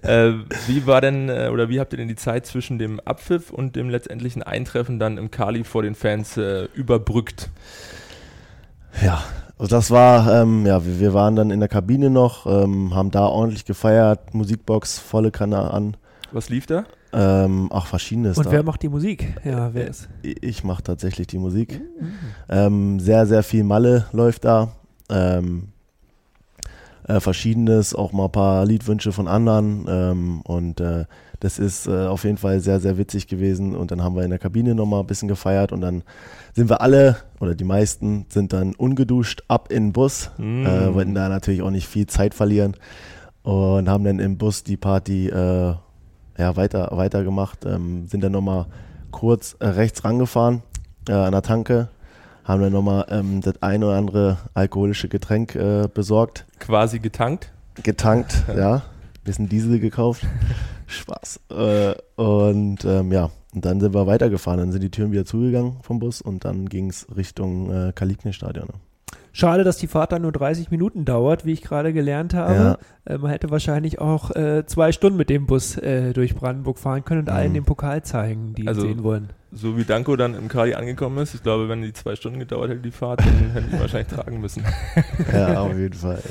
Äh, 0.03 0.33
wie 0.67 0.87
war 0.87 1.01
denn, 1.01 1.29
äh, 1.29 1.51
oder 1.53 1.69
wie 1.69 1.81
habt 1.81 1.93
ihr 1.93 1.99
denn 1.99 2.09
die 2.09 2.17
Zeit 2.17 2.47
zwischen 2.47 2.79
dem 2.79 3.01
Abpfiff 3.01 3.51
und 3.51 3.77
dem 3.77 3.91
letztendlichen 3.91 4.43
Eintreffen 4.43 4.99
dann 4.99 5.19
im 5.19 5.31
Kali 5.31 5.65
vor 5.65 5.83
den 5.83 5.95
Fans 5.95 6.37
äh, 6.37 6.69
überbrückt? 6.75 7.51
Ja, 9.03 9.23
also 9.59 9.77
das 9.77 9.91
war, 9.91 10.43
ähm, 10.43 10.67
ja, 10.67 10.85
wir, 10.87 11.01
wir, 11.01 11.15
waren 11.15 11.37
dann 11.37 11.51
in 11.51 11.61
der 11.61 11.69
Kabine 11.69 12.11
noch, 12.11 12.47
ähm, 12.47 12.95
haben 12.95 13.11
da 13.11 13.27
ordentlich 13.27 13.65
gefeiert, 13.65 14.35
Musikbox, 14.35 14.99
volle 14.99 15.31
Kanne 15.31 15.73
an. 15.73 15.97
Was 16.33 16.49
lief 16.49 16.67
da? 16.67 16.85
Ähm, 17.12 17.68
ach, 17.73 17.87
verschiedenes. 17.87 18.37
Und 18.37 18.47
da. 18.47 18.53
wer 18.53 18.62
macht 18.62 18.83
die 18.83 18.88
Musik? 18.88 19.35
Ja, 19.44 19.73
wer 19.73 19.88
ist? 19.88 20.09
Ich 20.23 20.64
mache 20.64 20.83
tatsächlich 20.83 21.27
die 21.27 21.38
Musik. 21.38 21.81
Mhm. 21.81 22.12
Ähm, 22.49 23.01
sehr, 23.01 23.27
sehr 23.27 23.42
viel 23.42 23.64
Malle 23.64 24.07
läuft 24.12 24.44
da. 24.44 24.73
Ähm, 25.09 25.68
äh, 27.09 27.21
verschiedenes, 27.21 27.94
auch 27.94 28.12
mal 28.12 28.27
ein 28.27 28.33
paar 28.33 28.66
Liedwünsche 28.66 29.12
von 29.12 29.27
anderen. 29.27 29.87
Ähm, 29.88 30.40
und 30.42 30.81
äh, 30.81 31.07
das 31.40 31.59
ist 31.59 31.87
äh, 31.87 32.07
auf 32.07 32.25
jeden 32.25 32.37
Fall 32.37 32.61
sehr, 32.61 32.81
sehr 32.81 32.99
witzig 32.99 33.27
gewesen. 33.27 33.75
Und 33.75 33.90
dann 33.90 34.03
haben 34.03 34.14
wir 34.14 34.25
in 34.25 34.31
der 34.31 34.38
Kabine 34.38 34.75
nochmal 34.75 35.01
ein 35.01 35.07
bisschen 35.07 35.29
gefeiert 35.29 35.73
und 35.73 35.81
dann 35.81 36.03
sind 36.55 36.68
wir 36.68 36.83
alle, 36.83 37.16
oder 37.40 37.55
die 37.55 37.64
meisten, 37.64 38.27
sind 38.29 38.53
dann 38.53 38.75
ungeduscht 38.75 39.42
ab 39.49 39.71
in 39.71 39.87
den 39.87 39.92
Bus. 39.92 40.31
Mm. 40.37 40.66
Äh, 40.66 40.94
wollten 40.94 41.14
da 41.14 41.29
natürlich 41.29 41.62
auch 41.62 41.71
nicht 41.71 41.87
viel 41.87 42.07
Zeit 42.07 42.35
verlieren 42.35 42.77
und 43.42 43.88
haben 43.88 44.05
dann 44.05 44.18
im 44.18 44.37
Bus 44.37 44.62
die 44.62 44.77
Party 44.77 45.29
äh, 45.29 45.75
ja, 46.38 46.57
weiter, 46.57 46.88
weiter 46.92 47.24
gemacht. 47.24 47.66
Ähm, 47.66 48.09
sind 48.09 48.22
dann 48.22 48.33
nochmal 48.33 48.66
kurz 49.11 49.57
äh, 49.59 49.66
rechts 49.66 50.05
rangefahren 50.05 50.62
äh, 51.09 51.12
an 51.12 51.33
der 51.33 51.42
Tanke 51.42 51.88
haben 52.48 52.62
dann 52.62 52.72
nochmal 52.72 53.05
ähm, 53.11 53.42
das 53.42 53.62
ein 53.62 53.85
oder 53.85 53.96
andere 53.96 54.38
alkoholische 54.55 55.09
Getränk 55.09 55.55
äh, 55.55 55.87
besorgt. 55.92 56.46
Quasi 56.59 56.98
getankt? 56.98 57.53
Getankt, 57.83 58.42
ja. 58.57 58.83
Bisschen 59.22 59.51
Diesel 59.51 59.79
gekauft. 59.79 60.27
Spaß. 60.87 61.40
Äh, 61.51 61.94
und 62.16 62.85
ähm, 62.87 63.12
ja, 63.12 63.31
und 63.55 63.64
dann 63.66 63.81
sind 63.81 63.92
wir 63.92 64.07
weitergefahren. 64.07 64.59
Dann 64.59 64.72
sind 64.72 64.83
die 64.83 64.90
Türen 64.90 65.12
wieder 65.12 65.27
zugegangen 65.27 65.77
vom 65.83 65.98
Bus 65.98 66.22
und 66.22 66.46
dann 66.46 66.70
ging 66.70 66.88
es 66.88 67.07
Richtung 67.14 67.70
äh, 67.70 67.92
Kalibne-Stadion. 67.92 68.68
Ne? 68.68 68.74
Schade, 69.33 69.64
dass 69.64 69.77
die 69.77 69.87
Fahrt 69.87 70.12
dann 70.12 70.23
nur 70.23 70.33
30 70.33 70.71
Minuten 70.71 71.05
dauert, 71.05 71.45
wie 71.45 71.53
ich 71.53 71.62
gerade 71.62 71.93
gelernt 71.93 72.35
habe. 72.35 72.55
Ja. 72.55 72.79
Äh, 73.05 73.19
man 73.19 73.31
hätte 73.31 73.51
wahrscheinlich 73.51 74.01
auch 74.01 74.35
äh, 74.35 74.64
zwei 74.67 74.93
Stunden 74.93 75.17
mit 75.17 75.31
dem 75.31 75.47
Bus 75.47 75.77
äh, 75.77 76.12
durch 76.12 76.35
Brandenburg 76.35 76.79
fahren 76.79 77.05
können 77.05 77.21
und 77.21 77.29
mhm. 77.29 77.37
allen 77.37 77.55
den 77.55 77.64
Pokal 77.64 78.03
zeigen, 78.03 78.55
die 78.55 78.67
also, 78.67 78.83
ihn 78.83 78.88
sehen 78.88 79.05
wollen. 79.05 79.31
So 79.53 79.77
wie 79.77 79.85
Danko 79.85 80.17
dann 80.17 80.35
im 80.35 80.49
Kali 80.49 80.75
angekommen 80.75 81.19
ist, 81.19 81.35
ich 81.35 81.43
glaube, 81.43 81.69
wenn 81.69 81.83
die 81.83 81.93
zwei 81.93 82.17
Stunden 82.17 82.38
gedauert 82.38 82.71
hätte, 82.71 82.81
die 82.81 82.91
Fahrt, 82.91 83.21
dann 83.21 83.51
hätten 83.53 83.71
die 83.73 83.81
wahrscheinlich 83.81 84.12
tragen 84.12 84.41
müssen. 84.41 84.64
Ja, 85.33 85.61
auf 85.62 85.77
jeden 85.77 85.95
Fall. 85.95 86.23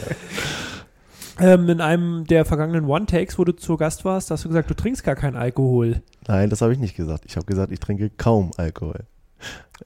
Ja. 1.40 1.54
ähm, 1.54 1.68
in 1.70 1.82
einem 1.82 2.26
der 2.26 2.46
vergangenen 2.46 2.86
One-Takes, 2.86 3.40
wo 3.40 3.44
du 3.44 3.54
zu 3.54 3.78
Gast 3.78 4.06
warst, 4.06 4.32
hast 4.32 4.46
du 4.46 4.50
gesagt, 4.50 4.70
du 4.70 4.76
trinkst 4.76 5.04
gar 5.04 5.16
keinen 5.16 5.36
Alkohol. 5.36 6.02
Nein, 6.28 6.50
das 6.50 6.62
habe 6.62 6.74
ich 6.74 6.80
nicht 6.80 6.96
gesagt. 6.96 7.24
Ich 7.26 7.36
habe 7.36 7.46
gesagt, 7.46 7.72
ich 7.72 7.80
trinke 7.80 8.10
kaum 8.10 8.52
Alkohol. 8.58 9.06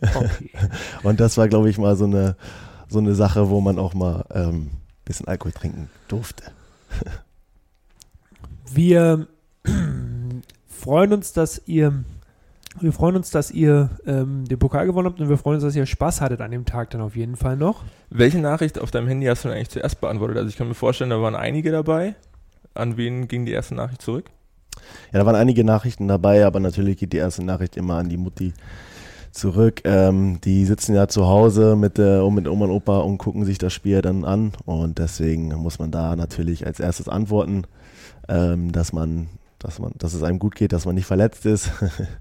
Okay. 0.02 0.50
Und 1.04 1.20
das 1.20 1.38
war, 1.38 1.48
glaube 1.48 1.70
ich, 1.70 1.78
mal 1.78 1.96
so 1.96 2.06
eine, 2.06 2.36
so 2.92 3.00
eine 3.00 3.16
Sache, 3.16 3.50
wo 3.50 3.62
man 3.62 3.80
auch 3.80 3.94
mal 3.94 4.26
ein 4.30 4.50
ähm, 4.50 4.70
bisschen 5.06 5.28
Alkohol 5.28 5.54
trinken 5.54 5.90
durfte. 6.10 6.44
Wir 8.74 9.28
freuen 10.68 11.14
uns, 11.14 11.34
dass 11.34 11.62
ihr 11.66 12.04
wir 12.80 12.94
freuen 12.94 13.18
uns, 13.18 13.32
dass 13.32 13.52
ihr 13.52 13.90
ähm, 14.06 14.46
den 14.48 14.58
Pokal 14.58 14.86
gewonnen 14.86 15.06
habt 15.08 15.20
und 15.20 15.28
wir 15.28 15.38
freuen 15.38 15.56
uns, 15.56 15.64
dass 15.66 15.76
ihr 15.76 15.86
Spaß 15.86 16.22
hattet 16.22 16.40
an 16.40 16.52
dem 16.52 16.64
Tag 16.64 16.90
dann 16.92 17.02
auf 17.02 17.18
jeden 17.18 17.36
Fall 17.36 17.58
noch. 17.58 17.84
Welche 18.10 18.40
Nachricht 18.40 18.80
auf 18.80 18.92
deinem 18.92 19.10
Handy 19.10 19.28
hast 19.28 19.44
du 19.44 19.50
denn 19.50 19.58
eigentlich 19.58 19.72
zuerst 19.72 20.00
beantwortet? 20.00 20.38
Also 20.38 20.48
ich 20.48 20.56
kann 20.56 20.70
mir 20.70 20.74
vorstellen, 20.74 21.10
da 21.10 21.22
waren 21.22 21.36
einige 21.36 21.70
dabei. 21.70 22.16
An 22.74 22.96
wen 22.96 23.28
ging 23.28 23.46
die 23.46 23.52
erste 23.52 23.76
Nachricht 23.76 24.02
zurück? 24.02 24.32
Ja, 25.12 25.20
da 25.20 25.26
waren 25.26 25.36
einige 25.36 25.66
Nachrichten 25.66 26.08
dabei, 26.08 26.46
aber 26.46 26.62
natürlich 26.62 26.98
geht 26.98 27.12
die 27.12 27.18
erste 27.18 27.44
Nachricht 27.44 27.76
immer 27.76 27.96
an 27.96 28.08
die 28.08 28.16
Mutti 28.16 28.54
zurück. 29.32 29.82
Ähm, 29.84 30.40
die 30.42 30.66
sitzen 30.66 30.96
ja 30.96 31.08
zu 31.08 31.28
Hause 31.28 31.76
mit, 31.76 32.00
äh, 32.00 32.22
mit 32.30 32.48
Oma 32.48 32.66
und 32.66 32.72
Opa 32.72 33.00
und 33.00 33.18
gucken 33.18 33.46
sich 33.46 33.58
das 33.58 33.74
Spiel 33.74 34.02
dann 34.02 34.26
an 34.26 34.54
und 34.66 34.98
deswegen 34.98 35.50
muss 35.56 35.80
man 35.80 35.92
da 35.92 36.16
natürlich 36.16 36.66
als 36.66 36.80
erstes 36.80 37.08
antworten, 37.08 37.64
ähm, 38.28 38.72
dass 38.72 38.94
man 38.94 39.28
dass 39.64 39.80
man, 39.80 39.92
dass 39.98 40.14
es 40.14 40.24
einem 40.24 40.40
gut 40.40 40.56
geht, 40.56 40.74
dass 40.74 40.86
man 40.86 40.96
nicht 40.96 41.06
verletzt 41.06 41.46
ist. 41.46 41.72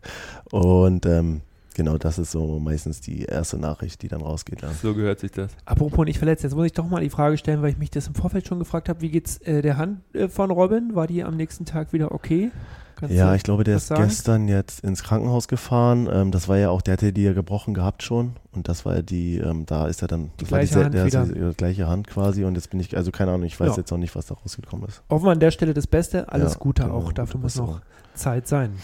und 0.50 1.06
ähm, 1.06 1.40
genau, 1.74 1.96
das 1.98 2.18
ist 2.18 2.32
so 2.32 2.58
meistens 2.58 3.00
die 3.00 3.24
erste 3.24 3.58
Nachricht, 3.58 4.02
die 4.02 4.08
dann 4.08 4.20
rausgeht. 4.20 4.62
Ja. 4.62 4.70
So 4.70 4.94
gehört 4.94 5.20
sich 5.20 5.32
das. 5.32 5.50
Apropos 5.64 6.04
nicht 6.04 6.18
verletzt, 6.18 6.42
jetzt 6.42 6.54
muss 6.54 6.66
ich 6.66 6.72
doch 6.72 6.88
mal 6.88 7.00
die 7.00 7.10
Frage 7.10 7.38
stellen, 7.38 7.62
weil 7.62 7.70
ich 7.70 7.78
mich 7.78 7.90
das 7.90 8.06
im 8.08 8.14
Vorfeld 8.14 8.46
schon 8.46 8.58
gefragt 8.58 8.88
habe, 8.88 9.00
wie 9.00 9.10
geht's 9.10 9.38
äh, 9.38 9.62
der 9.62 9.76
Hand 9.76 10.00
äh, 10.14 10.28
von 10.28 10.50
Robin? 10.50 10.94
War 10.94 11.06
die 11.06 11.24
am 11.24 11.36
nächsten 11.36 11.64
Tag 11.64 11.92
wieder 11.92 12.12
okay? 12.12 12.50
Kannst 13.00 13.14
ja, 13.14 13.34
ich 13.34 13.42
glaube, 13.42 13.64
der 13.64 13.78
ist 13.78 13.86
sagen? 13.86 14.02
gestern 14.02 14.46
jetzt 14.46 14.84
ins 14.84 15.02
Krankenhaus 15.02 15.48
gefahren. 15.48 16.06
Ähm, 16.12 16.30
das 16.30 16.48
war 16.48 16.58
ja 16.58 16.68
auch, 16.68 16.82
der 16.82 16.92
hatte 16.92 17.14
die 17.14 17.22
ja 17.22 17.32
gebrochen 17.32 17.72
gehabt 17.72 18.02
schon. 18.02 18.36
Und 18.52 18.68
das 18.68 18.84
war 18.84 18.96
ja 18.96 19.02
die, 19.02 19.38
ähm, 19.38 19.64
da 19.64 19.86
ist 19.86 20.02
er 20.02 20.08
dann, 20.08 20.30
die 20.38 20.44
gleiche, 20.44 20.74
die, 20.74 20.84
Hand 20.84 20.94
der, 20.94 21.06
der, 21.06 21.24
die 21.24 21.56
gleiche 21.56 21.88
Hand 21.88 22.08
quasi. 22.08 22.44
Und 22.44 22.56
jetzt 22.56 22.68
bin 22.68 22.78
ich, 22.78 22.94
also 22.98 23.10
keine 23.10 23.30
Ahnung, 23.30 23.46
ich 23.46 23.58
weiß 23.58 23.70
ja. 23.70 23.76
jetzt 23.78 23.90
auch 23.90 23.96
nicht, 23.96 24.14
was 24.14 24.26
da 24.26 24.34
rausgekommen 24.34 24.86
ist. 24.86 25.02
Hoffen 25.08 25.24
wir 25.24 25.32
an 25.32 25.40
der 25.40 25.50
Stelle 25.50 25.72
das 25.72 25.86
Beste. 25.86 26.30
Alles 26.30 26.52
ja, 26.52 26.58
Gute 26.58 26.82
genau, 26.82 26.96
auch. 26.96 27.12
Dafür 27.14 27.40
muss 27.40 27.56
noch 27.56 27.80
Zeit 28.12 28.46
sein. 28.46 28.74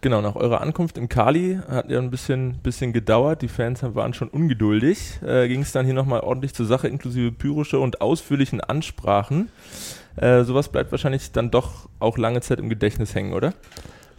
Genau, 0.00 0.22
nach 0.22 0.36
eurer 0.36 0.62
Ankunft 0.62 0.96
in 0.96 1.10
Kali 1.10 1.60
hat 1.68 1.90
ja 1.90 1.98
ein 1.98 2.10
bisschen, 2.10 2.58
bisschen 2.62 2.94
gedauert. 2.94 3.42
Die 3.42 3.48
Fans 3.48 3.82
waren 3.82 4.14
schon 4.14 4.28
ungeduldig. 4.28 5.20
Äh, 5.22 5.48
Ging 5.48 5.60
es 5.60 5.72
dann 5.72 5.84
hier 5.84 5.94
nochmal 5.94 6.20
ordentlich 6.20 6.54
zur 6.54 6.64
Sache, 6.64 6.88
inklusive 6.88 7.32
pyrische 7.32 7.78
und 7.78 8.00
ausführlichen 8.00 8.62
Ansprachen. 8.62 9.50
Äh, 10.16 10.44
sowas 10.44 10.68
bleibt 10.68 10.90
wahrscheinlich 10.92 11.32
dann 11.32 11.50
doch 11.50 11.88
auch 11.98 12.16
lange 12.18 12.40
Zeit 12.40 12.58
im 12.58 12.68
Gedächtnis 12.68 13.14
hängen, 13.14 13.32
oder? 13.32 13.52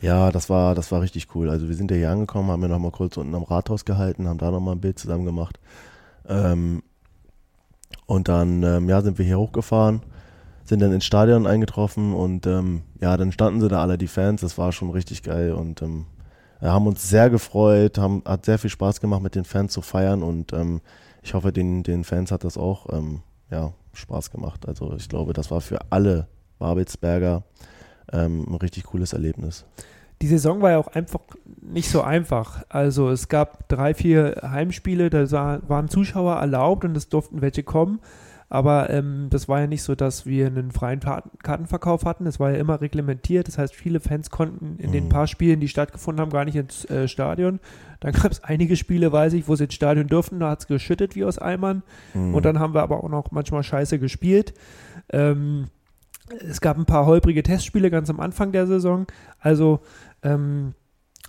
Ja, 0.01 0.31
das 0.31 0.49
war, 0.49 0.75
das 0.75 0.91
war 0.91 1.01
richtig 1.01 1.33
cool. 1.35 1.49
Also 1.49 1.67
wir 1.69 1.75
sind 1.75 1.89
ja 1.89 1.97
hier 1.97 2.11
angekommen, 2.11 2.51
haben 2.51 2.61
wir 2.61 2.69
nochmal 2.69 2.91
kurz 2.91 3.17
unten 3.17 3.33
am 3.33 3.43
Rathaus 3.43 3.83
gehalten, 3.83 4.27
haben 4.27 4.37
da 4.37 4.51
nochmal 4.51 4.75
ein 4.75 4.81
Bild 4.81 4.99
zusammen 4.99 5.25
gemacht. 5.25 5.59
Ähm, 6.27 6.83
und 8.05 8.27
dann 8.27 8.63
ähm, 8.63 8.89
ja, 8.89 9.01
sind 9.01 9.17
wir 9.17 9.25
hier 9.25 9.39
hochgefahren, 9.39 10.01
sind 10.65 10.81
dann 10.81 10.93
ins 10.93 11.05
Stadion 11.05 11.47
eingetroffen 11.47 12.13
und 12.13 12.45
ähm, 12.45 12.83
ja, 13.01 13.17
dann 13.17 13.31
standen 13.31 13.59
sie 13.59 13.69
da 13.69 13.81
alle, 13.81 13.97
die 13.97 14.07
Fans, 14.07 14.41
das 14.41 14.57
war 14.57 14.71
schon 14.71 14.91
richtig 14.91 15.23
geil 15.23 15.53
und 15.53 15.81
ähm, 15.81 16.05
haben 16.61 16.87
uns 16.87 17.09
sehr 17.09 17.29
gefreut, 17.29 17.97
haben, 17.97 18.21
hat 18.25 18.45
sehr 18.45 18.59
viel 18.59 18.69
Spaß 18.69 19.01
gemacht, 19.01 19.21
mit 19.21 19.35
den 19.35 19.45
Fans 19.45 19.73
zu 19.73 19.81
feiern 19.81 20.23
und 20.23 20.53
ähm, 20.53 20.81
ich 21.23 21.33
hoffe, 21.33 21.51
den, 21.51 21.83
den 21.83 22.03
Fans 22.03 22.31
hat 22.31 22.43
das 22.43 22.57
auch 22.57 22.87
ähm, 22.93 23.21
ja, 23.49 23.73
Spaß 23.97 24.31
gemacht. 24.31 24.67
Also 24.67 24.93
ich 24.95 25.09
glaube, 25.09 25.33
das 25.33 25.51
war 25.51 25.61
für 25.61 25.79
alle 25.89 26.27
Babelsberger 26.59 27.43
ähm, 28.11 28.45
ein 28.47 28.55
richtig 28.55 28.85
cooles 28.85 29.13
Erlebnis. 29.13 29.65
Die 30.21 30.27
Saison 30.27 30.61
war 30.61 30.71
ja 30.71 30.77
auch 30.79 30.87
einfach 30.87 31.19
nicht 31.61 31.89
so 31.89 32.01
einfach. 32.01 32.63
Also 32.69 33.09
es 33.09 33.27
gab 33.27 33.69
drei, 33.69 33.93
vier 33.93 34.41
Heimspiele, 34.41 35.09
da 35.09 35.61
waren 35.67 35.89
Zuschauer 35.89 36.37
erlaubt 36.37 36.85
und 36.85 36.97
es 36.97 37.09
durften 37.09 37.41
welche 37.41 37.63
kommen. 37.63 37.99
Aber 38.49 38.89
ähm, 38.89 39.27
das 39.29 39.49
war 39.49 39.59
ja 39.59 39.67
nicht 39.67 39.83
so, 39.83 39.93
dass 39.93 40.25
wir 40.25 40.47
einen 40.47 40.71
freien 40.71 41.01
Kartenverkauf 41.01 42.05
hatten. 42.05 42.25
Es 42.25 42.39
war 42.39 42.51
ja 42.51 42.57
immer 42.57 42.79
reglementiert. 42.79 43.47
Das 43.47 43.57
heißt, 43.57 43.75
viele 43.75 43.99
Fans 43.99 44.29
konnten 44.29 44.77
in 44.79 44.89
mhm. 44.89 44.93
den 44.93 45.09
paar 45.09 45.27
Spielen, 45.27 45.59
die 45.59 45.67
stattgefunden 45.67 46.21
haben, 46.21 46.31
gar 46.31 46.45
nicht 46.45 46.55
ins 46.55 46.85
äh, 46.85 47.07
Stadion. 47.09 47.59
Dann 47.99 48.13
gab 48.13 48.31
es 48.31 48.43
einige 48.43 48.75
Spiele, 48.75 49.11
weiß 49.11 49.33
ich, 49.33 49.47
wo 49.47 49.55
sie 49.55 49.65
ins 49.65 49.73
Stadion 49.73 50.07
durften. 50.07 50.39
Da 50.39 50.51
hat 50.51 50.59
es 50.61 50.67
geschüttet 50.67 51.15
wie 51.15 51.25
aus 51.25 51.39
Eimern. 51.39 51.83
Mhm. 52.13 52.33
Und 52.33 52.45
dann 52.45 52.59
haben 52.59 52.73
wir 52.73 52.81
aber 52.81 53.03
auch 53.03 53.09
noch 53.09 53.31
manchmal 53.31 53.63
scheiße 53.63 53.99
gespielt. 53.99 54.53
Ähm, 55.09 55.67
es 56.29 56.61
gab 56.61 56.77
ein 56.77 56.85
paar 56.85 57.05
holprige 57.05 57.43
Testspiele 57.43 57.89
ganz 57.89 58.09
am 58.09 58.19
Anfang 58.19 58.51
der 58.51 58.67
Saison. 58.67 59.07
Also 59.39 59.79
ähm, 60.23 60.73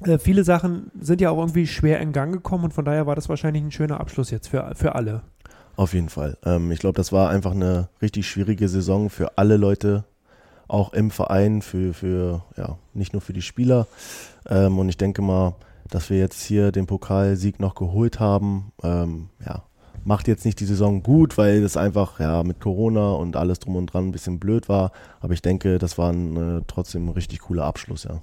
äh, 0.04 0.18
viele 0.18 0.44
Sachen 0.44 0.90
sind 1.00 1.20
ja 1.20 1.30
auch 1.30 1.38
irgendwie 1.38 1.66
schwer 1.66 2.00
in 2.00 2.12
Gang 2.12 2.32
gekommen 2.32 2.64
und 2.64 2.74
von 2.74 2.84
daher 2.84 3.06
war 3.06 3.14
das 3.14 3.28
wahrscheinlich 3.28 3.62
ein 3.62 3.72
schöner 3.72 4.00
Abschluss 4.00 4.30
jetzt 4.30 4.48
für, 4.48 4.72
für 4.74 4.94
alle. 4.94 5.22
Auf 5.76 5.94
jeden 5.94 6.08
Fall. 6.08 6.36
Ähm, 6.44 6.72
ich 6.72 6.80
glaube, 6.80 6.96
das 6.96 7.12
war 7.12 7.30
einfach 7.30 7.52
eine 7.52 7.88
richtig 8.02 8.28
schwierige 8.28 8.68
Saison 8.68 9.10
für 9.10 9.38
alle 9.38 9.56
Leute, 9.56 10.04
auch 10.66 10.92
im 10.92 11.10
Verein, 11.10 11.62
für, 11.62 11.94
für 11.94 12.42
ja, 12.56 12.78
nicht 12.94 13.12
nur 13.12 13.22
für 13.22 13.32
die 13.32 13.42
Spieler. 13.42 13.86
Ähm, 14.48 14.78
und 14.78 14.88
ich 14.88 14.96
denke 14.96 15.22
mal, 15.22 15.54
dass 15.90 16.10
wir 16.10 16.18
jetzt 16.18 16.42
hier 16.42 16.72
den 16.72 16.86
Pokalsieg 16.86 17.60
noch 17.60 17.74
geholt 17.74 18.20
haben, 18.20 18.72
ähm, 18.82 19.28
ja, 19.44 19.64
macht 20.04 20.28
jetzt 20.28 20.44
nicht 20.44 20.60
die 20.60 20.64
Saison 20.64 21.02
gut, 21.02 21.36
weil 21.36 21.62
es 21.62 21.76
einfach 21.76 22.20
ja 22.20 22.42
mit 22.42 22.60
Corona 22.60 23.12
und 23.12 23.36
alles 23.36 23.58
drum 23.58 23.76
und 23.76 23.86
dran 23.86 24.08
ein 24.08 24.12
bisschen 24.12 24.38
blöd 24.38 24.68
war. 24.68 24.92
Aber 25.20 25.34
ich 25.34 25.42
denke, 25.42 25.78
das 25.78 25.98
war 25.98 26.12
ein, 26.12 26.36
äh, 26.36 26.62
trotzdem 26.66 27.06
ein 27.06 27.12
richtig 27.12 27.40
cooler 27.40 27.64
Abschluss, 27.64 28.04
ja. 28.04 28.20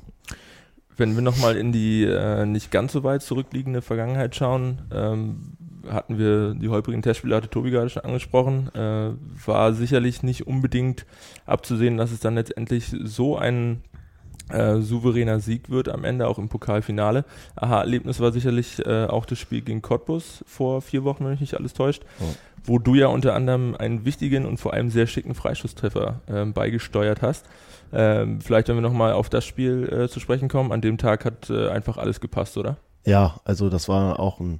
Wenn 0.98 1.16
wir 1.16 1.22
nochmal 1.22 1.58
in 1.58 1.72
die 1.72 2.04
äh, 2.04 2.46
nicht 2.46 2.72
ganz 2.72 2.94
so 2.94 3.04
weit 3.04 3.22
zurückliegende 3.22 3.82
Vergangenheit 3.82 4.34
schauen, 4.36 4.84
ähm, 4.94 5.58
hatten 5.90 6.18
wir 6.18 6.56
die 6.56 6.70
holprigen 6.70 7.02
Testspiele, 7.02 7.36
hatte 7.36 7.50
Tobi 7.50 7.70
gerade 7.70 7.90
schon 7.90 8.04
angesprochen, 8.04 8.74
äh, 8.74 9.12
war 9.46 9.74
sicherlich 9.74 10.24
nicht 10.24 10.48
unbedingt 10.48 11.06
abzusehen, 11.46 11.98
dass 11.98 12.12
es 12.12 12.22
dann 12.22 12.36
letztendlich 12.36 12.96
so 13.04 13.38
ein 13.38 13.82
äh, 14.50 14.80
souveräner 14.80 15.40
Sieg 15.40 15.70
wird 15.70 15.90
am 15.90 16.04
Ende, 16.04 16.28
auch 16.28 16.38
im 16.38 16.50
Pokalfinale. 16.50 17.26
Aha-Erlebnis 17.56 18.20
war 18.20 18.32
sicherlich 18.32 18.86
äh, 18.86 19.06
auch 19.06 19.26
das 19.26 19.40
Spiel 19.40 19.62
gegen 19.62 19.82
Cottbus 19.82 20.44
vor 20.48 20.82
vier 20.82 21.04
Wochen, 21.04 21.24
wenn 21.24 21.32
mich 21.32 21.42
nicht 21.42 21.56
alles 21.56 21.74
täuscht, 21.74 22.04
oh. 22.20 22.26
wo 22.64 22.80
du 22.80 22.96
ja 22.96 23.08
unter 23.08 23.34
anderem 23.34 23.76
einen 23.76 24.06
wichtigen 24.06 24.46
und 24.46 24.58
vor 24.58 24.74
allem 24.74 24.90
sehr 24.90 25.08
schicken 25.08 25.34
Freischusstreffer 25.34 26.22
ähm, 26.28 26.54
beigesteuert 26.54 27.22
hast. 27.22 27.46
Ähm, 27.92 28.42
vielleicht, 28.42 28.68
wenn 28.68 28.76
wir 28.76 28.82
nochmal 28.82 29.14
auf 29.14 29.30
das 29.30 29.46
Spiel 29.46 29.90
äh, 29.92 30.10
zu 30.10 30.20
sprechen 30.20 30.50
kommen, 30.50 30.72
an 30.72 30.82
dem 30.82 30.98
Tag 30.98 31.26
hat 31.26 31.50
äh, 31.50 31.70
einfach 31.70 31.98
alles 31.98 32.20
gepasst, 32.20 32.58
oder? 32.58 32.78
Ja, 33.06 33.40
also 33.46 33.70
das 33.70 33.88
war 33.88 34.20
auch 34.20 34.40
ein 34.40 34.60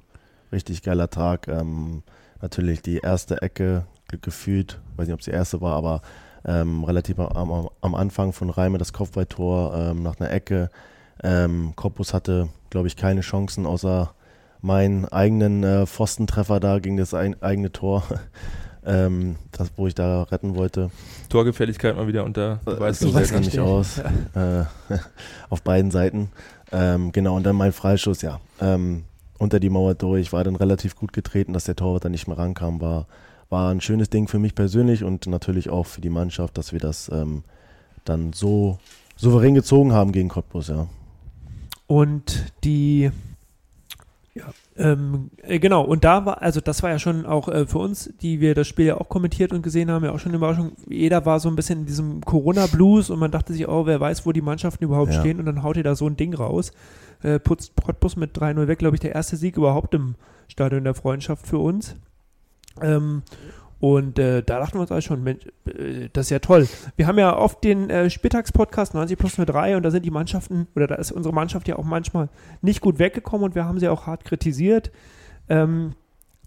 richtig 0.52 0.82
geiler 0.82 1.10
Tag. 1.10 1.48
Ähm, 1.48 2.02
natürlich 2.40 2.82
die 2.82 2.98
erste 2.98 3.42
Ecke 3.42 3.86
gefühlt, 4.20 4.80
weiß 4.96 5.06
nicht, 5.06 5.14
ob 5.14 5.20
es 5.20 5.26
die 5.26 5.32
erste 5.32 5.60
war, 5.60 5.74
aber 5.74 6.02
ähm, 6.46 6.84
relativ 6.84 7.18
am, 7.18 7.68
am, 7.80 7.94
Anfang 7.94 8.32
von 8.32 8.50
Reime 8.50 8.78
das 8.78 8.92
Kopfballtor 8.92 9.74
ähm, 9.74 10.02
nach 10.02 10.18
einer 10.18 10.30
Ecke. 10.30 10.70
Ähm, 11.22 11.72
Korpus 11.76 12.14
hatte, 12.14 12.48
glaube 12.70 12.86
ich, 12.86 12.96
keine 12.96 13.22
Chancen 13.22 13.66
außer 13.66 14.14
meinen 14.60 15.04
eigenen 15.06 15.64
äh, 15.64 15.86
Pfostentreffer 15.86 16.60
da 16.60 16.78
gegen 16.78 16.96
das 16.96 17.14
ein, 17.14 17.40
eigene 17.42 17.72
Tor, 17.72 18.04
ähm, 18.86 19.36
das, 19.52 19.72
wo 19.76 19.86
ich 19.86 19.94
da 19.94 20.22
retten 20.24 20.54
wollte. 20.54 20.90
Torgefälligkeit 21.28 21.96
mal 21.96 22.06
wieder 22.06 22.24
unter 22.24 22.60
Beweis 22.64 23.02
äh, 23.02 23.10
gestellt. 23.10 23.44
nicht 23.44 23.58
aus. 23.58 23.98
äh, 24.34 24.64
auf 25.50 25.62
beiden 25.62 25.90
Seiten. 25.90 26.30
Ähm, 26.72 27.12
genau, 27.12 27.36
und 27.36 27.44
dann 27.44 27.56
mein 27.56 27.72
Freischuss, 27.72 28.22
ja. 28.22 28.40
Ähm, 28.60 29.04
unter 29.38 29.60
die 29.60 29.70
Mauer 29.70 29.94
durch, 29.94 30.32
war 30.32 30.44
dann 30.44 30.56
relativ 30.56 30.96
gut 30.96 31.12
getreten, 31.12 31.52
dass 31.52 31.64
der 31.64 31.76
Torwart 31.76 32.04
dann 32.04 32.12
nicht 32.12 32.26
mehr 32.26 32.38
rankam, 32.38 32.80
war, 32.80 33.06
war 33.48 33.70
ein 33.70 33.80
schönes 33.80 34.10
Ding 34.10 34.28
für 34.28 34.38
mich 34.38 34.54
persönlich 34.54 35.04
und 35.04 35.26
natürlich 35.26 35.70
auch 35.70 35.86
für 35.86 36.00
die 36.00 36.10
Mannschaft, 36.10 36.58
dass 36.58 36.72
wir 36.72 36.80
das 36.80 37.10
ähm, 37.12 37.44
dann 38.04 38.32
so 38.32 38.78
souverän 39.16 39.54
gezogen 39.54 39.92
haben 39.92 40.12
gegen 40.12 40.28
Cottbus, 40.28 40.68
ja. 40.68 40.86
Und 41.86 42.52
die, 42.64 43.10
ja, 44.34 44.44
ähm, 44.76 45.30
äh, 45.42 45.60
genau, 45.60 45.84
und 45.84 46.02
da 46.02 46.26
war, 46.26 46.42
also 46.42 46.60
das 46.60 46.82
war 46.82 46.90
ja 46.90 46.98
schon 46.98 47.24
auch 47.24 47.48
äh, 47.48 47.66
für 47.66 47.78
uns, 47.78 48.12
die 48.20 48.40
wir 48.40 48.56
das 48.56 48.66
Spiel 48.66 48.86
ja 48.86 49.00
auch 49.00 49.08
kommentiert 49.08 49.52
und 49.52 49.62
gesehen 49.62 49.90
haben, 49.90 50.04
ja 50.04 50.10
auch 50.10 50.18
schon 50.18 50.30
eine 50.30 50.38
Überraschung. 50.38 50.72
Jeder 50.88 51.24
war 51.24 51.38
so 51.38 51.48
ein 51.48 51.54
bisschen 51.54 51.80
in 51.80 51.86
diesem 51.86 52.20
Corona-Blues 52.22 53.10
und 53.10 53.20
man 53.20 53.30
dachte 53.30 53.52
sich, 53.52 53.68
oh, 53.68 53.86
wer 53.86 54.00
weiß, 54.00 54.26
wo 54.26 54.32
die 54.32 54.42
Mannschaften 54.42 54.84
überhaupt 54.84 55.12
ja. 55.12 55.20
stehen 55.20 55.38
und 55.38 55.46
dann 55.46 55.62
haut 55.62 55.76
ihr 55.76 55.84
da 55.84 55.94
so 55.94 56.08
ein 56.08 56.16
Ding 56.16 56.34
raus 56.34 56.72
äh, 57.22 57.38
putzt 57.38 57.72
Cottbus 57.82 58.16
mit 58.16 58.36
3-0 58.36 58.68
weg, 58.68 58.78
glaube 58.78 58.96
ich, 58.96 59.00
der 59.00 59.14
erste 59.14 59.36
Sieg 59.36 59.56
überhaupt 59.56 59.94
im 59.94 60.14
Stadion 60.48 60.84
der 60.84 60.94
Freundschaft 60.94 61.46
für 61.46 61.58
uns. 61.58 61.96
Ähm, 62.82 63.22
und 63.78 64.18
äh, 64.18 64.42
da 64.42 64.58
dachten 64.58 64.74
wir 64.74 64.80
uns 64.80 64.92
auch 64.92 65.00
schon, 65.00 65.22
Mensch, 65.22 65.44
äh, 65.66 66.08
das 66.12 66.26
ist 66.26 66.30
ja 66.30 66.38
toll. 66.38 66.66
Wir 66.96 67.06
haben 67.06 67.18
ja 67.18 67.36
oft 67.36 67.62
den 67.62 67.90
äh, 67.90 68.08
Spieltagspodcast 68.08 68.94
90 68.94 69.18
plus 69.18 69.36
03 69.36 69.76
und 69.76 69.82
da 69.82 69.90
sind 69.90 70.04
die 70.04 70.10
Mannschaften, 70.10 70.66
oder 70.74 70.86
da 70.86 70.94
ist 70.94 71.12
unsere 71.12 71.34
Mannschaft 71.34 71.68
ja 71.68 71.76
auch 71.76 71.84
manchmal 71.84 72.28
nicht 72.62 72.80
gut 72.80 72.98
weggekommen 72.98 73.44
und 73.44 73.54
wir 73.54 73.64
haben 73.64 73.78
sie 73.78 73.88
auch 73.88 74.06
hart 74.06 74.24
kritisiert. 74.24 74.90
Ähm, 75.48 75.94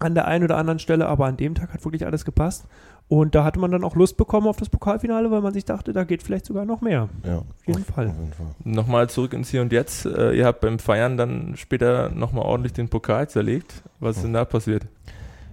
an 0.00 0.14
der 0.14 0.26
einen 0.26 0.44
oder 0.44 0.56
anderen 0.56 0.78
Stelle, 0.78 1.06
aber 1.06 1.26
an 1.26 1.36
dem 1.36 1.54
Tag 1.54 1.74
hat 1.74 1.84
wirklich 1.84 2.06
alles 2.06 2.24
gepasst. 2.24 2.64
Und 3.08 3.34
da 3.34 3.44
hatte 3.44 3.60
man 3.60 3.70
dann 3.70 3.84
auch 3.84 3.96
Lust 3.96 4.16
bekommen 4.16 4.46
auf 4.46 4.56
das 4.56 4.70
Pokalfinale, 4.70 5.30
weil 5.30 5.42
man 5.42 5.52
sich 5.52 5.64
dachte, 5.64 5.92
da 5.92 6.04
geht 6.04 6.22
vielleicht 6.22 6.46
sogar 6.46 6.64
noch 6.64 6.80
mehr. 6.80 7.08
Ja, 7.24 7.38
auf 7.38 7.66
jeden 7.66 7.84
Fall. 7.84 8.08
Auf 8.08 8.18
jeden 8.18 8.32
Fall. 8.32 8.46
Nochmal 8.64 9.10
zurück 9.10 9.34
ins 9.34 9.50
Hier 9.50 9.62
und 9.62 9.72
Jetzt. 9.72 10.06
Äh, 10.06 10.32
ihr 10.32 10.46
habt 10.46 10.60
beim 10.60 10.78
Feiern 10.78 11.16
dann 11.16 11.54
später 11.56 12.08
nochmal 12.08 12.44
ordentlich 12.44 12.72
den 12.72 12.88
Pokal 12.88 13.28
zerlegt. 13.28 13.82
Was 13.98 14.16
ist 14.16 14.24
denn 14.24 14.32
da 14.32 14.44
passiert? 14.44 14.86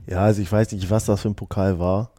Ja, 0.07 0.21
also 0.21 0.41
ich 0.41 0.51
weiß 0.51 0.71
nicht, 0.71 0.89
was 0.89 1.05
das 1.05 1.21
für 1.21 1.29
ein 1.29 1.35
Pokal 1.35 1.79
war. 1.79 2.11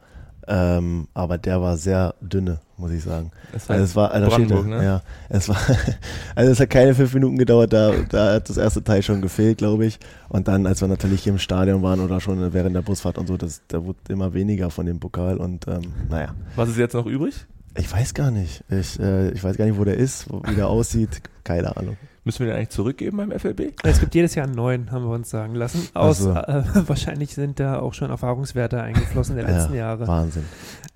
Ähm, 0.50 1.08
aber 1.12 1.36
der 1.36 1.60
war 1.60 1.76
sehr 1.76 2.14
dünne, 2.22 2.58
muss 2.78 2.90
ich 2.90 3.02
sagen. 3.02 3.30
Es 3.52 3.68
also 3.68 3.84
es 3.84 3.94
war, 3.94 4.12
also 4.12 4.30
Brandenburg, 4.30 4.64
steht, 4.64 4.78
ne? 4.78 4.82
Ja, 4.82 5.02
es 5.28 5.46
war, 5.46 5.58
also 6.34 6.52
es 6.52 6.58
hat 6.58 6.70
keine 6.70 6.94
fünf 6.94 7.12
Minuten 7.12 7.36
gedauert, 7.36 7.70
da, 7.70 7.92
da 8.08 8.32
hat 8.32 8.48
das 8.48 8.56
erste 8.56 8.82
Teil 8.82 9.02
schon 9.02 9.20
gefehlt, 9.20 9.58
glaube 9.58 9.84
ich. 9.84 9.98
Und 10.30 10.48
dann, 10.48 10.66
als 10.66 10.80
wir 10.80 10.88
natürlich 10.88 11.22
hier 11.22 11.32
im 11.32 11.38
Stadion 11.38 11.82
waren 11.82 12.00
oder 12.00 12.18
schon 12.22 12.54
während 12.54 12.74
der 12.74 12.80
Busfahrt 12.80 13.18
und 13.18 13.26
so, 13.26 13.36
das, 13.36 13.60
da 13.68 13.84
wurde 13.84 13.98
immer 14.08 14.32
weniger 14.32 14.70
von 14.70 14.86
dem 14.86 15.00
Pokal 15.00 15.36
und 15.36 15.68
ähm, 15.68 15.92
naja. 16.08 16.34
Was 16.56 16.70
ist 16.70 16.78
jetzt 16.78 16.94
noch 16.94 17.04
übrig? 17.04 17.46
Ich 17.76 17.92
weiß 17.92 18.14
gar 18.14 18.30
nicht. 18.30 18.64
Ich, 18.70 18.98
äh, 18.98 19.30
ich 19.32 19.44
weiß 19.44 19.58
gar 19.58 19.66
nicht, 19.66 19.78
wo 19.78 19.84
der 19.84 19.98
ist, 19.98 20.28
wie 20.30 20.54
der 20.54 20.68
aussieht. 20.68 21.20
Keine 21.44 21.76
Ahnung. 21.76 21.98
Müssen 22.28 22.40
wir 22.40 22.48
den 22.48 22.56
eigentlich 22.56 22.68
zurückgeben 22.68 23.16
beim 23.16 23.30
FLB? 23.30 23.72
Es 23.84 24.00
gibt 24.00 24.14
jedes 24.14 24.34
Jahr 24.34 24.44
einen 24.44 24.54
neuen, 24.54 24.92
haben 24.92 25.06
wir 25.06 25.14
uns 25.14 25.30
sagen 25.30 25.54
lassen. 25.54 25.88
Aus, 25.94 26.26
also. 26.26 26.38
äh, 26.38 26.62
wahrscheinlich 26.86 27.34
sind 27.34 27.58
da 27.58 27.78
auch 27.78 27.94
schon 27.94 28.10
Erfahrungswerte 28.10 28.82
eingeflossen 28.82 29.36
der 29.36 29.46
letzten 29.50 29.72
ja, 29.72 29.78
Jahre. 29.78 30.06
Wahnsinn. 30.06 30.44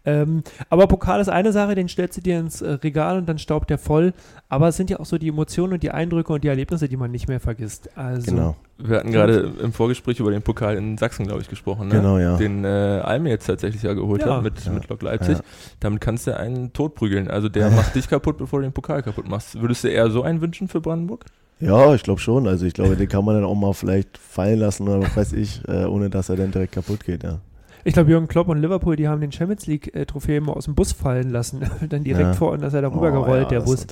Ähm, 0.05 0.42
aber 0.68 0.87
Pokal 0.88 1.23
ist 1.23 1.31
eine 1.31 1.51
Sache, 1.53 1.75
den 1.75 1.88
stellst 1.88 2.18
du 2.18 2.21
dir 2.21 2.38
ins 2.38 2.61
äh, 2.61 2.73
Regal 2.73 3.16
und 3.16 3.27
dann 3.31 3.38
staubt 3.38 3.71
der 3.71 3.79
voll. 3.79 4.12
Aber 4.51 4.68
es 4.68 4.77
sind 4.77 4.90
ja 4.90 5.01
auch 5.01 5.07
so 5.07 5.16
die 5.16 5.29
Emotionen 5.29 5.73
und 5.73 5.83
die 5.83 5.90
Eindrücke 5.90 6.35
und 6.35 6.45
die 6.45 6.49
Erlebnisse, 6.49 6.87
die 6.87 6.99
man 6.99 7.11
nicht 7.11 7.29
mehr 7.29 7.40
vergisst. 7.40 7.88
Also, 7.97 8.31
genau. 8.31 8.57
Wir 8.78 8.98
hatten 8.98 9.12
gerade 9.12 9.52
im 9.61 9.72
Vorgespräch 9.72 10.18
über 10.18 10.30
den 10.30 10.42
Pokal 10.42 10.76
in 10.76 10.98
Sachsen, 10.98 11.26
glaube 11.26 11.40
ich, 11.40 11.48
gesprochen. 11.48 11.88
Ne? 11.88 11.96
Genau, 11.96 12.18
ja. 12.18 12.37
Den 12.37 12.64
äh, 12.64 12.68
Alme 12.68 13.30
jetzt 13.30 13.46
tatsächlich 13.46 13.82
ja 13.82 13.92
geholt 13.92 14.22
ja. 14.22 14.37
hat 14.37 14.42
mit, 14.42 14.64
ja. 14.64 14.72
mit 14.72 14.88
Lok 14.88 15.02
Leipzig. 15.02 15.38
Ja. 15.38 15.44
Damit 15.80 16.00
kannst 16.00 16.26
du 16.26 16.37
einen 16.37 16.72
totprügeln. 16.72 17.28
Also 17.28 17.48
der 17.48 17.70
macht 17.70 17.94
dich 17.94 18.08
kaputt, 18.08 18.38
bevor 18.38 18.61
du 18.61 18.66
den 18.66 18.72
Pokal 18.72 19.02
kaputt 19.02 19.28
machst. 19.28 19.61
Würdest 19.61 19.85
du 19.85 19.88
eher 19.88 20.11
so 20.11 20.22
einen 20.22 20.40
wünschen 20.40 20.68
für 20.68 20.80
Brandenburg? 20.80 21.26
Ja, 21.61 21.94
ich 21.94 22.02
glaube 22.02 22.20
schon. 22.20 22.48
Also 22.48 22.66
ich 22.66 22.74
glaube, 22.74 22.96
den 22.96 23.08
kann 23.08 23.24
man 23.24 23.37
dann 23.37 23.44
auch 23.44 23.54
mal 23.54 23.72
vielleicht 23.72 24.18
fallen 24.18 24.58
lassen 24.58 24.88
oder 24.88 25.00
was 25.02 25.16
weiß 25.16 25.32
ich, 25.35 25.62
äh, 25.68 25.85
ohne 25.85 26.11
dass 26.11 26.28
er 26.28 26.37
dann 26.37 26.50
direkt 26.50 26.72
kaputt 26.72 27.04
geht, 27.04 27.22
ja. 27.22 27.38
Ich 27.85 27.95
glaube, 27.95 28.11
Jürgen 28.11 28.29
Klopp 28.29 28.49
und 28.49 28.61
Liverpool, 28.61 28.97
die 28.97 29.09
haben 29.09 29.21
den 29.21 29.33
Champions 29.33 29.66
League-Trophäe 29.66 30.38
immer 30.38 30.57
aus 30.57 30.66
dem 30.66 30.75
Bus 30.75 30.92
fallen 30.92 31.31
lassen. 31.31 31.61
dann 31.88 32.05
direkt 32.05 32.27
ja. 32.29 32.33
vor 32.35 32.53
und 32.53 32.62
dass 32.62 32.75
er 32.75 32.83
darüber 32.83 33.09
oh, 33.09 33.12
gerollt, 33.12 33.45
ja, 33.45 33.49
der 33.49 33.61
Bus. 33.61 33.87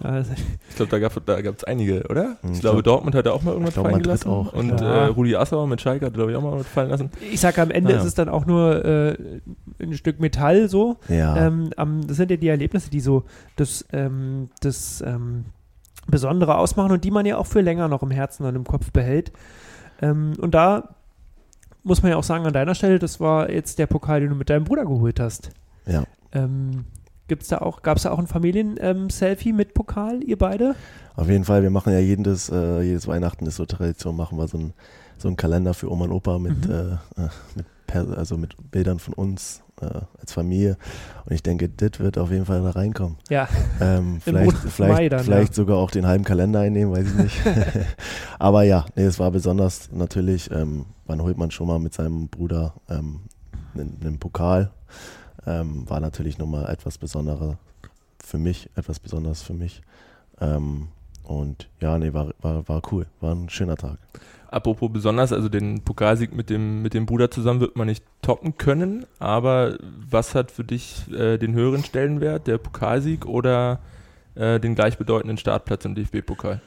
Also 0.00 0.32
ich 0.68 0.76
glaube, 0.76 0.90
da 0.90 0.98
gab 0.98 1.54
es 1.54 1.60
da 1.60 1.66
einige, 1.66 2.04
oder? 2.08 2.36
Ich, 2.42 2.50
ich 2.50 2.60
glaube, 2.60 2.82
Dortmund 2.82 3.14
hat 3.14 3.26
er 3.26 3.34
auch 3.34 3.42
mal 3.42 3.52
irgendwas 3.52 3.74
fallen 3.74 4.02
gelassen. 4.02 4.28
Auch. 4.28 4.52
Und 4.52 4.80
ja. 4.80 5.06
äh, 5.06 5.06
Rudi 5.06 5.36
Assauer 5.36 5.66
mit 5.66 5.80
Schalke 5.80 6.06
hat, 6.06 6.14
glaube 6.14 6.30
ich, 6.30 6.36
auch 6.36 6.42
mal 6.42 6.58
was 6.58 6.66
fallen 6.66 6.90
lassen. 6.90 7.10
Ich 7.30 7.40
sage, 7.40 7.62
am 7.62 7.70
Ende 7.70 7.92
ist 7.92 8.04
es 8.04 8.14
dann 8.14 8.28
auch 8.28 8.46
nur 8.46 8.84
äh, 8.84 9.16
ein 9.80 9.94
Stück 9.94 10.20
Metall 10.20 10.68
so. 10.68 10.96
Ja. 11.08 11.46
Ähm, 11.46 11.70
das 12.06 12.16
sind 12.16 12.30
ja 12.30 12.36
die 12.36 12.48
Erlebnisse, 12.48 12.90
die 12.90 13.00
so 13.00 13.24
das, 13.56 13.84
ähm, 13.92 14.50
das 14.60 15.02
ähm, 15.06 15.44
Besondere 16.08 16.56
ausmachen 16.56 16.92
und 16.92 17.04
die 17.04 17.10
man 17.10 17.26
ja 17.26 17.36
auch 17.36 17.46
für 17.46 17.60
länger 17.60 17.88
noch 17.88 18.02
im 18.02 18.10
Herzen 18.10 18.46
und 18.46 18.56
im 18.56 18.64
Kopf 18.64 18.90
behält. 18.92 19.32
Ähm, 20.00 20.32
und 20.40 20.54
da 20.54 20.94
muss 21.88 22.02
man 22.02 22.12
ja 22.12 22.16
auch 22.16 22.24
sagen, 22.24 22.46
an 22.46 22.52
deiner 22.52 22.74
Stelle, 22.74 22.98
das 22.98 23.18
war 23.18 23.50
jetzt 23.50 23.78
der 23.78 23.86
Pokal, 23.86 24.20
den 24.20 24.30
du 24.30 24.36
mit 24.36 24.50
deinem 24.50 24.64
Bruder 24.64 24.84
geholt 24.84 25.18
hast. 25.18 25.50
Ja. 25.86 26.04
Ähm, 26.32 26.84
Gibt's 27.28 27.48
da 27.48 27.58
auch, 27.58 27.82
gab 27.82 27.98
es 27.98 28.04
da 28.04 28.10
auch 28.10 28.18
ein 28.18 28.26
Familien-Selfie 28.26 29.50
ähm, 29.50 29.56
mit 29.56 29.74
Pokal, 29.74 30.24
ihr 30.24 30.38
beide? 30.38 30.74
Auf 31.14 31.28
jeden 31.28 31.44
Fall, 31.44 31.62
wir 31.62 31.68
machen 31.68 31.92
ja 31.92 31.98
jedes, 31.98 32.48
äh, 32.48 32.80
jedes 32.80 33.06
Weihnachten 33.06 33.44
ist 33.44 33.56
so 33.56 33.66
Tradition, 33.66 34.16
machen 34.16 34.38
wir 34.38 34.48
so 34.48 34.56
einen 34.56 34.72
so 35.18 35.34
Kalender 35.34 35.74
für 35.74 35.92
Oma 35.92 36.06
und 36.06 36.12
Opa 36.12 36.38
mit, 36.38 36.66
mhm. 36.66 36.72
äh, 36.72 37.22
äh 37.22 37.28
mit 37.54 37.66
also 38.16 38.36
mit 38.36 38.54
Bildern 38.70 38.98
von 38.98 39.14
uns 39.14 39.62
äh, 39.80 40.00
als 40.20 40.32
Familie. 40.32 40.76
Und 41.24 41.34
ich 41.34 41.42
denke, 41.42 41.68
das 41.68 42.00
wird 42.00 42.18
auf 42.18 42.30
jeden 42.30 42.46
Fall 42.46 42.62
da 42.62 42.70
reinkommen. 42.70 43.16
Ja. 43.28 43.48
Ähm, 43.80 44.20
vielleicht 44.24 44.56
vielleicht, 44.58 45.12
dann, 45.12 45.24
vielleicht 45.24 45.52
ja. 45.52 45.54
sogar 45.54 45.76
auch 45.76 45.90
den 45.90 46.06
halben 46.06 46.24
Kalender 46.24 46.60
einnehmen, 46.60 46.92
weiß 46.92 47.06
ich 47.06 47.14
nicht. 47.14 47.36
Aber 48.38 48.62
ja, 48.62 48.86
nee, 48.96 49.04
es 49.04 49.18
war 49.18 49.30
besonders 49.30 49.90
natürlich, 49.92 50.50
ähm, 50.50 50.86
wann 51.06 51.22
holt 51.22 51.38
man 51.38 51.50
schon 51.50 51.66
mal 51.66 51.78
mit 51.78 51.94
seinem 51.94 52.28
Bruder 52.28 52.74
ähm, 52.88 53.20
einen, 53.74 53.98
einen 54.00 54.18
Pokal. 54.18 54.70
Ähm, 55.46 55.88
war 55.88 56.00
natürlich 56.00 56.38
nochmal 56.38 56.70
etwas 56.70 56.98
Besonderes 56.98 57.56
für 58.22 58.38
mich, 58.38 58.68
etwas 58.76 59.00
Besonderes 59.00 59.42
für 59.42 59.54
mich. 59.54 59.82
Ähm, 60.40 60.88
und 61.22 61.68
ja, 61.80 61.98
nee, 61.98 62.12
war, 62.12 62.32
war, 62.40 62.66
war 62.68 62.82
cool. 62.90 63.06
War 63.20 63.34
ein 63.34 63.48
schöner 63.48 63.76
Tag. 63.76 63.98
Apropos 64.50 64.90
besonders, 64.90 65.32
also 65.32 65.48
den 65.48 65.82
Pokalsieg 65.82 66.34
mit 66.34 66.48
dem, 66.48 66.82
mit 66.82 66.94
dem 66.94 67.06
Bruder 67.06 67.30
zusammen 67.30 67.60
wird 67.60 67.76
man 67.76 67.86
nicht 67.86 68.02
toppen 68.22 68.56
können, 68.56 69.04
aber 69.18 69.76
was 70.10 70.34
hat 70.34 70.50
für 70.50 70.64
dich 70.64 71.04
äh, 71.12 71.36
den 71.36 71.52
höheren 71.54 71.84
Stellenwert, 71.84 72.46
der 72.46 72.56
Pokalsieg 72.56 73.26
oder 73.26 73.80
äh, 74.34 74.58
den 74.58 74.74
gleichbedeutenden 74.74 75.36
Startplatz 75.36 75.84
im 75.84 75.94
DFB-Pokal? 75.94 76.62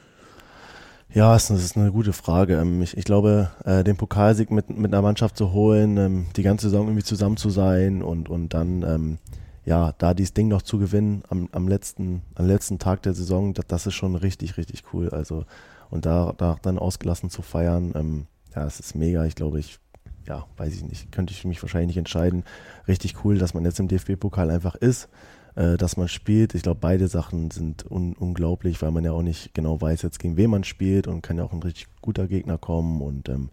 Ja, 1.14 1.32
das 1.32 1.50
ist 1.50 1.76
eine 1.76 1.90
gute 1.90 2.12
Frage. 2.12 2.58
Ähm, 2.58 2.80
ich, 2.82 2.96
ich 2.96 3.04
glaube, 3.04 3.50
äh, 3.64 3.84
den 3.84 3.96
Pokalsieg 3.96 4.50
mit, 4.50 4.70
mit 4.70 4.92
einer 4.92 5.02
Mannschaft 5.02 5.36
zu 5.36 5.52
holen, 5.52 5.96
ähm, 5.96 6.26
die 6.36 6.42
ganze 6.42 6.70
Saison 6.70 6.86
irgendwie 6.86 7.04
zusammen 7.04 7.36
zu 7.36 7.50
sein 7.50 8.02
und, 8.02 8.30
und 8.30 8.54
dann 8.54 8.82
ähm, 8.82 9.18
ja, 9.64 9.92
da 9.98 10.14
dieses 10.14 10.34
Ding 10.34 10.48
noch 10.48 10.62
zu 10.62 10.78
gewinnen 10.78 11.22
am, 11.28 11.48
am, 11.52 11.68
letzten, 11.68 12.22
am 12.34 12.46
letzten 12.46 12.78
Tag 12.78 13.02
der 13.02 13.12
Saison, 13.12 13.54
das, 13.54 13.66
das 13.66 13.86
ist 13.86 13.94
schon 13.94 14.16
richtig, 14.16 14.56
richtig 14.56 14.84
cool. 14.92 15.10
Also 15.10 15.44
und 15.92 16.06
da, 16.06 16.32
da 16.38 16.56
dann 16.62 16.78
ausgelassen 16.78 17.28
zu 17.28 17.42
feiern, 17.42 17.92
ähm, 17.94 18.26
ja, 18.56 18.64
es 18.64 18.80
ist 18.80 18.94
mega. 18.94 19.26
Ich 19.26 19.34
glaube, 19.34 19.60
ich, 19.60 19.78
ja, 20.26 20.46
weiß 20.56 20.74
ich 20.74 20.84
nicht, 20.84 21.12
könnte 21.12 21.34
ich 21.34 21.44
mich 21.44 21.62
wahrscheinlich 21.62 21.88
nicht 21.88 21.98
entscheiden. 21.98 22.44
Richtig 22.88 23.22
cool, 23.24 23.36
dass 23.36 23.52
man 23.52 23.64
jetzt 23.66 23.78
im 23.78 23.88
DFB-Pokal 23.88 24.50
einfach 24.50 24.74
ist, 24.74 25.10
äh, 25.54 25.76
dass 25.76 25.98
man 25.98 26.08
spielt. 26.08 26.54
Ich 26.54 26.62
glaube, 26.62 26.80
beide 26.80 27.08
Sachen 27.08 27.50
sind 27.50 27.90
un 27.90 28.14
unglaublich, 28.14 28.80
weil 28.80 28.90
man 28.90 29.04
ja 29.04 29.12
auch 29.12 29.22
nicht 29.22 29.52
genau 29.52 29.78
weiß 29.82 30.00
jetzt, 30.00 30.18
gegen 30.18 30.38
wen 30.38 30.48
man 30.48 30.64
spielt 30.64 31.06
und 31.06 31.20
kann 31.20 31.36
ja 31.36 31.44
auch 31.44 31.52
ein 31.52 31.62
richtig 31.62 31.88
guter 32.00 32.26
Gegner 32.26 32.56
kommen. 32.56 33.02
Und 33.02 33.28
ähm, 33.28 33.50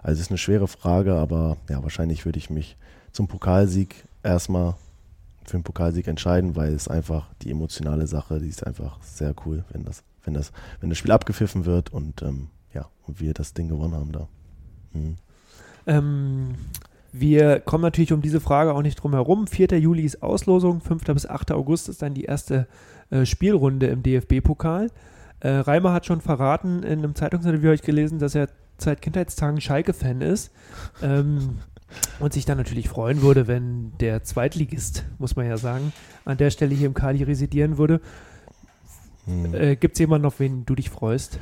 also 0.00 0.20
es 0.20 0.26
ist 0.26 0.30
eine 0.30 0.38
schwere 0.38 0.68
Frage, 0.68 1.14
aber 1.14 1.56
ja, 1.68 1.82
wahrscheinlich 1.82 2.24
würde 2.24 2.38
ich 2.38 2.50
mich 2.50 2.76
zum 3.10 3.26
Pokalsieg 3.26 4.06
erstmal 4.22 4.76
für 5.44 5.58
den 5.58 5.64
Pokalsieg 5.64 6.06
entscheiden, 6.06 6.54
weil 6.54 6.72
es 6.72 6.86
einfach 6.86 7.30
die 7.42 7.50
emotionale 7.50 8.06
Sache, 8.06 8.38
die 8.38 8.48
ist 8.48 8.64
einfach 8.64 9.02
sehr 9.02 9.34
cool, 9.44 9.64
wenn 9.72 9.82
das 9.82 10.04
wenn 10.24 10.34
das, 10.34 10.52
wenn 10.80 10.88
das 10.88 10.98
Spiel 10.98 11.12
abgepfiffen 11.12 11.64
wird 11.64 11.92
und 11.92 12.22
ähm, 12.22 12.48
ja, 12.72 12.88
und 13.06 13.20
wir 13.20 13.34
das 13.34 13.54
Ding 13.54 13.68
gewonnen 13.68 13.94
haben 13.94 14.12
da. 14.12 14.28
Mhm. 14.92 15.16
Ähm, 15.86 16.54
wir 17.12 17.60
kommen 17.60 17.82
natürlich 17.82 18.12
um 18.12 18.22
diese 18.22 18.40
Frage 18.40 18.74
auch 18.74 18.82
nicht 18.82 18.96
drum 18.96 19.12
herum. 19.12 19.46
4. 19.46 19.78
Juli 19.78 20.04
ist 20.04 20.22
Auslosung, 20.22 20.80
5. 20.80 21.04
bis 21.04 21.26
8. 21.26 21.52
August 21.52 21.88
ist 21.88 22.02
dann 22.02 22.14
die 22.14 22.24
erste 22.24 22.68
äh, 23.10 23.26
Spielrunde 23.26 23.86
im 23.86 24.02
DFB-Pokal. 24.02 24.90
Äh, 25.40 25.48
Reimer 25.48 25.92
hat 25.92 26.06
schon 26.06 26.20
verraten 26.20 26.82
in 26.82 27.00
einem 27.00 27.14
Zeitungsinterview, 27.14 27.68
habe 27.68 27.74
ich 27.74 27.82
gelesen, 27.82 28.18
dass 28.18 28.34
er 28.34 28.48
seit 28.78 29.02
Kindheitstagen 29.02 29.60
Schalke-Fan 29.60 30.20
ist. 30.20 30.52
Ähm, 31.02 31.58
und 32.20 32.32
sich 32.32 32.44
dann 32.44 32.58
natürlich 32.58 32.88
freuen 32.88 33.20
würde, 33.22 33.48
wenn 33.48 33.92
der 33.98 34.22
Zweitligist, 34.22 35.04
muss 35.18 35.34
man 35.34 35.46
ja 35.46 35.56
sagen, 35.56 35.92
an 36.24 36.36
der 36.36 36.50
Stelle 36.50 36.74
hier 36.74 36.86
im 36.86 36.94
Kali 36.94 37.24
residieren 37.24 37.78
würde. 37.78 38.00
Hm. 39.30 39.54
Äh, 39.54 39.76
Gibt 39.76 39.94
es 39.94 40.00
jemanden, 40.00 40.26
auf 40.26 40.40
wen 40.40 40.64
du 40.66 40.74
dich 40.74 40.90
freust? 40.90 41.38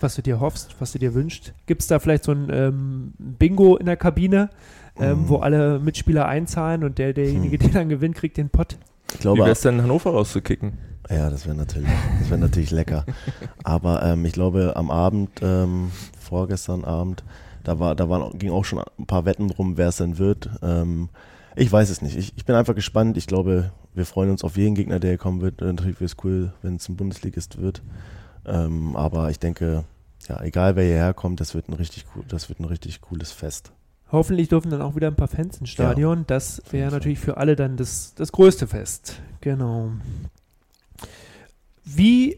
Was 0.00 0.14
du 0.14 0.22
dir 0.22 0.40
hoffst, 0.40 0.76
was 0.78 0.92
du 0.92 0.98
dir 0.98 1.14
wünschst? 1.14 1.54
Gibt 1.66 1.80
es 1.80 1.88
da 1.88 1.98
vielleicht 1.98 2.24
so 2.24 2.32
ein 2.32 2.48
ähm, 2.52 3.12
Bingo 3.18 3.76
in 3.76 3.86
der 3.86 3.96
Kabine, 3.96 4.50
ähm, 4.98 5.10
hm. 5.10 5.28
wo 5.28 5.36
alle 5.36 5.78
Mitspieler 5.78 6.26
einzahlen 6.26 6.84
und 6.84 6.98
der, 6.98 7.12
derjenige, 7.12 7.56
hm. 7.56 7.58
der 7.64 7.80
dann 7.80 7.88
gewinnt, 7.88 8.14
kriegt 8.14 8.36
den 8.36 8.50
Pott? 8.50 8.76
Ich 9.14 9.20
glaube, 9.20 9.38
Wie 9.38 9.42
wäre 9.42 9.52
es 9.52 9.60
denn, 9.60 9.82
Hannover 9.82 10.10
rauszukicken? 10.10 10.72
Ja, 11.08 11.30
das 11.30 11.46
wäre 11.46 11.56
natürlich, 11.56 11.88
wär 12.28 12.38
natürlich 12.38 12.70
lecker. 12.70 13.04
Aber 13.64 14.02
ähm, 14.02 14.24
ich 14.24 14.32
glaube, 14.32 14.74
am 14.76 14.90
Abend, 14.90 15.30
ähm, 15.40 15.92
vorgestern 16.18 16.84
Abend, 16.84 17.24
da, 17.62 17.78
war, 17.78 17.94
da 17.94 18.08
waren, 18.08 18.38
ging 18.38 18.50
auch 18.50 18.64
schon 18.64 18.82
ein 18.98 19.06
paar 19.06 19.24
Wetten 19.24 19.48
drum, 19.48 19.76
wer 19.76 19.88
es 19.88 19.96
denn 19.96 20.18
wird. 20.18 20.50
Ähm, 20.62 21.08
ich 21.54 21.70
weiß 21.70 21.90
es 21.90 22.02
nicht. 22.02 22.16
Ich, 22.16 22.32
ich 22.36 22.44
bin 22.44 22.54
einfach 22.54 22.74
gespannt. 22.74 23.16
Ich 23.16 23.26
glaube, 23.26 23.72
wir 23.96 24.04
freuen 24.04 24.30
uns 24.30 24.44
auf 24.44 24.56
jeden 24.56 24.74
Gegner, 24.74 25.00
der 25.00 25.16
kommen 25.16 25.40
wird. 25.40 25.60
Natürlich 25.62 25.98
wäre 26.00 26.04
es 26.04 26.16
cool, 26.22 26.52
wenn 26.62 26.76
es 26.76 26.88
ein 26.88 26.96
Bundesligist 26.96 27.60
wird. 27.60 27.82
Ähm, 28.44 28.94
aber 28.94 29.30
ich 29.30 29.38
denke, 29.38 29.84
ja, 30.28 30.42
egal 30.42 30.76
wer 30.76 30.84
hierher 30.84 31.14
kommt, 31.14 31.40
das 31.40 31.54
wird 31.54 31.68
ein 31.68 31.72
richtig 31.72 32.04
das 32.28 32.48
wird 32.48 32.60
ein 32.60 32.66
richtig 32.66 33.00
cooles 33.00 33.32
Fest. 33.32 33.72
Hoffentlich 34.12 34.48
dürfen 34.48 34.70
dann 34.70 34.82
auch 34.82 34.94
wieder 34.94 35.08
ein 35.08 35.16
paar 35.16 35.28
Fans 35.28 35.58
ins 35.58 35.70
Stadion. 35.70 36.18
Ja, 36.18 36.24
das 36.28 36.62
wäre 36.70 36.92
natürlich 36.92 37.18
für 37.18 37.38
alle 37.38 37.56
dann 37.56 37.76
das, 37.76 38.14
das 38.14 38.30
größte 38.30 38.68
Fest. 38.68 39.20
Genau. 39.40 39.90
Wie 41.84 42.36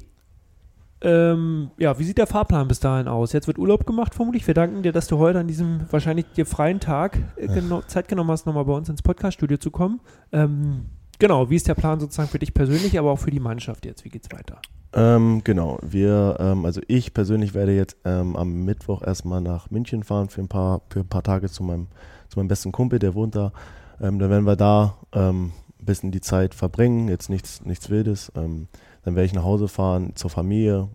ähm, 1.00 1.70
ja, 1.78 1.98
wie 1.98 2.04
sieht 2.04 2.18
der 2.18 2.26
Fahrplan 2.26 2.66
bis 2.68 2.80
dahin 2.80 3.06
aus? 3.06 3.32
Jetzt 3.32 3.46
wird 3.46 3.58
Urlaub 3.58 3.86
gemacht, 3.86 4.14
vermutlich. 4.14 4.46
Wir 4.46 4.54
danken 4.54 4.82
dir, 4.82 4.92
dass 4.92 5.06
du 5.06 5.18
heute 5.18 5.40
an 5.40 5.46
diesem 5.46 5.80
wahrscheinlich 5.90 6.26
dir 6.34 6.46
freien 6.46 6.80
Tag 6.80 7.18
äh, 7.36 7.48
Zeit 7.86 8.08
genommen 8.08 8.30
hast, 8.30 8.46
nochmal 8.46 8.64
bei 8.64 8.72
uns 8.72 8.88
ins 8.88 9.02
Podcaststudio 9.02 9.58
zu 9.58 9.70
kommen. 9.70 10.00
Ähm, 10.32 10.86
genau, 11.18 11.50
wie 11.50 11.56
ist 11.56 11.68
der 11.68 11.74
Plan 11.74 12.00
sozusagen 12.00 12.28
für 12.28 12.38
dich 12.38 12.54
persönlich, 12.54 12.98
aber 12.98 13.10
auch 13.10 13.18
für 13.18 13.30
die 13.30 13.40
Mannschaft 13.40 13.86
jetzt? 13.86 14.04
Wie 14.04 14.08
geht's 14.08 14.28
weiter? 14.32 14.60
Ähm, 14.92 15.42
genau, 15.44 15.78
wir, 15.82 16.36
ähm, 16.40 16.64
also 16.64 16.80
ich 16.88 17.12
persönlich 17.12 17.54
werde 17.54 17.76
jetzt 17.76 17.96
ähm, 18.04 18.36
am 18.36 18.64
Mittwoch 18.64 19.02
erstmal 19.02 19.40
nach 19.40 19.70
München 19.70 20.02
fahren 20.02 20.28
für 20.28 20.40
ein 20.40 20.48
paar, 20.48 20.80
für 20.88 21.00
ein 21.00 21.08
paar 21.08 21.22
Tage 21.22 21.50
zu 21.50 21.62
meinem, 21.62 21.88
zu 22.28 22.38
meinem 22.38 22.48
besten 22.48 22.72
Kumpel, 22.72 22.98
der 22.98 23.14
wohnt 23.14 23.36
da. 23.36 23.52
Ähm, 24.00 24.18
dann 24.18 24.30
werden 24.30 24.46
wir 24.46 24.56
da 24.56 24.96
ähm, 25.12 25.52
ein 25.78 25.84
bisschen 25.84 26.10
die 26.10 26.22
Zeit 26.22 26.54
verbringen, 26.54 27.08
jetzt 27.08 27.28
nichts, 27.28 27.64
nichts 27.64 27.90
Wildes. 27.90 28.32
Ähm, 28.34 28.68
dann 29.04 29.14
werde 29.14 29.26
ich 29.26 29.34
nach 29.34 29.44
Hause 29.44 29.68
fahren 29.68 30.12
zur 30.16 30.30
Familie, 30.30 30.88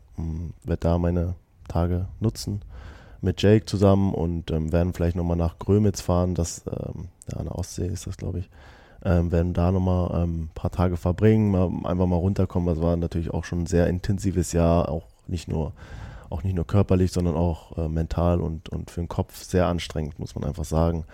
werde 0.63 0.79
da 0.79 0.97
meine 0.97 1.35
Tage 1.67 2.07
nutzen 2.19 2.61
mit 3.21 3.41
Jake 3.41 3.65
zusammen 3.65 4.13
und 4.13 4.51
werden 4.51 4.93
vielleicht 4.93 5.15
nochmal 5.15 5.37
nach 5.37 5.57
Grömitz 5.57 6.01
fahren, 6.01 6.35
das 6.35 6.63
ja, 6.65 7.37
an 7.37 7.45
der 7.45 7.55
Ostsee 7.57 7.87
ist 7.87 8.05
das, 8.05 8.17
glaube 8.17 8.39
ich 8.39 8.49
ähm, 9.05 9.31
werden 9.31 9.53
da 9.53 9.71
nochmal 9.71 10.23
ähm, 10.23 10.43
ein 10.43 10.49
paar 10.53 10.71
Tage 10.71 10.97
verbringen, 10.97 11.51
mal, 11.51 11.69
einfach 11.83 12.05
mal 12.05 12.15
runterkommen. 12.15 12.73
Das 12.73 12.81
war 12.81 12.95
natürlich 12.95 13.33
auch 13.33 13.43
schon 13.43 13.63
ein 13.63 13.65
sehr 13.65 13.87
intensives 13.87 14.53
Jahr, 14.53 14.89
auch 14.89 15.03
nicht 15.27 15.47
nur, 15.47 15.73
auch 16.29 16.43
nicht 16.43 16.55
nur 16.55 16.65
körperlich, 16.65 17.11
sondern 17.11 17.35
auch 17.35 17.77
äh, 17.77 17.87
mental 17.89 18.39
und, 18.39 18.69
und 18.69 18.91
für 18.91 19.01
den 19.01 19.09
Kopf 19.09 19.43
sehr 19.43 19.67
anstrengend, 19.67 20.19
muss 20.19 20.35
man 20.35 20.45
einfach 20.45 20.65
sagen. 20.65 21.05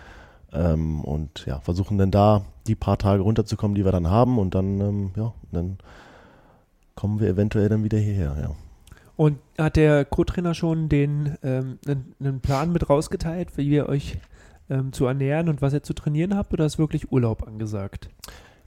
Ähm, 0.53 1.01
und 1.01 1.45
ja, 1.45 1.59
versuchen 1.59 1.97
dann 1.97 2.11
da 2.11 2.43
die 2.67 2.75
paar 2.75 2.97
Tage 2.97 3.21
runterzukommen, 3.21 3.75
die 3.75 3.85
wir 3.85 3.91
dann 3.91 4.09
haben 4.09 4.37
und 4.39 4.55
dann, 4.55 4.79
ähm, 4.79 5.11
ja, 5.15 5.33
dann 5.51 5.77
kommen 6.95 7.19
wir 7.19 7.29
eventuell 7.29 7.69
dann 7.69 7.83
wieder 7.83 7.97
hierher, 7.97 8.35
ja. 8.39 8.51
Und 9.15 9.37
hat 9.57 9.75
der 9.75 10.05
Co-Trainer 10.05 10.53
schon 10.53 10.87
den 10.87 11.37
ähm, 11.43 11.77
einen 12.19 12.39
Plan 12.39 12.71
mit 12.71 12.89
rausgeteilt, 12.89 13.57
wie 13.57 13.67
ihr 13.67 13.89
euch 13.89 14.17
ähm, 14.69 14.93
zu 14.93 15.05
ernähren 15.05 15.49
und 15.49 15.61
was 15.61 15.73
ihr 15.73 15.83
zu 15.83 15.93
trainieren 15.93 16.35
habt 16.35 16.53
oder 16.53 16.65
ist 16.65 16.79
wirklich 16.79 17.11
Urlaub 17.11 17.47
angesagt? 17.47 18.09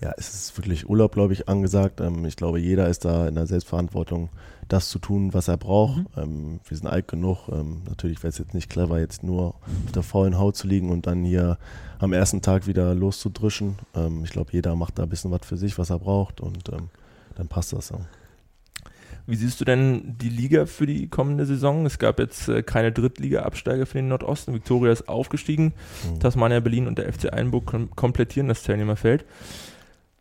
Ja, 0.02 0.12
es 0.16 0.34
ist 0.34 0.58
wirklich 0.58 0.88
Urlaub, 0.88 1.12
glaube 1.12 1.32
ich, 1.32 1.48
angesagt. 1.48 2.00
Ähm, 2.00 2.24
ich 2.24 2.34
glaube, 2.34 2.58
jeder 2.58 2.88
ist 2.88 3.04
da 3.04 3.28
in 3.28 3.36
der 3.36 3.46
Selbstverantwortung, 3.46 4.30
das 4.68 4.88
zu 4.88 4.98
tun, 4.98 5.32
was 5.32 5.46
er 5.46 5.56
braucht. 5.56 5.98
Mhm. 5.98 6.06
Ähm, 6.16 6.60
wir 6.66 6.76
sind 6.76 6.88
alt 6.88 7.06
genug. 7.06 7.48
Ähm, 7.48 7.82
natürlich 7.88 8.20
wäre 8.22 8.30
es 8.30 8.38
jetzt 8.38 8.52
nicht 8.52 8.68
clever, 8.68 8.98
jetzt 8.98 9.22
nur 9.22 9.54
auf 9.86 9.92
der 9.94 10.02
faulen 10.02 10.38
Haut 10.38 10.56
zu 10.56 10.66
liegen 10.66 10.90
und 10.90 11.06
dann 11.06 11.24
hier 11.24 11.56
am 12.00 12.12
ersten 12.12 12.42
Tag 12.42 12.66
wieder 12.66 12.94
loszudrischen. 12.96 13.76
Ähm, 13.94 14.24
ich 14.24 14.30
glaube, 14.30 14.50
jeder 14.52 14.74
macht 14.74 14.98
da 14.98 15.04
ein 15.04 15.08
bisschen 15.08 15.30
was 15.30 15.46
für 15.46 15.56
sich, 15.56 15.78
was 15.78 15.90
er 15.90 16.00
braucht 16.00 16.40
und 16.40 16.68
ähm, 16.70 16.88
dann 17.36 17.46
passt 17.46 17.72
das. 17.72 17.90
Ja. 17.90 18.00
Wie 19.26 19.36
siehst 19.36 19.60
du 19.60 19.64
denn 19.64 20.16
die 20.18 20.28
Liga 20.28 20.66
für 20.66 20.86
die 20.86 21.08
kommende 21.08 21.46
Saison? 21.46 21.86
Es 21.86 21.98
gab 21.98 22.18
jetzt 22.18 22.48
äh, 22.48 22.62
keine 22.62 22.92
Drittliga-Absteiger 22.92 23.86
für 23.86 23.98
den 23.98 24.08
Nordosten. 24.08 24.54
Viktoria 24.54 24.92
ist 24.92 25.08
aufgestiegen. 25.08 25.74
Mhm. 26.08 26.20
Tasmania 26.20 26.60
Berlin 26.60 26.86
und 26.86 26.98
der 26.98 27.12
FC 27.12 27.32
Einburg 27.32 27.66
kom 27.66 27.90
komplettieren 27.94 28.48
das 28.48 28.62
Teilnehmerfeld. 28.62 29.24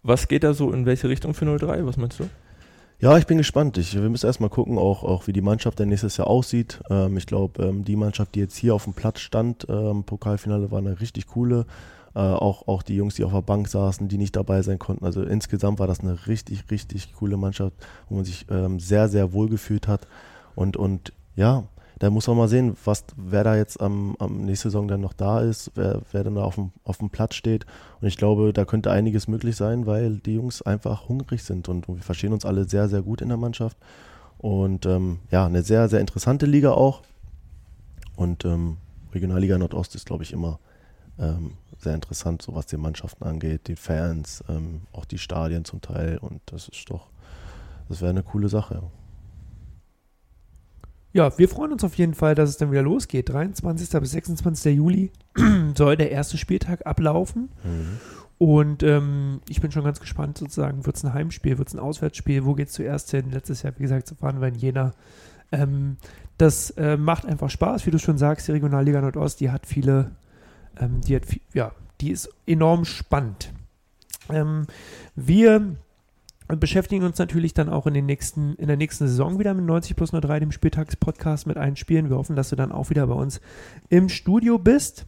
Was 0.03 0.27
geht 0.27 0.43
da 0.43 0.53
so 0.53 0.71
in 0.71 0.85
welche 0.85 1.09
Richtung 1.09 1.33
für 1.33 1.45
03? 1.45 1.85
Was 1.85 1.97
meinst 1.97 2.19
du? 2.19 2.29
Ja, 2.99 3.17
ich 3.17 3.25
bin 3.25 3.39
gespannt. 3.39 3.79
Ich, 3.79 3.95
wir 3.95 4.09
müssen 4.09 4.27
erstmal 4.27 4.51
gucken, 4.51 4.77
auch, 4.77 5.03
auch 5.03 5.25
wie 5.25 5.33
die 5.33 5.41
Mannschaft 5.41 5.79
dann 5.79 5.89
nächstes 5.89 6.17
Jahr 6.17 6.27
aussieht. 6.27 6.81
Ähm, 6.89 7.17
ich 7.17 7.25
glaube, 7.25 7.63
ähm, 7.63 7.83
die 7.83 7.95
Mannschaft, 7.95 8.35
die 8.35 8.39
jetzt 8.39 8.55
hier 8.55 8.75
auf 8.75 8.83
dem 8.83 8.93
Platz 8.93 9.21
stand, 9.21 9.65
ähm, 9.69 10.03
Pokalfinale, 10.03 10.69
war 10.69 10.77
eine 10.77 10.99
richtig 11.01 11.25
coole. 11.25 11.65
Äh, 12.13 12.19
auch, 12.19 12.67
auch 12.67 12.83
die 12.83 12.95
Jungs, 12.95 13.15
die 13.15 13.23
auf 13.23 13.31
der 13.31 13.41
Bank 13.41 13.69
saßen, 13.69 14.07
die 14.07 14.17
nicht 14.17 14.35
dabei 14.35 14.61
sein 14.63 14.79
konnten. 14.79 15.05
Also 15.05 15.23
insgesamt 15.23 15.79
war 15.79 15.87
das 15.87 16.01
eine 16.01 16.27
richtig, 16.27 16.69
richtig 16.69 17.13
coole 17.13 17.37
Mannschaft, 17.37 17.73
wo 18.09 18.15
man 18.15 18.25
sich 18.25 18.45
ähm, 18.49 18.79
sehr, 18.79 19.07
sehr 19.07 19.31
wohl 19.31 19.47
gefühlt 19.47 19.87
hat. 19.87 20.07
Und, 20.55 20.75
und 20.75 21.13
ja, 21.35 21.63
da 21.99 22.09
muss 22.09 22.27
man 22.27 22.35
mal 22.35 22.47
sehen, 22.47 22.75
was, 22.83 23.05
wer 23.15 23.43
da 23.43 23.55
jetzt 23.55 23.79
am, 23.79 24.15
am 24.19 24.41
nächste 24.41 24.69
Saison 24.69 24.87
dann 24.87 25.01
noch 25.01 25.13
da 25.13 25.39
ist, 25.39 25.71
wer, 25.75 26.01
wer 26.11 26.23
dann 26.23 26.35
da 26.35 26.43
auf 26.43 26.55
dem, 26.55 26.71
auf 26.83 26.97
dem 26.97 27.11
Platz 27.11 27.35
steht. 27.35 27.65
Und 28.01 28.07
ich 28.07 28.17
glaube, 28.17 28.51
da 28.51 28.65
könnte 28.65 28.91
einiges 28.91 29.27
möglich 29.27 29.55
sein, 29.55 29.85
weil 29.85 30.17
die 30.17 30.33
Jungs 30.33 30.61
einfach 30.61 31.07
hungrig 31.07 31.43
sind 31.43 31.69
und, 31.69 31.87
wir 31.87 31.97
verstehen 31.97 32.33
uns 32.33 32.43
alle 32.43 32.67
sehr, 32.67 32.89
sehr 32.89 33.03
gut 33.03 33.21
in 33.21 33.29
der 33.29 33.37
Mannschaft. 33.37 33.77
Und 34.39 34.87
ähm, 34.87 35.19
ja, 35.29 35.45
eine 35.45 35.61
sehr, 35.61 35.87
sehr 35.87 35.99
interessante 35.99 36.47
Liga 36.47 36.71
auch. 36.71 37.03
Und 38.15 38.43
ähm, 38.45 38.77
Regionalliga 39.13 39.57
Nordost 39.57 39.93
ist, 39.93 40.07
glaube 40.07 40.23
ich, 40.23 40.33
immer 40.33 40.59
ähm, 41.19 41.51
sehr 41.83 41.95
interessant, 41.95 42.41
so 42.41 42.55
was 42.55 42.65
die 42.65 42.77
Mannschaften 42.77 43.23
angeht, 43.23 43.67
die 43.67 43.75
Fans, 43.75 44.43
ähm, 44.49 44.81
auch 44.93 45.05
die 45.05 45.17
Stadien 45.17 45.65
zum 45.65 45.81
Teil. 45.81 46.17
Und 46.17 46.41
das 46.45 46.69
ist 46.69 46.89
doch, 46.89 47.07
das 47.89 48.01
wäre 48.01 48.11
eine 48.11 48.23
coole 48.23 48.49
Sache. 48.49 48.83
Ja, 51.13 51.37
wir 51.37 51.49
freuen 51.49 51.73
uns 51.73 51.83
auf 51.83 51.95
jeden 51.95 52.13
Fall, 52.13 52.35
dass 52.35 52.49
es 52.49 52.57
dann 52.57 52.71
wieder 52.71 52.83
losgeht. 52.83 53.29
23. 53.29 53.99
bis 53.99 54.11
26. 54.11 54.75
Juli 54.75 55.11
soll 55.75 55.97
der 55.97 56.11
erste 56.11 56.37
Spieltag 56.37 56.85
ablaufen. 56.85 57.49
Mhm. 57.63 57.99
Und 58.37 58.81
ähm, 58.81 59.41
ich 59.49 59.61
bin 59.61 59.71
schon 59.71 59.83
ganz 59.83 59.99
gespannt, 59.99 60.37
sozusagen, 60.37 60.85
wird 60.85 60.95
es 60.95 61.03
ein 61.03 61.13
Heimspiel, 61.13 61.57
wird 61.57 61.67
es 61.67 61.75
ein 61.75 61.79
Auswärtsspiel, 61.79 62.45
wo 62.45 62.55
geht 62.55 62.69
es 62.69 62.73
zuerst 62.73 63.11
hin? 63.11 63.29
Letztes 63.29 63.61
Jahr, 63.61 63.73
wie 63.77 63.83
gesagt, 63.83 64.07
zu 64.07 64.15
fahren 64.15 64.41
wir 64.41 64.47
in 64.47 64.55
Jena. 64.55 64.93
Ähm, 65.51 65.97
das 66.37 66.71
äh, 66.71 66.97
macht 66.97 67.25
einfach 67.25 67.51
Spaß, 67.51 67.85
wie 67.85 67.91
du 67.91 67.99
schon 67.99 68.17
sagst, 68.17 68.47
die 68.47 68.53
Regionalliga 68.53 68.99
Nordost, 68.99 69.41
die 69.41 69.51
hat 69.51 69.67
viele 69.67 70.11
ähm, 70.79 71.01
die, 71.01 71.15
hat, 71.15 71.23
ja, 71.53 71.71
die 71.99 72.11
ist 72.11 72.29
enorm 72.45 72.85
spannend. 72.85 73.51
Ähm, 74.29 74.67
wir 75.15 75.75
beschäftigen 76.47 77.05
uns 77.05 77.17
natürlich 77.17 77.53
dann 77.53 77.69
auch 77.69 77.87
in, 77.87 77.93
den 77.93 78.05
nächsten, 78.05 78.55
in 78.55 78.67
der 78.67 78.77
nächsten 78.77 79.07
Saison 79.07 79.39
wieder 79.39 79.53
mit 79.53 79.65
90 79.65 79.95
plus 79.95 80.11
03, 80.11 80.39
dem 80.39 80.51
Spieltagspodcast 80.51 81.47
mit 81.47 81.57
allen 81.57 81.75
Spielen. 81.75 82.09
Wir 82.09 82.17
hoffen, 82.17 82.35
dass 82.35 82.49
du 82.49 82.55
dann 82.55 82.71
auch 82.71 82.89
wieder 82.89 83.07
bei 83.07 83.13
uns 83.13 83.41
im 83.89 84.09
Studio 84.09 84.57
bist. 84.57 85.05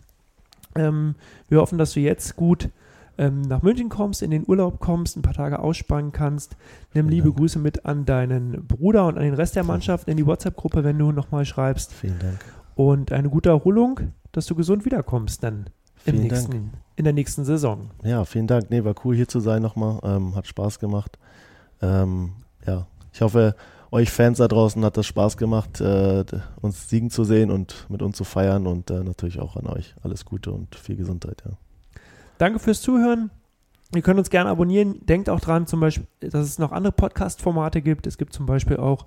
Ähm, 0.76 1.16
wir 1.50 1.60
hoffen, 1.60 1.78
dass 1.78 1.94
du 1.94 2.00
jetzt 2.00 2.36
gut 2.36 2.70
ähm, 3.18 3.42
nach 3.42 3.62
München 3.62 3.90
kommst, 3.90 4.22
in 4.22 4.32
den 4.32 4.44
Urlaub 4.48 4.80
kommst, 4.80 5.18
ein 5.18 5.22
paar 5.22 5.34
Tage 5.34 5.60
ausspannen 5.60 6.12
kannst. 6.12 6.56
Nimm 6.94 7.10
liebe 7.10 7.28
Dank. 7.28 7.38
Grüße 7.38 7.60
mit 7.60 7.86
an 7.86 8.06
deinen 8.06 8.66
Bruder 8.66 9.06
und 9.08 9.18
an 9.18 9.24
den 9.24 9.34
Rest 9.36 9.56
der 9.56 9.64
Mannschaft 9.64 10.08
in 10.08 10.18
die 10.18 10.26
WhatsApp-Gruppe, 10.26 10.84
wenn 10.84 10.98
du 10.98 11.12
nochmal 11.12 11.46
schreibst. 11.46 11.94
Vielen 11.94 12.20
Dank. 12.20 12.40
Und 12.76 13.12
eine 13.12 13.30
gute 13.30 13.50
Erholung 13.50 14.00
dass 14.34 14.46
du 14.48 14.56
gesund 14.56 14.84
wiederkommst 14.84 15.42
dann 15.44 15.70
im 16.06 16.22
nächsten, 16.22 16.72
in 16.98 17.06
der 17.06 17.14
nächsten 17.14 17.46
Saison. 17.46 17.92
Ja, 18.04 18.26
vielen 18.26 18.48
Dank. 18.48 18.70
Nee, 18.70 18.84
war 18.84 18.96
cool 19.06 19.16
hier 19.16 19.28
zu 19.28 19.40
sein 19.40 19.62
nochmal. 19.62 20.00
Ähm, 20.04 20.36
hat 20.36 20.48
Spaß 20.48 20.80
gemacht. 20.80 21.18
Ähm, 21.82 22.34
ja, 22.68 22.88
ich 23.14 23.22
hoffe, 23.22 23.56
euch 23.92 24.10
Fans 24.12 24.40
da 24.40 24.48
draußen 24.48 24.84
hat 24.84 24.98
das 24.98 25.06
Spaß 25.06 25.38
gemacht, 25.38 25.80
äh, 25.80 26.26
uns 26.62 26.90
siegen 26.90 27.10
zu 27.10 27.24
sehen 27.24 27.52
und 27.52 27.86
mit 27.90 28.02
uns 28.02 28.18
zu 28.18 28.24
feiern 28.24 28.68
und 28.68 28.90
äh, 28.90 29.04
natürlich 29.04 29.40
auch 29.40 29.56
an 29.56 29.68
euch. 29.68 29.96
Alles 30.02 30.26
Gute 30.26 30.52
und 30.52 30.76
viel 30.76 30.98
Gesundheit. 30.98 31.44
Ja. 31.46 31.52
Danke 32.38 32.60
fürs 32.60 32.82
Zuhören. 32.82 33.30
Ihr 33.96 34.02
könnt 34.02 34.20
uns 34.20 34.30
gerne 34.30 34.50
abonnieren. 34.50 35.06
Denkt 35.06 35.30
auch 35.30 35.40
dran, 35.40 35.68
zum 35.68 35.80
Beispiel, 35.80 36.06
dass 36.20 36.46
es 36.46 36.60
noch 36.60 36.72
andere 36.72 36.94
Podcast-Formate 36.94 37.82
gibt. 37.82 38.08
Es 38.08 38.18
gibt 38.18 38.34
zum 38.34 38.46
Beispiel 38.46 38.78
auch 38.78 39.06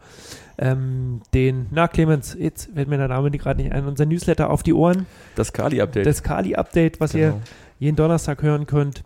ähm, 0.58 1.20
den, 1.34 1.66
na 1.70 1.88
Clemens, 1.88 2.36
jetzt 2.38 2.70
fällt 2.74 2.88
mir 2.88 2.98
der 2.98 3.08
Name 3.08 3.30
gerade 3.30 3.62
nicht 3.62 3.72
ein, 3.72 3.86
unser 3.86 4.06
Newsletter 4.06 4.50
auf 4.50 4.62
die 4.62 4.72
Ohren. 4.72 5.06
Das 5.34 5.52
Kali-Update. 5.52 6.06
Das 6.06 6.22
Kali-Update, 6.22 7.00
was 7.00 7.12
genau. 7.12 7.36
ihr 7.36 7.40
jeden 7.78 7.96
Donnerstag 7.96 8.42
hören 8.42 8.66
könnt. 8.66 9.04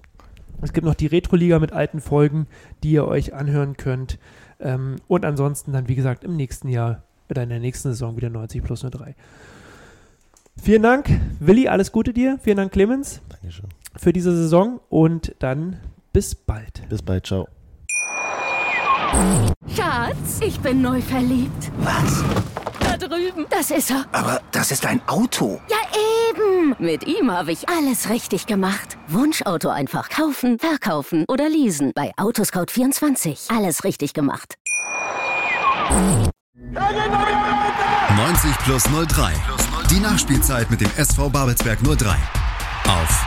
Es 0.62 0.72
gibt 0.72 0.84
noch 0.84 0.94
die 0.94 1.06
Retro-Liga 1.06 1.58
mit 1.58 1.72
alten 1.72 2.00
Folgen, 2.00 2.46
die 2.82 2.92
ihr 2.92 3.06
euch 3.06 3.34
anhören 3.34 3.76
könnt. 3.76 4.18
Ähm, 4.60 4.96
und 5.08 5.24
ansonsten 5.24 5.72
dann, 5.72 5.88
wie 5.88 5.94
gesagt, 5.94 6.24
im 6.24 6.36
nächsten 6.36 6.68
Jahr 6.68 7.02
oder 7.30 7.42
in 7.42 7.48
der 7.48 7.60
nächsten 7.60 7.88
Saison 7.88 8.16
wieder 8.16 8.28
90 8.28 8.62
plus 8.62 8.80
03. 8.80 9.14
Vielen 10.62 10.82
Dank, 10.82 11.08
Willi, 11.38 11.68
alles 11.68 11.92
Gute 11.92 12.12
dir. 12.12 12.38
Vielen 12.42 12.58
Dank, 12.58 12.72
Clemens. 12.72 13.22
Dankeschön 13.30 13.79
für 13.96 14.12
diese 14.12 14.34
Saison 14.36 14.80
und 14.88 15.34
dann 15.38 15.80
bis 16.12 16.34
bald. 16.34 16.88
Bis 16.88 17.02
bald, 17.02 17.26
ciao. 17.26 17.48
Schatz, 19.74 20.40
ich 20.40 20.58
bin 20.60 20.82
neu 20.82 21.00
verliebt. 21.00 21.70
Was? 21.78 22.22
Da 22.80 22.96
drüben. 22.96 23.46
Das 23.50 23.70
ist 23.70 23.90
er. 23.90 24.04
Aber 24.12 24.40
das 24.52 24.70
ist 24.70 24.86
ein 24.86 25.00
Auto. 25.08 25.60
Ja, 25.68 25.76
eben. 26.30 26.76
Mit 26.78 27.06
ihm 27.06 27.30
habe 27.30 27.52
ich 27.52 27.68
alles 27.68 28.08
richtig 28.08 28.46
gemacht. 28.46 28.96
Wunschauto 29.08 29.68
einfach 29.68 30.08
kaufen, 30.08 30.58
verkaufen 30.58 31.24
oder 31.28 31.48
leasen. 31.48 31.92
Bei 31.94 32.12
Autoscout24. 32.16 33.54
Alles 33.56 33.84
richtig 33.84 34.14
gemacht. 34.14 34.56
90 38.16 38.58
plus 38.64 38.84
03. 38.84 39.32
Die 39.90 39.98
Nachspielzeit 40.00 40.70
mit 40.70 40.80
dem 40.80 40.90
SV 40.96 41.30
Babelsberg 41.30 41.80
03. 41.82 42.16
Auf 42.88 43.26